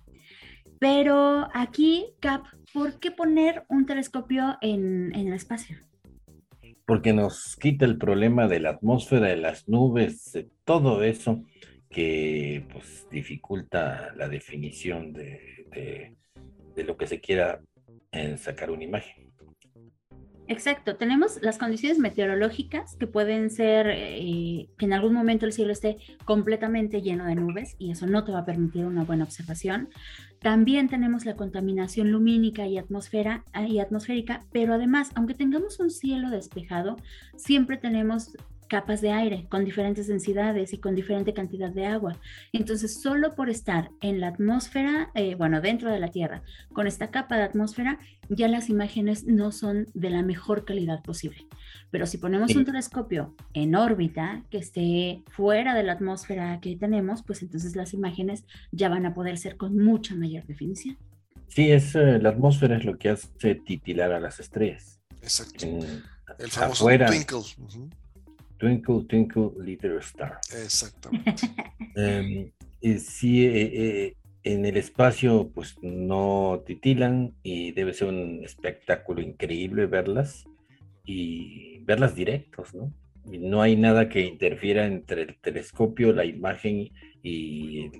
Pero 0.79 1.47
aquí, 1.53 2.07
Cap, 2.21 2.47
¿por 2.73 2.99
qué 3.01 3.11
poner 3.11 3.67
un 3.69 3.85
telescopio 3.85 4.57
en, 4.63 5.15
en 5.15 5.29
el 5.29 5.35
espacio? 5.35 5.77
Porque 6.87 7.13
nos 7.13 7.57
quita 7.57 7.85
el 7.85 7.99
problema 7.99 8.47
de 8.47 8.61
la 8.61 8.71
atmósfera, 8.71 9.27
de 9.27 9.37
las 9.37 9.69
nubes, 9.69 10.33
de 10.33 10.49
todo 10.65 11.03
eso 11.03 11.43
que 11.91 12.65
pues 12.73 13.07
dificulta 13.11 14.13
la 14.17 14.29
definición 14.29 15.13
de, 15.13 16.15
lo 16.77 16.97
que 16.97 17.07
se 17.07 17.21
quiera 17.21 17.61
en 18.13 18.39
sacar 18.39 18.71
una 18.71 18.85
imagen. 18.85 19.26
Exacto, 20.49 20.95
tenemos 20.95 21.43
las 21.43 21.59
condiciones 21.59 21.99
meteorológicas 21.99 22.95
que 22.97 23.09
pueden 23.09 23.51
ser 23.51 23.89
eh, 23.91 24.69
que 24.79 24.85
en 24.85 24.93
algún 24.93 25.13
momento 25.13 25.45
el 25.45 25.53
cielo 25.53 25.73
esté 25.73 25.99
completamente 26.25 27.03
lleno 27.03 27.25
de 27.25 27.35
nubes 27.35 27.75
y 27.79 27.91
eso 27.91 28.07
no 28.07 28.23
te 28.23 28.31
va 28.31 28.41
a 28.41 28.45
permitir 28.45 28.85
una 28.85 29.03
buena 29.03 29.25
observación. 29.25 29.89
También 30.41 30.89
tenemos 30.89 31.25
la 31.25 31.35
contaminación 31.35 32.13
lumínica 32.13 32.67
y, 32.69 32.79
atmósfera, 32.79 33.45
y 33.69 33.81
atmosférica, 33.81 34.45
pero 34.53 34.75
además, 34.75 35.11
aunque 35.17 35.35
tengamos 35.35 35.81
un 35.81 35.91
cielo 35.91 36.31
despejado, 36.31 36.97
siempre 37.37 37.77
tenemos 37.77 38.37
capas 38.69 39.01
de 39.01 39.13
aire 39.13 39.47
con 39.49 39.65
diferentes 39.65 40.07
densidades 40.07 40.73
y 40.73 40.79
con 40.79 40.95
diferente 40.95 41.35
cantidad 41.35 41.71
de 41.71 41.87
agua. 41.87 42.19
Entonces, 42.53 43.01
solo 43.01 43.35
por 43.35 43.49
estar 43.51 43.91
en 44.01 44.21
la 44.21 44.29
atmósfera, 44.29 45.11
eh, 45.15 45.35
bueno, 45.35 45.61
dentro 45.61 45.91
de 45.91 46.01
la 46.01 46.09
Tierra, 46.09 46.43
con 46.73 46.87
esta 46.87 47.11
capa 47.11 47.37
de 47.37 47.45
atmósfera, 47.45 47.99
ya 48.29 48.49
las 48.49 48.69
imágenes 48.69 49.25
no 49.25 49.53
son 49.53 49.87
de 49.95 50.11
la 50.11 50.23
mejor 50.23 50.65
calidad 50.65 51.03
posible. 51.03 51.47
Pero 51.91 52.07
si 52.07 52.19
ponemos 52.19 52.55
un 52.57 52.65
telescopio 52.65 53.35
en 53.55 53.75
órbita 53.75 54.43
que 54.51 54.59
esté 54.59 55.23
fuera 55.31 55.75
de 55.75 55.83
la 55.83 55.93
atmósfera 55.93 56.61
que 56.61 56.77
tenemos, 56.77 57.23
pues 57.23 57.43
entonces 57.43 57.77
las 57.77 57.95
imágenes 57.95 58.45
ya 58.73 58.89
van 58.89 59.07
a 59.07 59.15
poder 59.15 59.39
ser 59.39 59.57
con 59.57 59.77
mucha 59.77 60.15
mayor 60.15 60.45
definición. 60.47 60.99
Sí, 61.49 61.71
es, 61.71 61.95
eh, 61.95 62.19
la 62.21 62.31
atmósfera 62.31 62.77
es 62.77 62.85
lo 62.85 62.99
que 62.99 63.11
hace 63.11 63.55
titilar 63.55 64.13
a 64.13 64.21
las 64.21 64.41
estrellas. 64.41 65.01
Exacto. 65.23 65.67
El 66.39 66.51
famoso 66.51 66.87
twinkle. 66.87 67.41
Twinkle, 68.59 69.05
Twinkle, 69.07 69.51
Little 69.59 69.99
Star. 69.99 70.39
Exactamente. 70.63 71.47
Em, 71.99 72.53
sí, 72.99 73.47
eh, 73.47 73.71
eh, 73.73 74.17
en 74.43 74.67
el 74.67 74.77
espacio 74.77 75.51
pues 75.55 75.77
no 75.81 76.63
titilan 76.67 77.35
y 77.43 77.73
debe 77.73 77.95
ser 77.95 78.09
un 78.09 78.45
espectáculo 78.45 79.23
increíble 79.23 79.87
verlas 79.87 80.45
y 81.05 81.79
verlas 81.85 82.15
directos, 82.15 82.75
¿no? 82.75 82.93
Y 83.33 83.39
no 83.39 83.63
hay 83.63 83.77
nada 83.77 84.11
que 84.11 84.21
interfiera 84.21 84.87
entre 84.87 85.23
el 85.23 85.37
telescopio, 85.41 86.13
la 86.13 86.27
imagen 86.27 86.91
y 87.23 87.91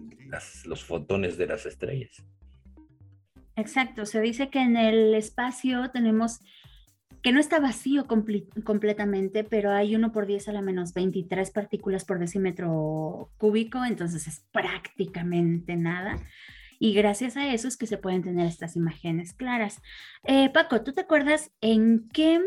los 0.67 0.85
fotones 0.85 1.39
de 1.39 1.47
las 1.47 1.65
estrellas. 1.67 2.23
Exacto, 3.57 4.05
se 4.05 4.21
dice 4.21 4.51
que 4.51 4.61
en 4.61 4.77
el 4.77 5.15
espacio 5.15 5.91
tenemos 5.91 6.41
que 7.27 7.33
no 7.33 7.41
está 7.41 7.59
vacío 7.59 8.07
completamente, 8.07 9.43
pero 9.43 9.73
hay 9.73 9.97
uno 9.97 10.13
por 10.13 10.27
10 10.27 10.47
a 10.47 10.53
la 10.53 10.63
menos 10.63 10.95
23 10.95 11.51
partículas 11.51 12.05
por 12.05 12.21
decímetro 12.21 13.33
cúbico, 13.37 13.85
entonces 13.85 14.29
es 14.29 14.45
prácticamente 14.53 15.75
nada. 15.75 16.25
Y 16.79 16.95
gracias 16.95 17.37
a 17.37 17.53
eso 17.53 17.67
es 17.67 17.77
que 17.77 17.89
se 17.89 17.99
pueden 17.99 18.23
tener 18.23 18.47
estas 18.47 18.77
imágenes 18.77 19.33
claras. 19.33 19.83
Eh, 20.23 20.51
Paco, 20.51 20.83
¿tú 20.83 20.93
te 20.93 21.01
acuerdas 21.01 21.51
en 21.61 22.09
qué 22.11 22.41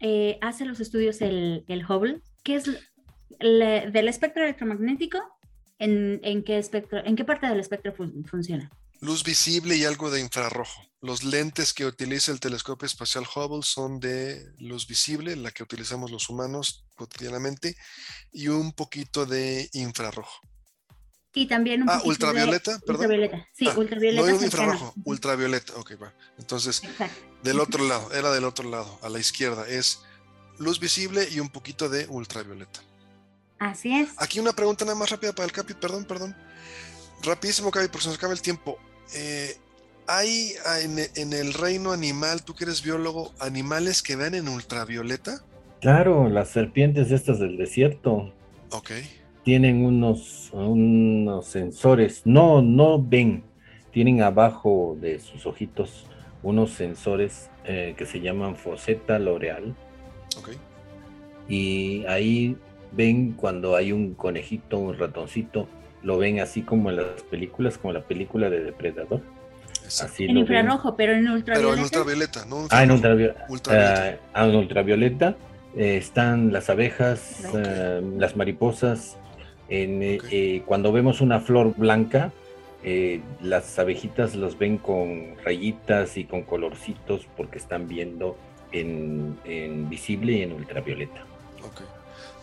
eh, 0.00 0.36
hace 0.40 0.64
los 0.64 0.80
estudios 0.80 1.22
el, 1.22 1.64
el 1.68 1.84
Hubble? 1.88 2.22
¿Qué 2.42 2.56
es 2.56 2.64
del 3.38 4.08
espectro 4.08 4.42
electromagnético? 4.42 5.20
¿En, 5.78 6.42
qué, 6.42 6.58
espectro, 6.58 7.04
¿En 7.04 7.14
qué 7.14 7.24
parte 7.24 7.46
del 7.46 7.60
espectro 7.60 7.94
funciona? 7.94 8.68
luz 9.00 9.22
visible 9.22 9.76
y 9.76 9.84
algo 9.84 10.10
de 10.10 10.20
infrarrojo. 10.20 10.91
Los 11.02 11.24
lentes 11.24 11.74
que 11.74 11.84
utiliza 11.84 12.30
el 12.30 12.38
telescopio 12.38 12.86
espacial 12.86 13.24
Hubble 13.34 13.64
son 13.64 13.98
de 13.98 14.52
luz 14.58 14.86
visible, 14.86 15.34
la 15.34 15.50
que 15.50 15.64
utilizamos 15.64 16.12
los 16.12 16.28
humanos 16.28 16.86
cotidianamente, 16.94 17.76
y 18.30 18.46
un 18.46 18.72
poquito 18.72 19.26
de 19.26 19.68
infrarrojo. 19.72 20.40
Y 21.34 21.46
también 21.48 21.82
un 21.82 21.90
Ah, 21.90 22.00
ultravioleta, 22.04 22.78
perdón. 22.86 23.06
Ultravioleta, 23.06 23.48
sí, 23.52 23.66
ah, 23.68 23.74
ultravioleta. 23.76 24.30
No 24.30 24.44
infrarrojo, 24.44 24.94
ultravioleta, 25.04 25.74
ok, 25.74 25.92
va. 26.00 26.14
Entonces, 26.38 26.82
del 27.42 27.58
otro 27.60 27.84
lado, 27.84 28.12
era 28.12 28.30
del 28.30 28.44
otro 28.44 28.70
lado, 28.70 29.00
a 29.02 29.08
la 29.08 29.18
izquierda, 29.18 29.66
es 29.66 30.02
luz 30.58 30.78
visible 30.78 31.28
y 31.32 31.40
un 31.40 31.48
poquito 31.48 31.88
de 31.88 32.06
ultravioleta. 32.06 32.80
Así 33.58 33.92
es. 33.92 34.10
Aquí 34.18 34.38
una 34.38 34.52
pregunta 34.52 34.84
nada 34.84 34.96
más 34.96 35.10
rápida 35.10 35.32
para 35.32 35.46
el 35.46 35.52
Capi, 35.52 35.74
perdón, 35.74 36.04
perdón. 36.04 36.36
Rapidísimo, 37.22 37.72
Capi, 37.72 37.88
porque 37.88 38.02
se 38.02 38.08
nos 38.08 38.18
acaba 38.18 38.32
el 38.34 38.42
tiempo. 38.42 38.78
Eh, 39.14 39.58
¿hay 40.06 40.52
en, 41.16 41.32
el 41.32 41.54
reino 41.54 41.92
animal, 41.92 42.44
tú 42.44 42.54
que 42.54 42.64
eres 42.64 42.82
biólogo, 42.82 43.32
animales 43.40 44.02
que 44.02 44.16
ven 44.16 44.34
en 44.34 44.48
ultravioleta? 44.48 45.44
Claro, 45.80 46.28
las 46.28 46.48
serpientes 46.48 47.10
estas 47.10 47.38
del 47.38 47.56
desierto. 47.56 48.32
Ok. 48.70 48.90
Tienen 49.44 49.84
unos, 49.84 50.50
unos 50.52 51.46
sensores, 51.46 52.22
no, 52.24 52.62
no 52.62 53.02
ven, 53.02 53.42
tienen 53.90 54.22
abajo 54.22 54.96
de 55.00 55.18
sus 55.18 55.46
ojitos 55.46 56.06
unos 56.42 56.72
sensores 56.72 57.50
eh, 57.64 57.94
que 57.96 58.06
se 58.06 58.20
llaman 58.20 58.56
foseta 58.56 59.18
l'oreal. 59.18 59.74
Ok. 60.38 60.50
Y 61.48 62.04
ahí 62.06 62.56
ven 62.92 63.32
cuando 63.32 63.76
hay 63.76 63.92
un 63.92 64.14
conejito, 64.14 64.78
un 64.78 64.98
ratoncito, 64.98 65.68
lo 66.02 66.18
ven 66.18 66.40
así 66.40 66.62
como 66.62 66.90
en 66.90 66.96
las 66.96 67.22
películas, 67.22 67.78
como 67.78 67.92
la 67.92 68.02
película 68.02 68.50
de 68.50 68.64
Depredador. 68.64 69.20
Así 69.86 70.24
en 70.24 70.38
infrarrojo, 70.38 70.96
pero 70.96 71.12
en 71.12 71.28
ultravioleta. 71.28 71.54
Pero 71.54 71.74
en 71.74 71.82
ultravioleta, 71.82 72.44
¿no? 72.46 72.66
Ah, 72.70 72.82
en 72.82 72.90
ultravioleta. 72.92 73.46
ultravioleta. 73.48 74.18
Ah, 74.32 74.46
en 74.46 74.54
ultravioleta 74.54 75.36
eh, 75.76 75.96
están 75.96 76.52
las 76.52 76.70
abejas, 76.70 77.44
eh, 77.54 78.02
las 78.18 78.36
mariposas. 78.36 79.16
En, 79.68 80.00
eh, 80.02 80.62
cuando 80.66 80.92
vemos 80.92 81.20
una 81.20 81.40
flor 81.40 81.74
blanca, 81.76 82.32
las 83.40 83.78
abejitas 83.78 84.34
los 84.34 84.58
ven 84.58 84.76
con 84.76 85.36
rayitas 85.44 86.16
y 86.16 86.24
con 86.24 86.42
colorcitos 86.42 87.28
porque 87.36 87.58
están 87.58 87.86
viendo 87.86 88.36
en, 88.72 89.38
en 89.44 89.88
visible 89.88 90.32
y 90.32 90.42
en 90.42 90.52
ultravioleta. 90.52 91.24
Ok, 91.62 91.82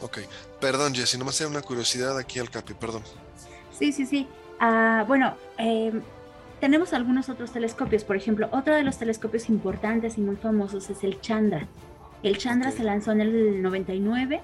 ok. 0.02 0.18
Perdón, 0.62 0.96
Jessy, 0.96 1.18
nomás 1.18 1.40
era 1.42 1.50
una 1.50 1.62
curiosidad 1.62 2.18
aquí 2.18 2.40
al 2.40 2.50
Capi, 2.50 2.74
perdón. 2.74 3.04
Sí, 3.78 3.92
sí, 3.92 4.06
sí. 4.06 4.28
Ah, 4.60 5.06
bueno, 5.08 5.36
em, 5.58 6.02
tenemos 6.60 6.94
algunos 6.94 7.30
otros 7.30 7.52
telescopios. 7.52 8.04
Por 8.04 8.16
ejemplo, 8.16 8.50
otro 8.52 8.76
de 8.76 8.84
los 8.84 8.98
telescopios 8.98 9.50
importantes 9.50 10.18
y 10.18 10.22
muy 10.22 10.36
famosos 10.36 10.90
es 10.90 11.04
el 11.04 11.20
Chandra. 11.22 11.68
El 12.24 12.38
Chandra 12.38 12.72
se 12.72 12.84
lanzó 12.84 13.12
en 13.12 13.22
el 13.22 13.62
99 13.62 14.42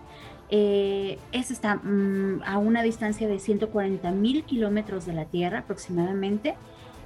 Eh, 0.52 1.18
este 1.32 1.54
está 1.54 1.78
mm, 1.78 2.44
a 2.46 2.60
una 2.60 2.84
distancia 2.84 3.28
de 3.28 3.40
140 3.40 4.12
mil 4.12 4.44
kilómetros 4.44 5.08
de 5.08 5.14
la 5.14 5.26
Tierra 5.26 5.60
aproximadamente 5.60 6.54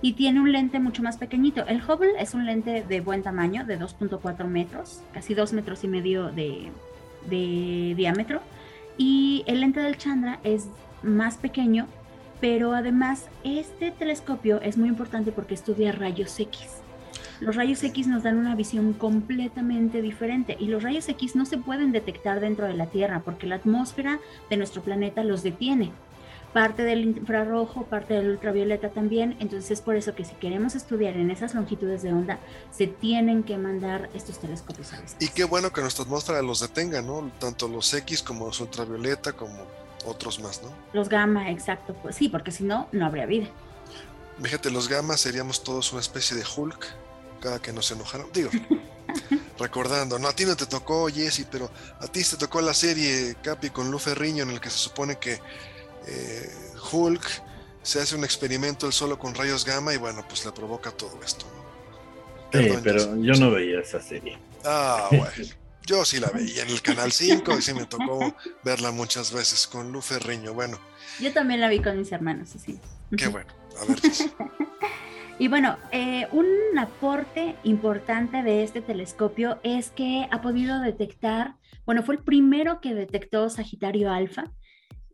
y 0.02 0.14
tiene 0.14 0.42
un 0.42 0.52
lente 0.52 0.80
mucho 0.80 1.04
más 1.04 1.18
pequeñito. 1.18 1.66
El 1.66 1.82
Hubble 1.82 2.12
es 2.20 2.34
un 2.34 2.46
lente 2.46 2.84
de 2.84 3.00
buen 3.00 3.24
tamaño, 3.24 3.64
de 3.66 3.80
2.4 3.80 4.46
metros, 4.46 5.02
casi 5.14 5.36
2 5.36 5.54
metros 5.54 5.86
y 5.86 5.88
medio 5.88 6.32
de, 6.32 6.70
de 7.30 7.94
diámetro. 7.96 8.42
Y 8.98 9.46
el 9.48 9.62
lente 9.62 9.80
del 9.80 9.98
Chandra 9.98 10.40
es 10.44 10.68
más 11.02 11.38
pequeño, 11.38 11.88
pero 12.42 12.74
además 12.74 13.26
este 13.44 13.92
telescopio 13.92 14.62
es 14.62 14.78
muy 14.78 14.90
importante 14.90 15.32
porque 15.32 15.54
estudia 15.54 15.92
rayos 15.92 16.40
X. 16.40 16.68
Los 17.40 17.56
rayos 17.56 17.82
X 17.84 18.08
nos 18.08 18.24
dan 18.24 18.38
una 18.38 18.56
visión 18.56 18.94
completamente 18.94 20.02
diferente 20.02 20.58
y 20.60 20.66
los 20.68 20.84
rayos 20.84 21.08
X 21.08 21.36
no 21.36 21.46
se 21.46 21.58
pueden 21.58 21.92
detectar 21.92 22.42
dentro 22.42 22.68
de 22.68 22.74
la 22.74 22.88
Tierra 22.88 23.22
porque 23.24 23.48
la 23.48 23.56
atmósfera 23.56 24.20
de 24.50 24.58
nuestro 24.58 24.82
planeta 24.82 25.24
los 25.24 25.42
detiene. 25.44 25.94
Parte 26.54 26.84
del 26.84 27.04
infrarrojo, 27.04 27.86
parte 27.86 28.16
del 28.16 28.32
ultravioleta 28.32 28.90
también. 28.90 29.38
Entonces 29.40 29.72
es 29.72 29.82
por 29.82 29.96
eso 29.96 30.16
que 30.16 30.26
si 30.26 30.34
queremos 30.34 30.76
estudiar 30.76 31.16
en 31.16 31.30
esas 31.30 31.54
longitudes 31.54 32.02
de 32.02 32.12
onda, 32.12 32.40
se 32.72 32.88
tienen 32.88 33.44
que 33.44 33.58
mandar 33.58 34.10
estos 34.16 34.40
telescopios 34.40 34.92
a 34.94 35.02
Y 35.20 35.28
qué 35.30 35.44
bueno 35.44 35.72
que 35.72 35.82
nuestra 35.82 36.04
atmósfera 36.04 36.42
los 36.42 36.60
detenga, 36.60 37.02
¿no? 37.02 37.32
Tanto 37.40 37.68
los 37.68 37.94
X 37.94 38.24
como 38.24 38.48
los 38.48 38.60
ultravioleta, 38.60 39.34
como 39.34 39.68
otros 40.06 40.40
más, 40.40 40.62
¿no? 40.62 40.70
Los 40.94 41.10
gamma, 41.10 41.50
exacto. 41.52 41.94
Pues 42.02 42.16
sí, 42.16 42.30
porque 42.30 42.52
si 42.52 42.64
no, 42.64 42.88
no 42.92 43.06
habría 43.06 43.26
vida. 43.26 43.48
Fíjate, 44.42 44.72
los 44.72 44.88
gamma 44.88 45.18
seríamos 45.18 45.64
todos 45.64 45.92
una 45.92 46.02
especie 46.02 46.38
de 46.38 46.44
Hulk 46.44 46.88
cada 47.42 47.60
que 47.60 47.74
nos 47.74 47.92
enojaron. 47.92 48.30
Digo, 48.34 48.50
recordando, 49.60 50.18
no, 50.20 50.28
a 50.28 50.34
ti 50.34 50.46
no 50.46 50.56
te 50.56 50.66
tocó 50.66 51.08
Jesse, 51.10 51.46
pero 51.50 51.70
a 52.00 52.08
ti 52.08 52.24
te 52.24 52.38
tocó 52.38 52.62
la 52.62 52.74
serie 52.74 53.36
Capi 53.42 53.70
con 53.70 53.92
Lu 53.92 54.00
Ferriño 54.00 54.44
en 54.44 54.52
el 54.52 54.62
que 54.62 54.70
se 54.70 54.78
supone 54.78 55.18
que 55.18 55.40
eh, 56.08 56.52
Hulk 56.92 57.24
se 57.82 58.02
hace 58.02 58.16
un 58.16 58.24
experimento 58.24 58.86
él 58.86 58.94
solo 58.94 59.18
con 59.18 59.34
rayos 59.36 59.66
gamma 59.66 59.94
y 59.94 59.98
bueno, 59.98 60.24
pues 60.28 60.46
le 60.46 60.52
provoca 60.52 60.92
todo 60.92 61.20
esto. 61.24 61.46
Sí, 62.54 62.70
pero 62.84 63.16
yo 63.18 63.34
no 63.34 63.52
veía 63.52 63.80
esa 63.80 64.02
serie. 64.02 64.38
Ah, 64.66 65.08
bueno. 65.12 65.50
Yo 65.90 66.06
sí 66.06 66.20
la 66.20 66.30
veía 66.30 66.62
en 66.62 66.70
el 66.70 66.84
Canal 66.84 67.12
5 67.12 67.58
y 67.58 67.62
sí 67.64 67.74
me 67.74 67.84
tocó 67.88 68.36
verla 68.64 68.92
muchas 68.92 69.34
veces 69.34 69.66
con 69.66 69.92
Lu 69.92 70.02
Ferriño. 70.02 70.54
Bueno. 70.54 70.80
Yo 71.20 71.34
también 71.34 71.62
la 71.62 71.68
vi 71.68 71.82
con 71.82 71.98
mis 71.98 72.12
hermanos, 72.12 72.50
sí. 72.64 72.80
Qué 73.18 73.28
bueno. 73.28 73.52
A 73.82 73.86
ver. 73.86 74.00
Y 75.42 75.48
bueno, 75.48 75.78
eh, 75.94 76.28
un 76.34 76.46
aporte 76.78 77.56
importante 77.64 78.44
de 78.44 78.62
este 78.64 78.82
telescopio 78.82 79.58
es 79.64 79.90
que 79.90 80.28
ha 80.32 80.42
podido 80.42 80.82
detectar, 80.82 81.56
bueno, 81.86 82.04
fue 82.04 82.16
el 82.16 82.22
primero 82.22 82.82
que 82.82 82.94
detectó 82.94 83.50
Sagitario 83.50 84.12
Alfa, 84.12 84.52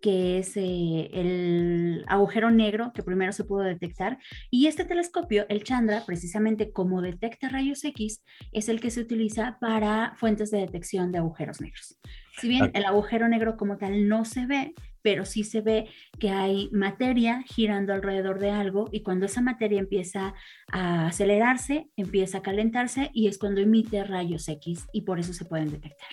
que 0.06 0.38
es 0.38 0.56
eh, 0.56 1.10
el 1.14 2.06
agujero 2.06 2.52
negro 2.52 2.92
que 2.94 3.02
primero 3.02 3.32
se 3.32 3.44
pudo 3.44 3.64
detectar. 3.64 4.20
Y 4.52 4.68
este 4.68 4.86
telescopio, 4.86 5.48
el 5.50 5.64
Chandra, 5.64 6.04
precisamente 6.06 6.72
como 6.72 7.02
detecta 7.02 7.50
rayos 7.50 7.84
X, 7.84 8.24
es 8.52 8.70
el 8.70 8.80
que 8.80 8.92
se 8.92 9.02
utiliza 9.02 9.58
para 9.60 10.14
fuentes 10.18 10.52
de 10.52 10.60
detección 10.60 11.12
de 11.12 11.18
agujeros 11.18 11.60
negros. 11.60 12.00
Si 12.38 12.48
bien 12.48 12.70
el 12.76 12.86
agujero 12.86 13.28
negro 13.28 13.58
como 13.58 13.80
tal 13.80 14.08
no 14.08 14.26
se 14.26 14.46
ve, 14.46 14.76
pero 15.02 15.26
sí 15.26 15.44
se 15.44 15.62
ve 15.62 15.88
que 16.20 16.30
hay 16.30 16.70
materia 16.72 17.42
girando 17.48 17.92
alrededor 17.92 18.38
de 18.38 18.52
algo 18.52 18.90
y 18.92 19.02
cuando 19.02 19.26
esa 19.26 19.42
materia 19.42 19.80
empieza 19.80 20.36
a 20.72 21.08
acelerarse, 21.08 21.88
empieza 21.96 22.38
a 22.38 22.42
calentarse 22.44 23.10
y 23.12 23.28
es 23.28 23.40
cuando 23.40 23.60
emite 23.60 24.04
rayos 24.04 24.48
X 24.50 24.86
y 24.94 25.02
por 25.02 25.20
eso 25.20 25.34
se 25.34 25.46
pueden 25.46 25.72
detectar. 25.72 26.10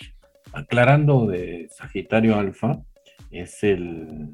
Aclarando 0.54 1.26
de 1.26 1.68
Sagitario 1.70 2.36
Alfa, 2.36 2.82
es 3.32 3.62
el 3.64 4.28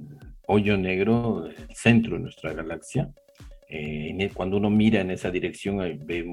hoyo 0.47 0.77
negro 0.77 1.43
del 1.43 1.75
centro 1.75 2.17
de 2.17 2.23
nuestra 2.23 2.53
galaxia. 2.53 3.11
Eh, 3.71 4.31
cuando 4.33 4.57
uno 4.57 4.71
mira 4.71 5.01
en 5.01 5.11
esa 5.11 5.31
dirección 5.31 5.79
ve 6.05 6.25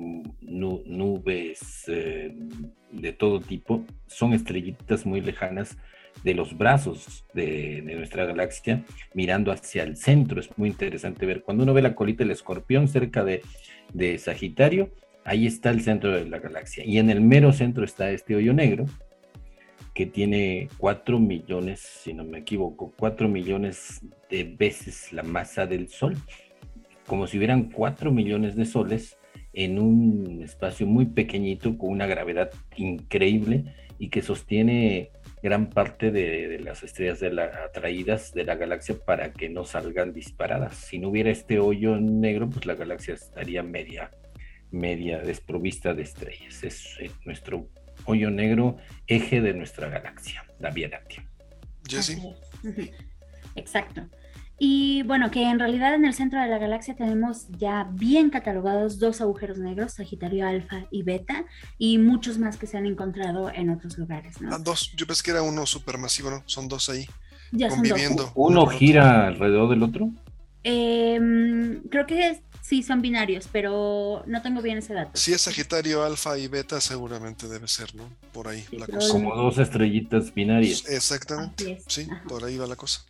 nubes 0.42 1.84
eh, 1.88 2.34
de 2.92 3.14
todo 3.14 3.42
tipo, 3.42 3.86
son 4.08 4.34
estrellitas 4.34 5.06
muy 5.06 5.22
lejanas 5.22 5.78
de 6.24 6.34
los 6.34 6.58
brazos 6.58 7.26
de, 7.34 7.82
nuestra 7.82 8.26
galaxia 8.26 8.84
mirando 9.14 9.52
hacia 9.52 9.84
el 9.84 9.98
centro. 9.98 10.40
Es 10.40 10.50
muy 10.58 10.70
interesante 10.70 11.26
ver. 11.26 11.42
Cuando 11.42 11.64
uno 11.64 11.74
ve 11.74 11.82
la 11.82 11.94
colita 11.94 12.24
del 12.24 12.32
escorpión 12.32 12.88
cerca 12.88 13.24
de, 13.24 13.42
de 13.94 14.18
Sagitario, 14.18 14.92
ahí 15.26 15.46
está 15.46 15.72
el 15.72 15.82
centro 15.82 16.12
de 16.12 16.26
la 16.26 16.40
galaxia. 16.40 16.86
Y 16.86 17.00
en 17.00 17.10
el 17.10 17.20
mero 17.20 17.52
centro 17.52 17.84
está 17.84 18.12
este 18.12 18.36
hoyo 18.36 18.54
negro, 18.54 18.86
que 19.96 20.06
tiene 20.06 20.68
4 20.78 21.20
millones, 21.20 21.80
si 21.80 22.14
no 22.14 22.26
me 22.26 22.40
equivoco, 22.40 22.94
4 23.00 23.30
millones 23.30 24.02
de 24.30 24.44
veces 24.44 25.14
la 25.14 25.24
masa 25.24 25.66
del 25.66 25.88
Sol. 25.88 26.18
Como 27.08 27.28
si 27.28 27.38
hubieran 27.38 27.72
4 27.72 28.12
millones 28.12 28.58
de 28.58 28.66
soles 28.66 29.18
en 29.54 29.80
un 29.80 30.42
espacio 30.44 30.86
muy 30.86 31.06
pequeñito 31.06 31.78
con 31.78 31.92
una 31.92 32.08
gravedad 32.08 32.52
increíble 32.76 33.74
y 33.98 34.10
que 34.10 34.22
sostiene 34.22 35.12
gran 35.42 35.70
parte 35.70 36.12
de, 36.12 36.60
las 36.60 36.84
estrellas 36.84 37.22
de 37.22 37.32
la, 37.32 37.46
atraídas 37.66 38.34
de 38.34 38.44
la 38.44 38.56
galaxia 38.56 38.98
para 39.06 39.32
que 39.32 39.48
no 39.48 39.64
salgan 39.64 40.12
disparadas. 40.12 40.76
Si 40.76 41.00
no 41.00 41.08
hubiera 41.08 41.32
este 41.32 41.58
hoyo 41.60 41.96
negro, 42.02 42.50
pues 42.50 42.66
la 42.66 42.76
galaxia 42.76 43.14
estaría 43.14 43.64
media, 43.64 44.12
media 44.72 45.20
desprovista 45.20 45.94
de 45.94 46.02
estrellas. 46.04 46.64
Es 46.66 46.98
eh, 47.00 47.12
nuestro 47.24 47.70
hoyo 48.06 48.32
negro, 48.32 48.78
eje 49.08 49.42
de 49.42 49.54
nuestra 49.54 49.90
galaxia, 49.90 50.46
la 50.60 50.72
Vía 50.72 50.90
Láctea. 50.90 51.26
Jesse. 51.88 52.18
Exacto. 53.56 54.08
Y 54.58 55.04
bueno, 55.04 55.32
que 55.32 55.44
en 55.44 55.60
realidad 55.60 55.94
en 55.96 56.06
el 56.06 56.14
centro 56.14 56.42
de 56.42 56.48
la 56.48 56.58
galaxia 56.58 56.96
tenemos 56.96 57.48
ya 57.50 57.90
bien 57.92 58.30
catalogados 58.30 59.00
dos 59.00 59.20
agujeros 59.20 59.58
negros, 59.58 59.94
Sagitario 59.94 60.48
Alfa 60.48 60.86
y 60.92 61.04
Beta, 61.04 61.46
y 61.78 61.98
muchos 61.98 62.38
más 62.38 62.56
que 62.56 62.66
se 62.66 62.78
han 62.78 62.86
encontrado 62.86 63.52
en 63.54 63.70
otros 63.70 63.98
lugares. 63.98 64.40
¿no? 64.42 64.56
Ah, 64.56 64.58
dos, 64.58 64.94
yo 64.96 65.06
pensé 65.06 65.24
que 65.24 65.32
era 65.32 65.42
uno 65.42 65.66
supermasivo, 65.66 66.30
¿no? 66.30 66.44
Son 66.46 66.70
dos 66.70 66.88
ahí. 66.90 67.06
Ya 67.52 67.68
conviviendo. 67.68 68.32
¿Uno 68.34 68.66
gira 68.68 69.28
alrededor 69.28 69.70
del 69.70 69.84
otro? 69.84 70.10
Em, 70.64 71.84
creo 71.90 72.06
que 72.06 72.42
sí 72.68 72.82
son 72.82 73.02
binarios, 73.02 73.48
pero 73.52 74.24
no 74.26 74.42
tengo 74.42 74.62
bien 74.62 74.80
ese 74.80 74.94
dato. 74.94 75.12
Si 75.14 75.34
es 75.34 75.42
Sagitario 75.42 76.04
Alfa 76.04 76.38
y 76.38 76.48
Beta, 76.48 76.82
seguramente 76.82 77.48
debe 77.48 77.68
ser, 77.68 77.94
¿no? 77.94 78.10
Por 78.34 78.48
ahí 78.48 78.66
la 78.72 78.88
cosa. 78.88 79.12
Como 79.12 79.36
dos 79.36 79.60
estrellitas 79.60 80.34
binarias. 80.34 80.84
Exactamente. 80.90 81.82
Sí, 81.88 82.08
por 82.28 82.44
ahí 82.44 82.58
va 82.58 82.66
la 82.66 82.76
cosa. 82.76 83.02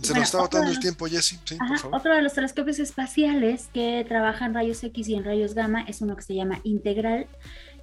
Se 0.00 0.12
nos 0.14 0.24
está 0.24 0.38
botando 0.38 0.70
el 0.70 0.78
tiempo, 0.78 1.06
Jesse. 1.06 1.40
Sí, 1.44 1.56
por 1.56 1.78
favor. 1.78 1.98
Otro 1.98 2.14
de 2.14 2.22
los 2.22 2.34
telescopios 2.34 2.78
espaciales 2.78 3.68
que 3.72 4.04
trabaja 4.06 4.46
en 4.46 4.54
rayos 4.54 4.84
X 4.84 5.08
y 5.08 5.14
en 5.14 5.24
rayos 5.24 5.54
gamma 5.54 5.82
es 5.82 6.00
uno 6.00 6.14
que 6.14 6.22
se 6.22 6.34
llama 6.34 6.60
Integral, 6.62 7.26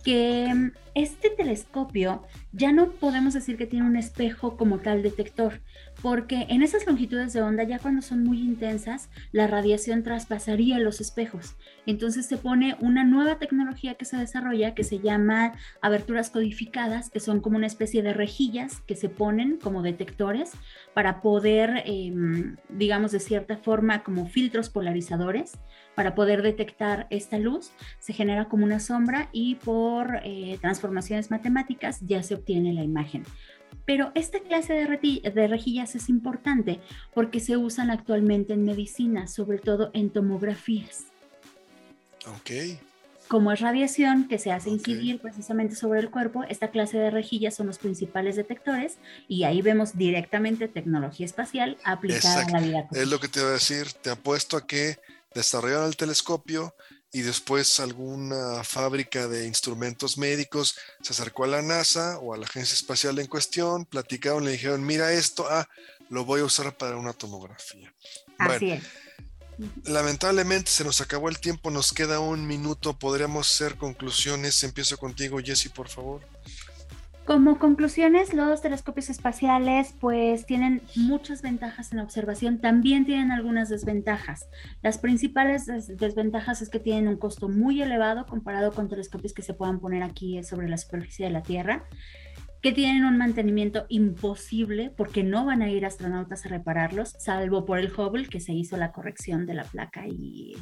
que 0.03 0.49
mm, 0.53 0.71
este 0.95 1.29
telescopio 1.29 2.23
ya 2.51 2.71
no 2.71 2.91
podemos 2.91 3.33
decir 3.33 3.57
que 3.57 3.65
tiene 3.65 3.85
un 3.85 3.97
espejo 3.97 4.55
como 4.55 4.77
tal 4.79 5.01
detector, 5.01 5.59
porque 6.01 6.45
en 6.49 6.63
esas 6.63 6.85
longitudes 6.85 7.33
de 7.33 7.41
onda, 7.41 7.63
ya 7.63 7.79
cuando 7.79 8.01
son 8.01 8.23
muy 8.23 8.39
intensas, 8.39 9.09
la 9.31 9.47
radiación 9.47 10.03
traspasaría 10.03 10.79
los 10.79 11.01
espejos. 11.01 11.55
Entonces 11.85 12.25
se 12.25 12.37
pone 12.37 12.75
una 12.79 13.03
nueva 13.03 13.37
tecnología 13.39 13.95
que 13.95 14.05
se 14.05 14.17
desarrolla 14.17 14.73
que 14.73 14.83
se 14.83 14.99
llama 14.99 15.53
aberturas 15.81 16.29
codificadas, 16.29 17.09
que 17.09 17.19
son 17.19 17.41
como 17.41 17.57
una 17.57 17.67
especie 17.67 18.01
de 18.01 18.13
rejillas 18.13 18.81
que 18.81 18.95
se 18.95 19.09
ponen 19.09 19.57
como 19.57 19.81
detectores 19.81 20.51
para 20.93 21.21
poder, 21.21 21.83
em, 21.85 22.57
digamos, 22.69 23.11
de 23.11 23.19
cierta 23.19 23.57
forma, 23.57 24.03
como 24.03 24.25
filtros 24.27 24.69
polarizadores, 24.69 25.57
para 25.95 26.15
poder 26.15 26.41
detectar 26.41 27.07
esta 27.09 27.37
luz. 27.37 27.71
Se 27.99 28.13
genera 28.13 28.45
como 28.45 28.65
una 28.65 28.79
sombra 28.79 29.29
y 29.31 29.55
por 29.55 30.19
eh, 30.23 30.57
transformaciones 30.61 31.31
matemáticas 31.31 31.99
ya 32.01 32.23
se 32.23 32.35
obtiene 32.35 32.73
la 32.73 32.83
imagen. 32.83 33.23
Pero 33.85 34.11
esta 34.15 34.39
clase 34.39 34.73
de, 34.73 35.47
rejillas 35.47 35.95
es 35.95 36.09
importante 36.09 36.79
porque 37.13 37.39
se 37.39 37.57
usan 37.57 37.91
actualmente 37.91 38.53
en 38.53 38.63
medicina, 38.63 39.27
sobre 39.27 39.57
todo 39.57 39.91
en 39.93 40.09
tomografías. 40.09 41.05
Ok. 42.27 42.79
Como 43.27 43.51
es 43.51 43.61
radiación 43.61 44.27
que 44.27 44.37
se 44.37 44.51
hace 44.51 44.69
incidir 44.69 45.19
precisamente 45.19 45.75
sobre 45.75 45.99
el 45.99 46.11
cuerpo, 46.11 46.43
esta 46.49 46.69
clase 46.69 46.97
de 46.97 47.09
rejillas 47.09 47.55
son 47.55 47.67
los 47.67 47.79
principales 47.79 48.35
detectores 48.35 48.97
y 49.27 49.43
ahí 49.43 49.61
vemos 49.61 49.97
directamente 49.97 50.67
tecnología 50.67 51.25
espacial 51.25 51.77
aplicada 51.83 52.45
a 52.45 52.49
la 52.51 52.59
vida. 52.59 52.87
Es 52.91 53.07
lo 53.07 53.19
que 53.19 53.27
te 53.27 53.39
iba 53.39 53.49
a 53.49 53.53
decir, 53.53 53.91
te 54.01 54.11
apuesto 54.11 54.55
a 54.55 54.67
que 54.67 54.97
desarrollaron 55.33 55.87
el 55.87 55.95
telescopio 55.95 56.75
y 57.13 57.21
después 57.21 57.79
alguna 57.79 58.63
fábrica 58.63 59.27
de 59.27 59.45
instrumentos 59.45 60.17
médicos 60.17 60.75
se 61.01 61.13
acercó 61.13 61.43
a 61.43 61.47
la 61.47 61.61
NASA 61.61 62.17
o 62.17 62.33
a 62.33 62.37
la 62.37 62.45
agencia 62.45 62.73
espacial 62.73 63.19
en 63.19 63.27
cuestión, 63.27 63.85
platicaron, 63.85 64.43
le 64.43 64.51
dijeron, 64.51 64.83
mira 64.83 65.13
esto, 65.13 65.45
ah, 65.47 65.69
lo 66.09 66.25
voy 66.25 66.41
a 66.41 66.45
usar 66.45 66.75
para 66.75 66.97
una 66.97 67.13
tomografía. 67.13 67.93
Así 68.39 68.71
es. 68.71 68.83
Lamentablemente 69.85 70.71
se 70.71 70.83
nos 70.83 71.01
acabó 71.01 71.29
el 71.29 71.39
tiempo, 71.39 71.69
nos 71.69 71.93
queda 71.93 72.19
un 72.19 72.47
minuto, 72.47 72.97
podríamos 72.97 73.51
hacer 73.51 73.75
conclusiones. 73.75 74.63
Empiezo 74.63 74.97
contigo, 74.97 75.39
Jesse, 75.39 75.69
por 75.69 75.89
favor. 75.89 76.27
Como 77.25 77.57
conclusiones, 77.57 78.33
los 78.33 78.61
telescopios 78.61 79.09
espaciales 79.09 79.95
pues 80.01 80.45
tienen 80.45 80.81
muchas 80.97 81.41
ventajas 81.41 81.91
en 81.91 81.99
la 81.99 82.03
observación, 82.03 82.59
también 82.59 83.05
tienen 83.05 83.31
algunas 83.31 83.69
desventajas. 83.69 84.49
Las 84.81 84.97
principales 84.97 85.65
desventajas 85.97 86.61
es 86.61 86.69
que 86.69 86.79
tienen 86.79 87.07
un 87.07 87.15
costo 87.15 87.47
muy 87.47 87.81
elevado 87.81 88.25
comparado 88.25 88.73
con 88.73 88.89
telescopios 88.89 89.33
que 89.33 89.41
se 89.41 89.53
puedan 89.53 89.79
poner 89.79 90.03
aquí 90.03 90.43
sobre 90.43 90.67
la 90.67 90.77
superficie 90.77 91.25
de 91.25 91.31
la 91.31 91.43
Tierra, 91.43 91.85
que 92.61 92.73
tienen 92.73 93.05
un 93.05 93.17
mantenimiento 93.17 93.85
imposible 93.87 94.91
porque 94.95 95.23
no 95.23 95.45
van 95.45 95.61
a 95.61 95.69
ir 95.69 95.85
astronautas 95.85 96.45
a 96.45 96.49
repararlos, 96.49 97.15
salvo 97.19 97.63
por 97.63 97.79
el 97.79 97.91
Hubble 97.91 98.27
que 98.27 98.41
se 98.41 98.51
hizo 98.51 98.75
la 98.75 98.91
corrección 98.91 99.45
de 99.45 99.53
la 99.53 99.63
placa 99.63 100.05
y 100.07 100.57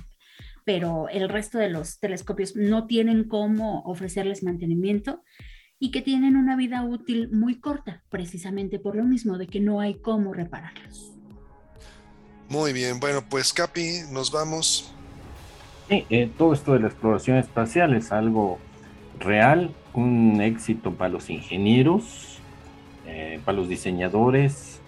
pero 0.64 1.10
el 1.10 1.28
resto 1.28 1.58
de 1.58 1.70
los 1.70 2.00
telescopios 2.00 2.56
no 2.56 2.86
tienen 2.86 3.24
cómo 3.24 3.82
ofrecerles 3.82 4.44
mantenimiento 4.44 5.24
y 5.84 5.90
que 5.90 6.04
tienen 6.04 6.38
una 6.38 6.56
vida 6.56 6.84
útil 6.84 7.30
muy 7.32 7.56
corta, 7.56 8.04
precisamente 8.10 8.78
por 8.78 8.96
lo 8.96 9.04
mismo 9.04 9.40
de 9.40 9.48
que 9.48 9.60
no 9.60 9.80
hay 9.80 9.96
cómo 9.96 10.32
repararlos. 10.32 11.12
Muy 12.48 12.72
bien, 12.72 13.00
bueno, 13.00 13.24
pues 13.28 13.52
Capi, 13.52 14.02
nos 14.12 14.32
vamos. 14.32 14.94
Sí, 15.90 16.06
eh, 16.12 16.30
todo 16.38 16.54
esto 16.54 16.74
de 16.74 16.82
la 16.82 16.88
exploración 16.88 17.38
espacial 17.38 17.96
es 17.96 18.12
algo 18.12 18.60
real, 19.20 19.72
un 19.96 20.40
éxito 20.40 20.94
para 20.94 21.10
los 21.10 21.32
ingenieros, 21.32 22.38
eh, 23.08 23.40
para 23.44 23.58
los 23.58 23.68
diseñadores, 23.68 24.82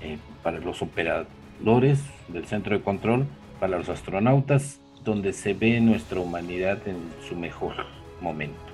eh, 0.00 0.18
para 0.44 0.60
los 0.60 0.82
operadores 0.82 1.98
del 2.28 2.46
centro 2.46 2.78
de 2.78 2.84
control, 2.84 3.26
para 3.58 3.76
los 3.76 3.88
astronautas, 3.88 4.78
donde 5.02 5.32
se 5.32 5.52
ve 5.52 5.80
nuestra 5.80 6.20
humanidad 6.20 6.86
en 6.86 6.98
su 7.28 7.34
mejor 7.34 7.74
momento. 8.20 8.67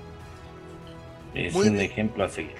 Es 1.35 1.53
un 1.53 1.79
ejemplo 1.79 2.23
a 2.23 2.29
seguir. 2.29 2.55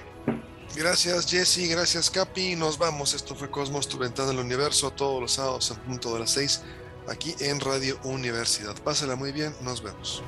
Gracias 0.76 1.26
Jesse, 1.30 1.68
gracias 1.70 2.10
Capi. 2.10 2.56
Nos 2.56 2.76
vamos. 2.76 3.14
Esto 3.14 3.34
fue 3.34 3.50
Cosmos, 3.50 3.88
tu 3.88 3.96
ventana 3.96 4.28
del 4.28 4.38
universo, 4.38 4.90
todos 4.90 5.20
los 5.20 5.32
sábados 5.32 5.70
en 5.70 5.78
punto 5.78 6.12
de 6.12 6.20
las 6.20 6.30
6, 6.32 6.62
aquí 7.08 7.34
en 7.40 7.58
Radio 7.60 7.98
Universidad. 8.04 8.74
Pásala 8.82 9.16
muy 9.16 9.32
bien, 9.32 9.54
nos 9.62 9.82
vemos. 9.82 10.22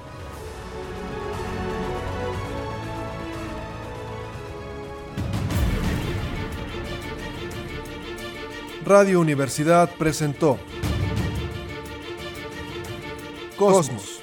Radio 8.86 9.20
Universidad 9.20 9.90
presentó 9.98 10.58
Cosmos 13.58 14.22